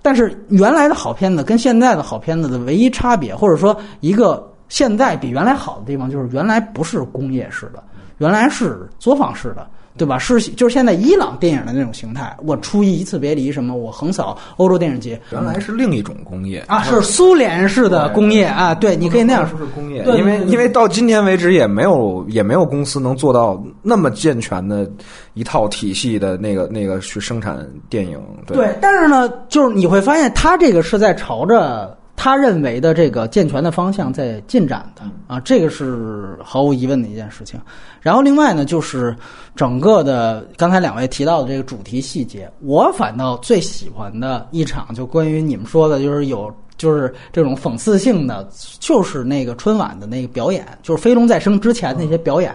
[0.04, 4.48] 但是原来的好片子跟现在的好片子的唯一差别，或者说一个。
[4.70, 7.84] 现在比原来好的地方就是原来不是工业式的，
[8.20, 9.68] 原来是作坊式的，
[9.98, 10.18] 对吧？
[10.18, 12.38] 是就是现在伊朗电影的那种形态。
[12.46, 15.20] 我出一一次别离什么，我横扫欧洲电影节。
[15.32, 18.76] 原来是另一种工业啊，是苏联式的工业啊。
[18.76, 19.58] 对，你可以那样说。
[19.58, 24.90] 是工业，因为因为到今天为止也没有也没有公司能做到那么健全的
[25.34, 28.22] 一套体系的那个那个去生产电影。
[28.46, 31.98] 对，但是呢，就是你会发现，它这个是在朝着。
[32.22, 37.58] 他认为的这个健全的方向在进展的啊，这个是毫无疑问的一件事情。
[38.02, 39.16] 然后另外呢，就是
[39.56, 48.46] 整个的刚才两位提到的这个主题细节，我反倒最喜欢的一场，就关于你们说的，就是有就是这种讽刺性的，
[48.82, 52.54] 就是那个春晚的那个表演，就是飞龙在生之前那些表演，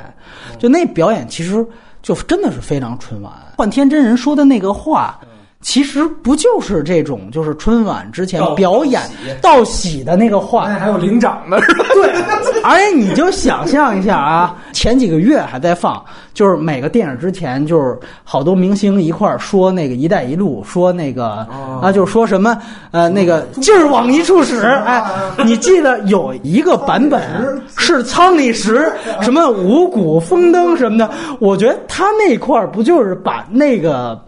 [0.59, 1.67] 就那表演其实
[2.03, 3.33] 就真的是非常春晚。
[3.57, 5.19] 幻天真人说的那个话。
[5.65, 9.01] 其实不就是这种，就是春晚之前表演
[9.41, 11.59] 道喜的那个话，还有领奖的，
[11.95, 12.13] 对。
[12.63, 16.05] 而且你就想象一下啊，前几个月还在放，
[16.35, 21.47] 就是每个电影之前，就是好多明星一块儿说那个“一带一路”，说那个、
[21.81, 22.59] 啊，就是说什么
[22.91, 24.61] 呃，那个劲儿往一处使。
[24.63, 25.03] 哎，
[25.45, 27.23] 你记得有一个版本
[27.79, 28.93] 是仓廪实，
[29.23, 31.09] 什么五谷丰登什么的，
[31.39, 34.21] 我觉得他那块儿不就是把那个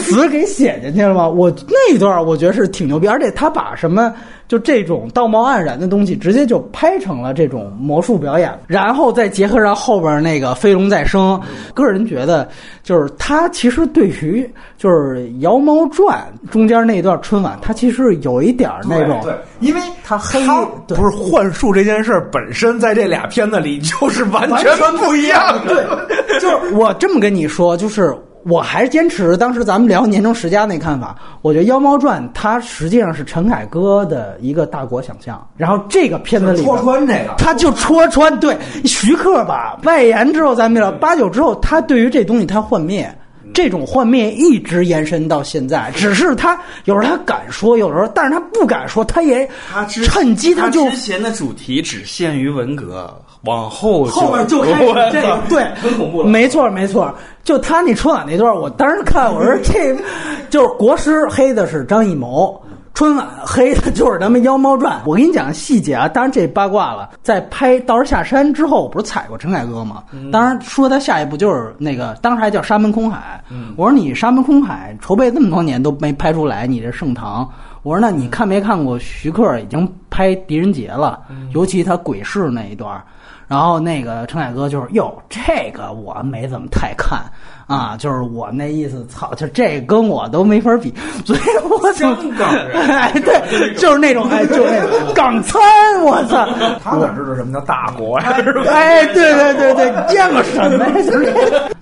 [0.00, 1.28] 词给写进去了吗？
[1.28, 4.14] 我那一段我觉得是挺牛逼，而且他把什么。
[4.50, 11.40] 就这种道貌岸然的东西，直接就拍成了这种魔术表演，然后再结合上后边那个飞龙再生，
[11.72, 12.48] 个人觉得
[12.82, 14.44] 就是他其实对于
[14.76, 25.72] 就是《妖猫传》中间那一段春晚，他其实有一点那种，对，因为他黑他不是幻术这件事本身，在这俩片子里就是完全不一样的。
[26.08, 28.12] 对，就是我这么跟你说，就是。
[28.44, 43.14] 我还是坚持当时咱们聊年终十佳那看法，我觉得《妖猫传》它实际上是陈凯歌的一个大国想象，然后这个片子里戳穿这个，他就戳穿对徐克吧外延之后，咱们聊八九之后，他对于这东西他幻灭。
[43.62, 56.28] 这种幻灭一直延伸到现在，只是他有时候他敢说，有时候但是他不敢说，他也他趁机他就之前的主题只限于文革，往后后面就开始 这个，对，很恐怖了。
[56.28, 57.14] 没错没错，
[57.44, 59.94] 就他那春晚那段，我当时看，我说这
[60.48, 62.58] 就是国师黑的是张艺谋。
[62.94, 67.08] 春晚黑的就是咱们《妖猫传》，我跟你讲细节啊，当然这八卦了。
[67.22, 70.02] 在拍《道士下山》之后，不是踩过陈凯歌吗？
[70.30, 73.42] 当然说他下一步就是那个，当时还叫《沙门空海》。
[73.76, 77.48] 我说你《沙门空海》筹备这么多年都没拍出来，你这盛唐。
[77.82, 81.20] 我说那你看没看过徐克已经拍《狄仁杰》了，
[81.54, 83.02] 尤其他鬼市那一段。
[83.50, 87.18] 然后那个陈凯歌就是哟，这个我没怎么太看
[87.66, 90.94] 啊，就是我那意思，操，就这跟我都没法比，
[91.26, 95.60] 所以我香港人 哎，对，就是那种哎，就是那种 港餐，
[96.04, 96.46] 我操，
[96.80, 98.40] 他哪知道什么叫大国呀？
[98.40, 98.62] 是吧？
[98.70, 100.92] 哎，对对对对，见过什么呀？
[101.02, 101.32] 就是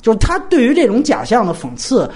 [0.00, 2.10] 就是他对于这种假象的讽刺，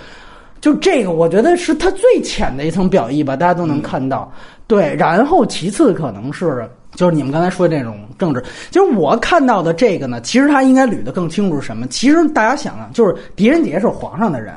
[0.63, 4.33] 就这个，我觉得是他最浅的一层表意吧，大家都能看到。
[4.67, 11.87] 对，然后其次可能是就是你们刚才说的这种政治，就是我看到的这个呢，其实他应该捋得更清楚是什么。
[11.87, 14.55] 其实大家想啊，就是狄仁杰是皇上的人，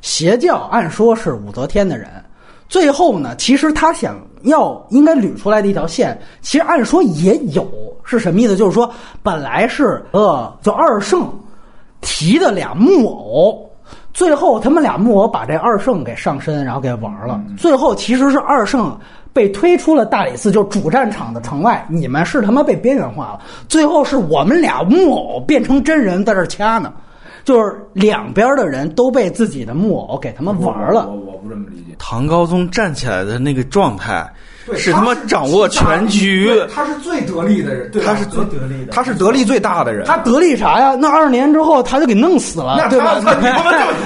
[0.00, 2.08] 邪教按说是武则天的人。
[2.68, 7.68] 最后呢，其实他想要应该捋出来的一条线，其实按说也有，
[8.04, 8.56] 是什么意思？
[8.56, 8.88] 就是说，
[9.22, 11.28] 本来是呃，就二圣
[12.00, 13.68] 提的俩木偶，
[14.14, 17.42] 最后他们俩木偶把这二圣给上身，然后给玩了。
[17.58, 18.96] 最后其实是二圣
[19.32, 23.40] 被推出了大理寺，就主战场的城外，你们是他妈被边缘化了。
[23.68, 26.92] 最后是我们俩木偶变成真人在这掐呢。
[27.42, 31.08] 就是两边的人都被自己的木偶给他们玩了。
[31.08, 31.96] 我我不这么理解。
[31.98, 34.30] 唐高宗站起来的那个状态，
[34.76, 36.46] 是他妈掌握全局。
[36.46, 40.06] 对他是最得力的人，对他是最得力的他是得力最大的人。
[40.06, 40.94] 他得力啥呀？
[40.94, 43.20] 那二十年之后他就给弄死了，对吧？
[43.22, 43.34] 他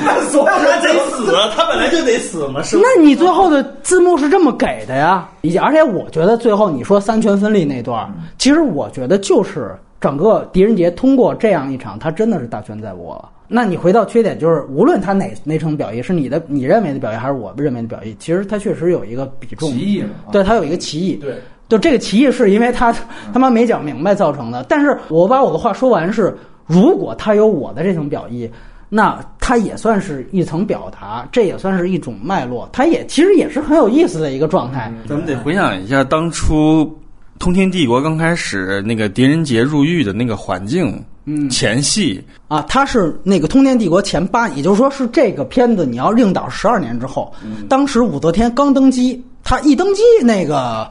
[0.05, 2.83] 那所有人得死，他本来就得死嘛，是吧？
[2.85, 5.29] 那你最后的字幕是这么给的呀？
[5.63, 13.29] 而且我觉得最后你说三权分立那段，其实我觉得就是整个狄仁杰通过这样一场，他真的是大权在握了。
[13.47, 21.37] 那你回到缺点，就是无论他哪哪层表意是你的你认为的表意，还是我认为的表意，其实它确实有一个比重，歧义嘛对它有一个歧义，对。
[21.67, 22.95] 就这个歧义是因为他
[23.33, 24.65] 他妈没讲明白造成的。
[24.69, 28.49] 但是我把我的话说完是，如果他有我的这层表意，
[28.91, 34.93] 那他也算是一层表达，这也算是一种脉络，他也其实也是很有意思的一个状态。
[35.09, 36.87] 咱们得回想一下当初
[37.39, 47.33] 通天帝国刚开始那个狄仁杰入狱的那个环境，嗯前戏啊，他是那个通天帝国前八，也就是说是这个片子你要另导十二年之后，
[47.69, 50.87] 当时武则天刚登基，他一登基，那个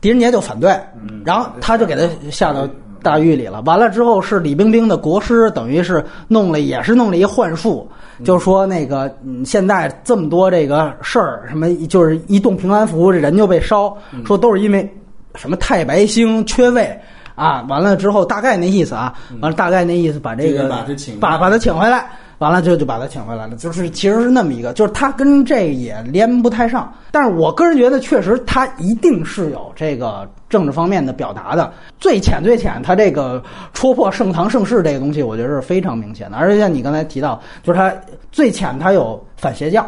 [0.00, 0.76] 狄仁杰就反对，
[1.24, 2.68] 然后他就给他下到
[3.02, 3.62] 大狱里了。
[3.62, 7.88] 完了之后是李冰冰的国师，等于是弄了，也是弄了一幻术，
[8.24, 14.92] 就说那个嗯，现在这么多这个事儿，什么就是一动平安符，这人就被烧，说都是因为
[15.36, 16.98] 什么太白星缺位。
[17.36, 22.04] 啊，完了之后大概那意思啊，完了大概那意思把这个把他请把把他请回来，
[22.38, 33.42] 完了就就把他请回来了，就是其实是那么一个，就是他跟这也连不太上，但是我个人觉得确实他一定是有这个政治方面的表达的，最浅最浅，他这个
[33.74, 37.94] 戳破盛唐盛世这个东西，我觉得是非常明显的，而且像你刚才提到，就是他
[38.32, 39.86] 最浅他有反邪教，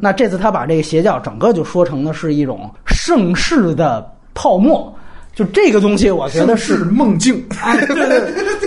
[0.00, 4.94] 那这次他把这个邪教整个就说成的是一种盛世的泡沫。
[5.40, 7.42] 就这个东西，我觉得是梦境。
[7.64, 8.20] 哎，对对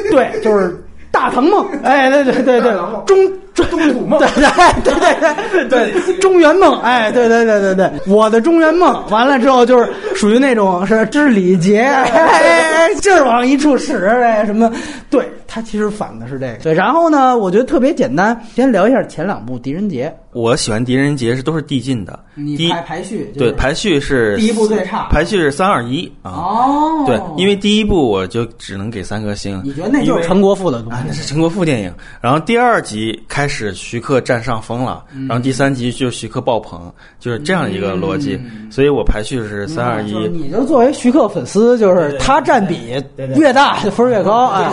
[0.10, 0.76] 对，就是
[1.12, 2.74] 大唐梦，哎，对对对对，
[3.06, 3.16] 中
[3.54, 3.64] 中
[3.94, 14.72] 土梦，对对对对对，中原梦，哎，对对对对对，我的中原梦，完了之后就是属于那种是知礼节，哎，劲儿往一处使，哎，什么，
[15.12, 25.10] 对他其实反的是这个，对，然后呢，我觉得特别简单，先聊一下前两部《狄仁杰》，我喜欢《狄仁杰》是都是递进的，第一你排排序，就是对排序是第一部最差。
[25.12, 26.32] 排序是三二一啊。
[26.32, 29.62] 哦，对，因为第一部我就只能给三颗星。
[29.64, 31.94] 你觉得那就是陈国富的东啊，那，是陈国富电影。
[32.20, 35.28] 然后第二集开始徐克占上风了，嗯。
[35.28, 38.42] 然后第三集就是徐克爆棚，就是这样一个逻辑。
[38.72, 40.16] 所以我排序是三二一。
[40.30, 43.00] 你就作为徐克粉丝，就是他占比
[43.36, 44.68] 越大，分儿越高，哎，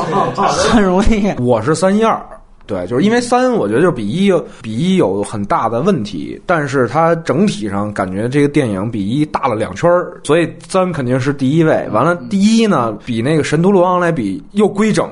[0.71, 1.33] 很容易。
[1.43, 2.19] 我是三一二。
[2.67, 4.33] 对，就是因为三，我觉得就是比一
[4.63, 11.89] 比一有很大的问题，但是它整体上感觉这个电影比一大了两圈儿，所以三肯定是第一位。
[11.91, 15.11] 完了，第一呢比那个《神都罗王》来比又规整，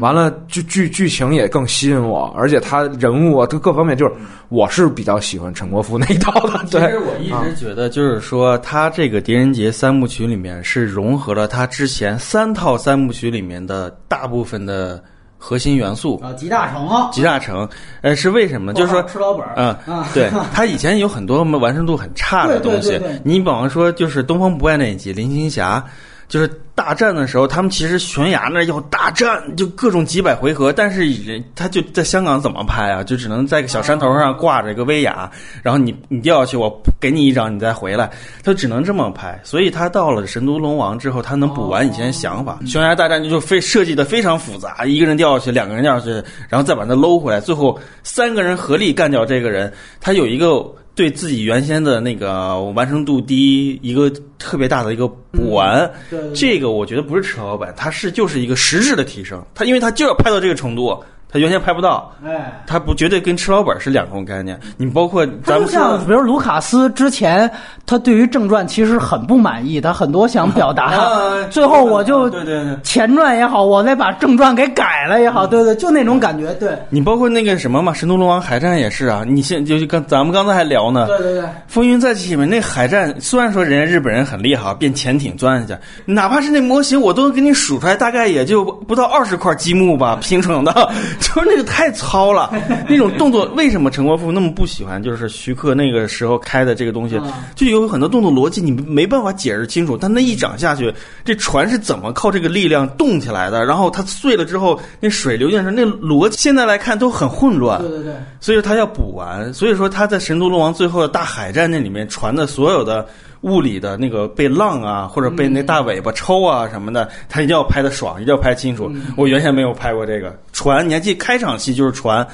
[0.00, 4.12] 完了剧剧剧情也更吸引我，而且他人物啊各各方面就是
[4.48, 6.60] 我是比较喜欢陈国富那一套的。
[6.70, 15.02] 对，其实我一直觉得，就是说，他这个《狄仁杰》三部曲里面是融合了他之前三套三部曲里面的大部分的
[15.36, 16.20] 核心元素。
[16.22, 17.68] 啊，集大成，集大成，
[18.02, 18.72] 呃，是为什么？
[18.74, 23.20] 就是说，吃老本儿嗯啊，对他以前有很多完成度很差的东西 对对。
[23.24, 25.84] 你比方说，就是《东方不败》那一集，林青霞。
[26.32, 33.04] 就是大战的时候，他们其实悬崖那儿要大战，就各种几百回合，但是人他就在香港怎么拍啊？
[33.04, 35.30] 就只能在个小山头上挂着一个威亚，
[35.62, 38.10] 然后你你掉下去，我给你一掌，你再回来，
[38.42, 39.38] 他只能这么拍。
[39.44, 42.58] 所以他到了神都龙王之后，他能补完以前的想法。
[42.64, 46.12] 悬崖大战就非设计的非常复杂，一个人掉下去，两个人掉下去，
[46.48, 49.70] 然后再把他搂回来，最后三个人合力干掉这个人。
[50.00, 50.64] 他有一个
[50.94, 55.90] 对自己原先的那个完成度低一个特别大的一个补完。
[56.10, 59.42] 对对对这个我觉得不是吃老板，它是就是一个实质的提升。
[59.54, 61.02] 他因为他就要拍到这个程度，
[61.32, 62.12] 他原先拍不到。
[62.24, 62.62] 哎。
[62.66, 64.58] 他不绝对跟吃老本是两种概念。
[64.76, 67.50] 你包括就咱们像比如卢卡斯之前，
[67.86, 79.24] 他对于正传其实很不满意，他很多想表达， 啊最后我就对对对前传也好，我再把正传给改了也好，对对，就那种感觉，对，你包括那个什么嘛，《神都龙王海战》也是啊。
[79.26, 90.90] 你现就是刚咱们刚才还聊呢，对对对，《风云再起》里面那海战，虽然说人家日本人很厉害，啊，变潜艇钻下去，哪怕是那模型，我都能给你数出来，大概也就不到二十块积木吧拼成的，
[91.22, 92.52] 就是那个太糙了，
[92.88, 93.44] 那种动作。
[93.56, 95.02] 为什么陈国富那么不喜欢？
[95.02, 97.18] 就是徐克那个时候开的这个东西，
[97.54, 99.96] 就有很多动作逻辑你没办法解释清楚。
[99.96, 100.92] 但那一掌下去，
[101.24, 103.64] 这船是怎么靠这个力量动起来的？
[103.64, 107.80] 然后它碎了之后，那水流进去，那逻辑现在来看都很混乱。
[107.80, 113.06] 对对对，所以说他要补完，所以说他在神都龙王最后的大海战那里面船的所有的
[113.42, 118.90] 物理的那个被浪啊，或者被那大尾巴抽啊什么的，他一定要拍的爽，一定要拍清楚。
[119.16, 122.26] 我原先没有拍过这个船，你还记开场戏就是船。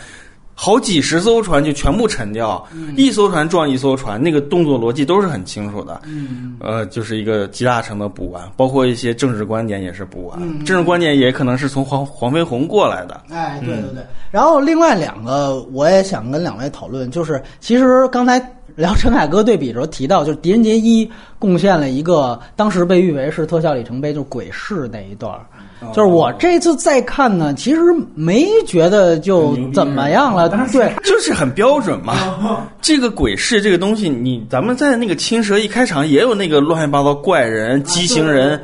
[0.60, 2.66] 好几十艘船就全部沉掉，
[2.96, 6.02] 一艘船撞一艘船，那个动作逻辑都是很清楚的。
[6.04, 10.36] 嗯，呃，就是一个集大成的补完，包括一些政治观点也是补完。
[10.42, 13.22] 嗯政治观点也可能是从黄黄飞鸿过来的。
[13.30, 14.02] 哎，对对对。
[14.32, 18.44] 然后另外两个，我也想跟两位讨论，就是其实刚才
[18.74, 21.06] 聊陈凯歌对比的时候提到，就是《狄仁杰一》
[21.38, 25.46] 贡献了一个当时被誉为是特效里程碑，就是鬼市那一段儿。
[25.94, 27.80] 就是我这次再看呢，其实
[28.14, 32.66] 没觉得就怎么样了，对，就是很标准嘛。
[32.80, 38.60] 这个鬼市这个东西，你咱们在那个青蛇一开场也有那个乱七八糟怪人、畸形人、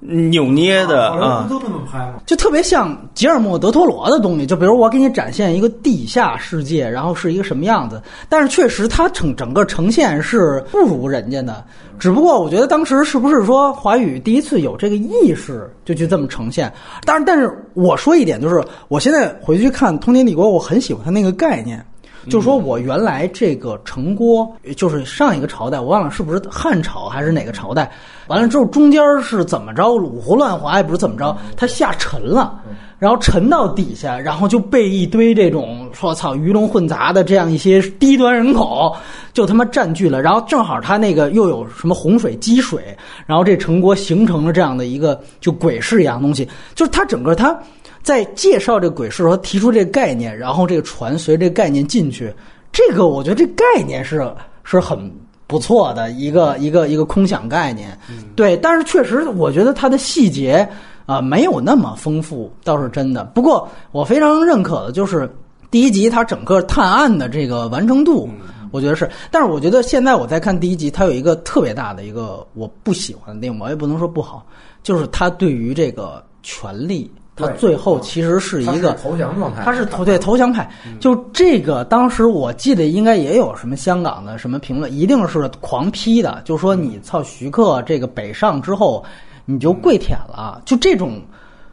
[0.00, 1.46] 扭捏的啊。
[1.48, 2.14] 都这么拍吗？
[2.26, 11.64] 就特别像吉尔莫·德托罗的东西，就比如我给你展现一个地下世界，然后是一个什么样子，但是确实它整整个呈现是不如人家的。
[11.98, 16.72] 只不过我觉得当时是不是说华语第一次有这个意识，就去这么呈现？
[17.04, 21.84] 但是，但是我说一点，就是我现在回去看《通天帝国》，我很喜欢它那个概念。
[22.28, 27.90] 就是说我原来这个城郭，就是上一个朝代，我忘了是不是汉朝还是哪个朝代。
[28.26, 32.60] 完了之后，中间是怎么着，五胡乱华也不是怎么着，它下沉了，
[32.98, 38.94] 然后沉到底下，然后就被一堆这种说操鱼龙混杂的这样一些低端人口
[39.32, 40.22] 就他妈占据了。
[40.22, 47.58] 然后正好他那个又有什么洪水积水，然后这城郭形成了这样的一个就鬼市一样东西，就是它整个它。
[48.02, 52.32] 在介绍这个鬼市的时候提出这个概念，然后这个船随这个概念进去，
[52.72, 54.32] 这个我觉得这概念是
[54.64, 55.10] 是很
[55.46, 57.98] 不错的一个一个一个空想概念，
[58.36, 58.56] 对。
[58.56, 60.68] 但是确实，我觉得它的细节
[61.06, 63.24] 啊、没有那么丰富，倒是真的。
[63.34, 65.28] 不过我非常认可的就是
[65.68, 68.28] 第一集它整个探案的这个完成度。
[68.70, 74.46] 我觉得是，但是我觉得现在我在看第一集，它有一个特别大的一个我不喜欢的地方，我也不能说不好，
[74.84, 77.10] 就是它对于这个权力
[77.40, 80.70] 他最后其实是一个投降状态，他是投对投降派。
[81.00, 89.04] 就这个，当时我记得应该也有什么香港的什么评论，一定是狂批的，就说你操徐克这个北上之后
[89.44, 91.20] 你就跪舔了，就这种。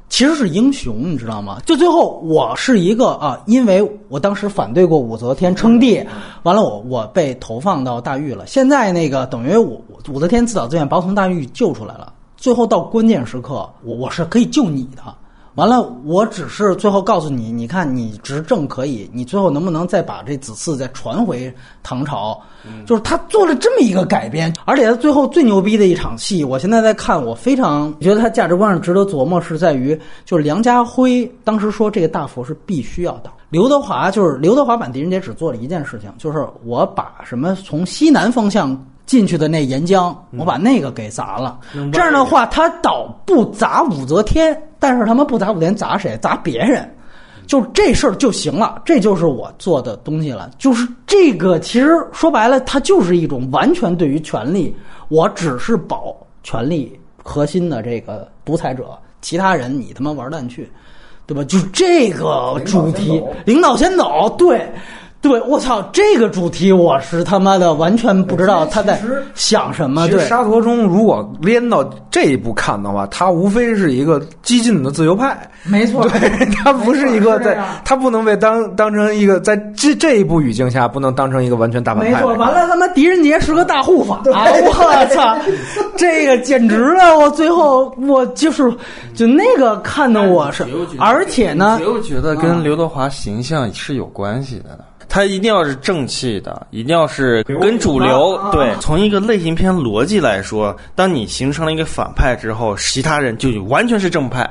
[0.09, 1.57] 其实是英雄，你知道吗？
[1.65, 6.01] 就最后我是一个啊，因为我当时反对过武则天称帝，
[6.43, 8.47] 完了我我被投放到大狱了。
[8.47, 12.13] 现在那个等于我武则天自导自演把我从大狱救出来了。
[12.37, 15.13] 最后到关键时刻，我我是可以救你的。
[15.57, 21.51] 完了，我只是最后告诉你，你看你执政可以，你最后能不能再把这子嗣再传回
[21.81, 22.39] 唐朝？
[22.85, 38.79] 就是他做了这么一个改编，而且他最后最牛逼的一场戏，我现在在看，我非常觉得他价值观上值得琢磨，是在于就是梁家辉当时说这个大佛是必须要倒，刘德华就是刘德华版狄仁杰只做了一件事情，就是我把什么从西南方向。
[39.07, 41.57] 进去的那岩浆，我把那个给砸了。
[41.93, 46.17] 这样的话，他倒不砸武则天，但是他们不砸武则天，砸谁？
[46.21, 46.89] 砸别人，
[47.45, 48.81] 就这事儿就行了。
[48.85, 50.49] 这就是我做的东西了。
[50.57, 54.75] 就是这个，其实说白了，它就是一种完全对于权力，
[55.07, 60.69] 我只是保权力核心的这个独裁者，其他人你他妈玩蛋去，
[61.25, 61.43] 对吧？
[61.43, 64.69] 就这个主题，领导先走，对。
[65.27, 68.99] 对，我操，这个主题我是他妈的完全不知道他在
[69.35, 70.07] 想什么。
[70.07, 75.37] 对，沙陀中如果连到这一步看的话，他无非是一个激进的自由派。
[75.63, 82.11] 没错，对他不是一个在，他不能被当当成一个在这这一步语境下不能当成一个完全大反派。
[82.11, 85.37] 没错，完了他妈狄仁杰是个大护法，我操，
[85.97, 87.17] 这个简直了！
[87.17, 88.73] 我最后我就是
[89.13, 90.65] 就那个看的我是，
[90.97, 94.79] 而且呢，又觉得跟刘德华形象是有关系的。
[95.09, 98.39] 他一定要是正气的，一定要是跟主流。
[98.51, 104.49] 对，从一个类型片逻辑来说，当你形成了一个反派之后，其他人就完全是正派。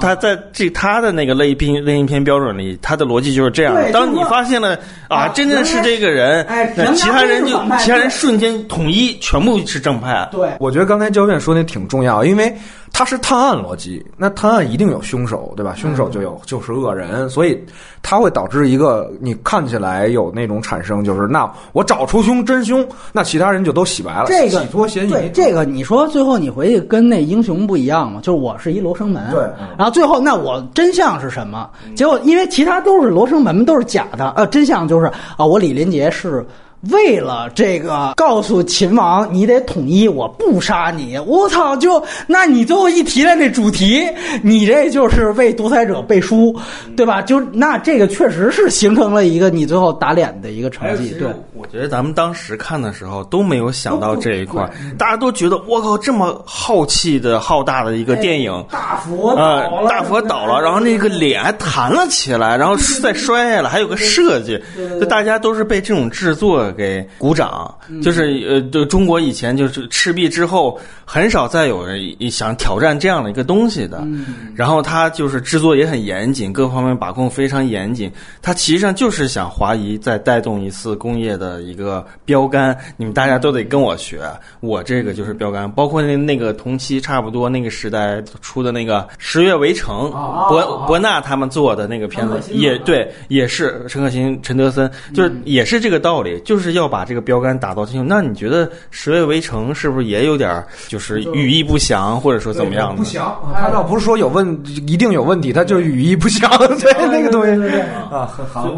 [0.00, 3.76] 他在这他的那个类片类型片标准里，他的逻辑就是这样。
[3.92, 4.76] 当你发现了
[5.08, 6.44] 啊，真正是这个人，
[6.76, 10.28] 那其他人就其他人瞬间统一，全部是正派。
[10.32, 12.52] 对，我觉得刚才焦院说那挺重要，因为。
[12.92, 15.74] 它是探案逻辑，那探案一定有凶手，对吧？
[15.76, 17.64] 凶手就有就是恶人，所以
[18.02, 25.10] 它会导致一个你看起来有那种产生，就是那我找出凶真凶，那其他人就都洗白了，这个洗脱嫌疑。
[25.10, 28.20] 对这个，你说最后你回去跟那英雄不一样吗？
[28.22, 29.40] 就是我是一罗生门，对，
[29.76, 31.70] 然后最后那我真相是什么？
[31.94, 35.06] 结果因为其他都是罗生门，都是假的，呃，真相就是
[35.36, 36.46] 啊，我李连杰是。
[36.92, 41.18] 为了这个，告诉秦王你得统一，我不杀你。
[41.26, 41.76] 我操！
[41.76, 44.06] 就那你最后一提来那主题，
[44.42, 46.54] 你这就是为独裁者背书，
[46.96, 47.20] 对吧？
[47.20, 51.10] 就那这个确实是形成了一个你最后打脸的一个成绩。
[51.18, 64.60] 对，我觉得咱们当时看的时候都没有想到这一块，大家都觉得我靠，这么浩气的浩大的一个电影，大佛呃，大佛倒了，然后那个脸还弹了起来，然后再摔下来，还有个设计，
[65.00, 66.67] 就大家都是被这种制作。
[66.72, 72.00] 给鼓掌，就是呃，就中国以前就是赤壁之后，很少再有人
[72.30, 74.06] 想挑战这样的一个东西的。
[74.54, 78.10] 然后他就是制作也很严谨，各方面把控非常严谨。
[78.42, 84.20] 他其实上就是想华谊再带动一次工业的一个标杆，你们大家都得跟我学，
[84.60, 85.70] 我这个就是标杆。
[85.72, 90.10] 包括那那个同期差不多那个时代出的那个《十月围城》，
[90.48, 96.57] 博博纳他们做的那个片子也对，也是陈可辛、陈德森，就是也是这个道理，就是。
[96.58, 104.46] 是要把这个标杆打造清楚，那你觉得《十月围城》是不是也有点就是语义不详，或者说怎么样不详，他倒不是说有问，
[104.86, 107.80] 一定有问题，他就是语义不详，对那个东西
[108.10, 108.28] 啊，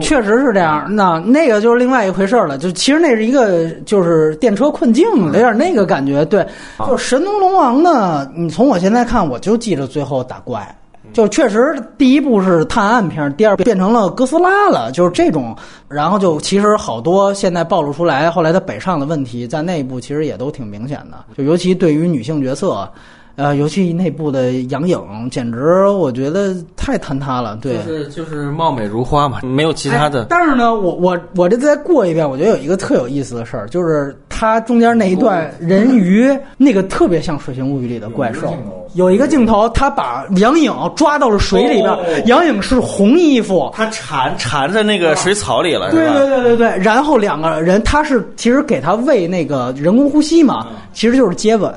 [0.01, 0.86] 确实是这样。
[0.94, 6.24] 那那个就是另外一回事了，就其实那是一个就是电车困境，有点那个感觉。
[6.24, 6.47] 对，
[6.86, 10.77] 就神农龙王呢，你从我现在看，我就记着最后打怪。
[11.12, 15.57] 就确实，第一部是探案片，第二变成了哥斯拉了，就是这种。
[15.89, 21.24] 然后就其实好多现在暴露出来，后来他北上的问题，在内部其实也都挺明显的。
[21.37, 22.89] 就尤其对于女性角色。
[23.36, 24.98] 呃，尤其内部的杨颖，
[25.31, 27.59] 简直我觉得太坍塌了。
[27.62, 30.27] 对，就是就是貌美如花嘛，没有其他的。
[30.28, 38.55] 但是呢，我我我这再过一遍，我觉得有一个特有意思的事儿，就是它中间那一段人鱼那个特别像《水形物语》里的怪兽，
[38.94, 46.78] 有一个镜头，他把杨颖抓到了水里边，杨颖是红衣服，他缠缠在那个水草里了，对对对对对。
[46.78, 51.73] 然后两个人，他是其实给他喂那个人工呼吸嘛，其实就是接吻。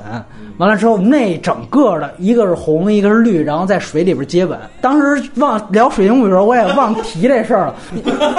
[0.58, 4.58] 完了之后，那整个的一个是红，一个是绿，然后在水里边接吻。
[4.80, 7.74] 当时忘聊水晶物的时候，我也忘提这事儿了。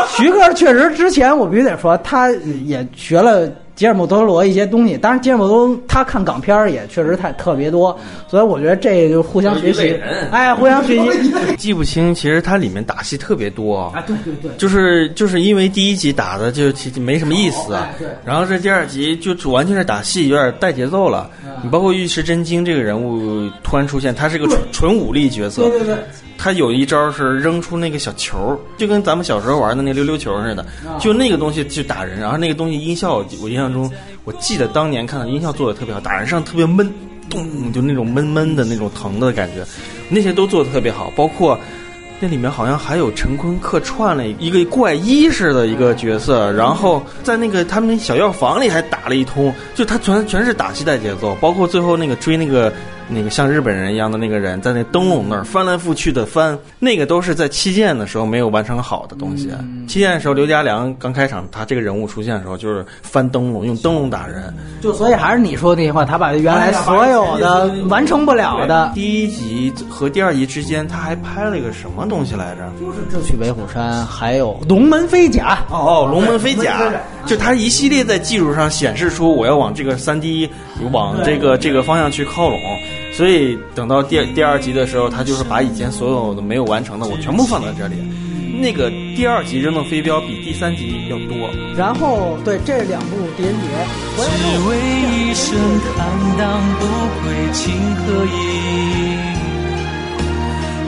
[0.08, 4.98] 徐克确实之前我必须得说，他也学了吉尔莫德罗一些东西。
[4.98, 7.98] 当然，吉尔莫多罗他看港片儿也确实太特别多，
[8.28, 10.00] 所以我觉得这就互相学习，
[10.32, 11.34] 哎，互相学习。
[11.58, 17.90] 记不清，其实它里面打戏特别多啊，对对对，就是就是因为第一集打的就其实没什么意思啊，
[18.24, 21.30] 然后这第二集就完全是打戏，有点带节奏了。
[21.64, 25.98] 你包括尉迟真经这个人物突然出现，他是个纯纯武力角色，对对对。
[26.38, 30.66] 他有一招是扔出那个小球，就跟咱们小时候玩的那溜溜球似的，
[31.00, 32.20] 就那个东西去打人。
[32.20, 33.92] 然后那个东西音效，我印象中，
[34.24, 36.92] 我记得当年看到音效做的特别好，打人上特别闷，
[37.30, 39.66] 咚，就那种闷闷的那种疼的感觉，
[40.10, 41.12] 那些都做的特别好。
[41.16, 41.58] 包括
[42.20, 52.72] 那里面好像还有陈坤客串了一个怪医似的一个角色，然后在那个他们那小药房里还打了一通，就他全全是打戏带节奏，包括最后那个追那个。
[53.08, 59.50] 那个像日本人一样的那个人，在那灯笼那儿翻来覆去的翻，那个都是在七剑的时候没有完成好的东西。
[59.88, 64.54] 七剑的时候，刘家良刚开场，他这个人物出现的时候，就是翻灯笼，用灯笼打人。
[64.82, 68.92] 就所以还是你说那句话，他把原来所有的完成不了的。
[68.96, 72.72] 第一集和第二集之间，他还拍了一个什么东西来着？
[72.80, 75.60] 就是《智取威虎山》，还有《龙门飞甲》。
[75.74, 76.80] 哦哦，《龙门飞甲》
[77.28, 80.50] 就他一系列在技术上显示出我要往这个三 D
[80.92, 82.60] 往这个这个方向去靠拢。
[83.14, 87.96] 所以等到第第二集的时候，他就是把以前所有的没有完成的，我全部放在这里。
[88.58, 91.50] 那个第二集扔的飞镖比第三集要多。
[91.76, 93.54] 然后对这两部谍谍，
[94.18, 94.24] 只
[94.68, 94.78] 为
[95.12, 95.58] 一生
[95.96, 96.08] 坦
[96.38, 96.86] 荡不
[97.20, 98.30] 愧情和义，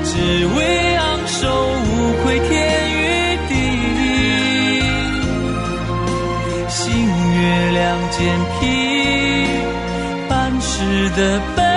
[0.03, 2.49] 只为昂首无愧天
[2.93, 3.51] 与地，
[6.69, 8.17] 星月两肩
[8.59, 8.63] 披，
[10.87, 11.67] 半世的奔。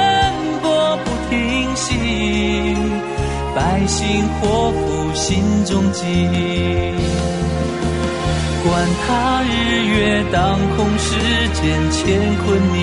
[3.52, 6.04] 百姓祸福心中记，
[8.62, 9.48] 管他日
[9.86, 11.08] 月当空，世
[11.54, 11.60] 间
[11.90, 11.98] 乾
[12.44, 12.76] 坤逆，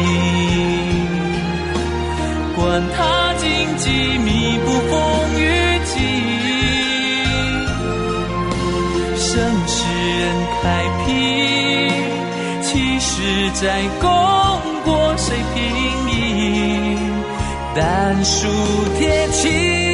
[2.55, 2.61] 管
[2.95, 3.47] 他荆
[3.77, 3.89] 棘
[4.19, 4.27] 密
[4.65, 4.93] 布，风
[5.39, 5.41] 雨
[5.85, 5.95] 急，
[9.15, 9.25] 盛
[9.67, 9.77] 世
[10.19, 10.23] 人
[10.61, 10.63] 开
[11.05, 11.07] 辟，
[12.61, 12.67] 七
[12.99, 13.09] 世
[13.53, 13.63] 在
[14.01, 14.09] 功
[14.83, 15.25] 过谁
[15.55, 15.63] 平
[16.06, 16.06] 移？
[17.79, 18.47] 但数
[18.97, 19.86] 贴近。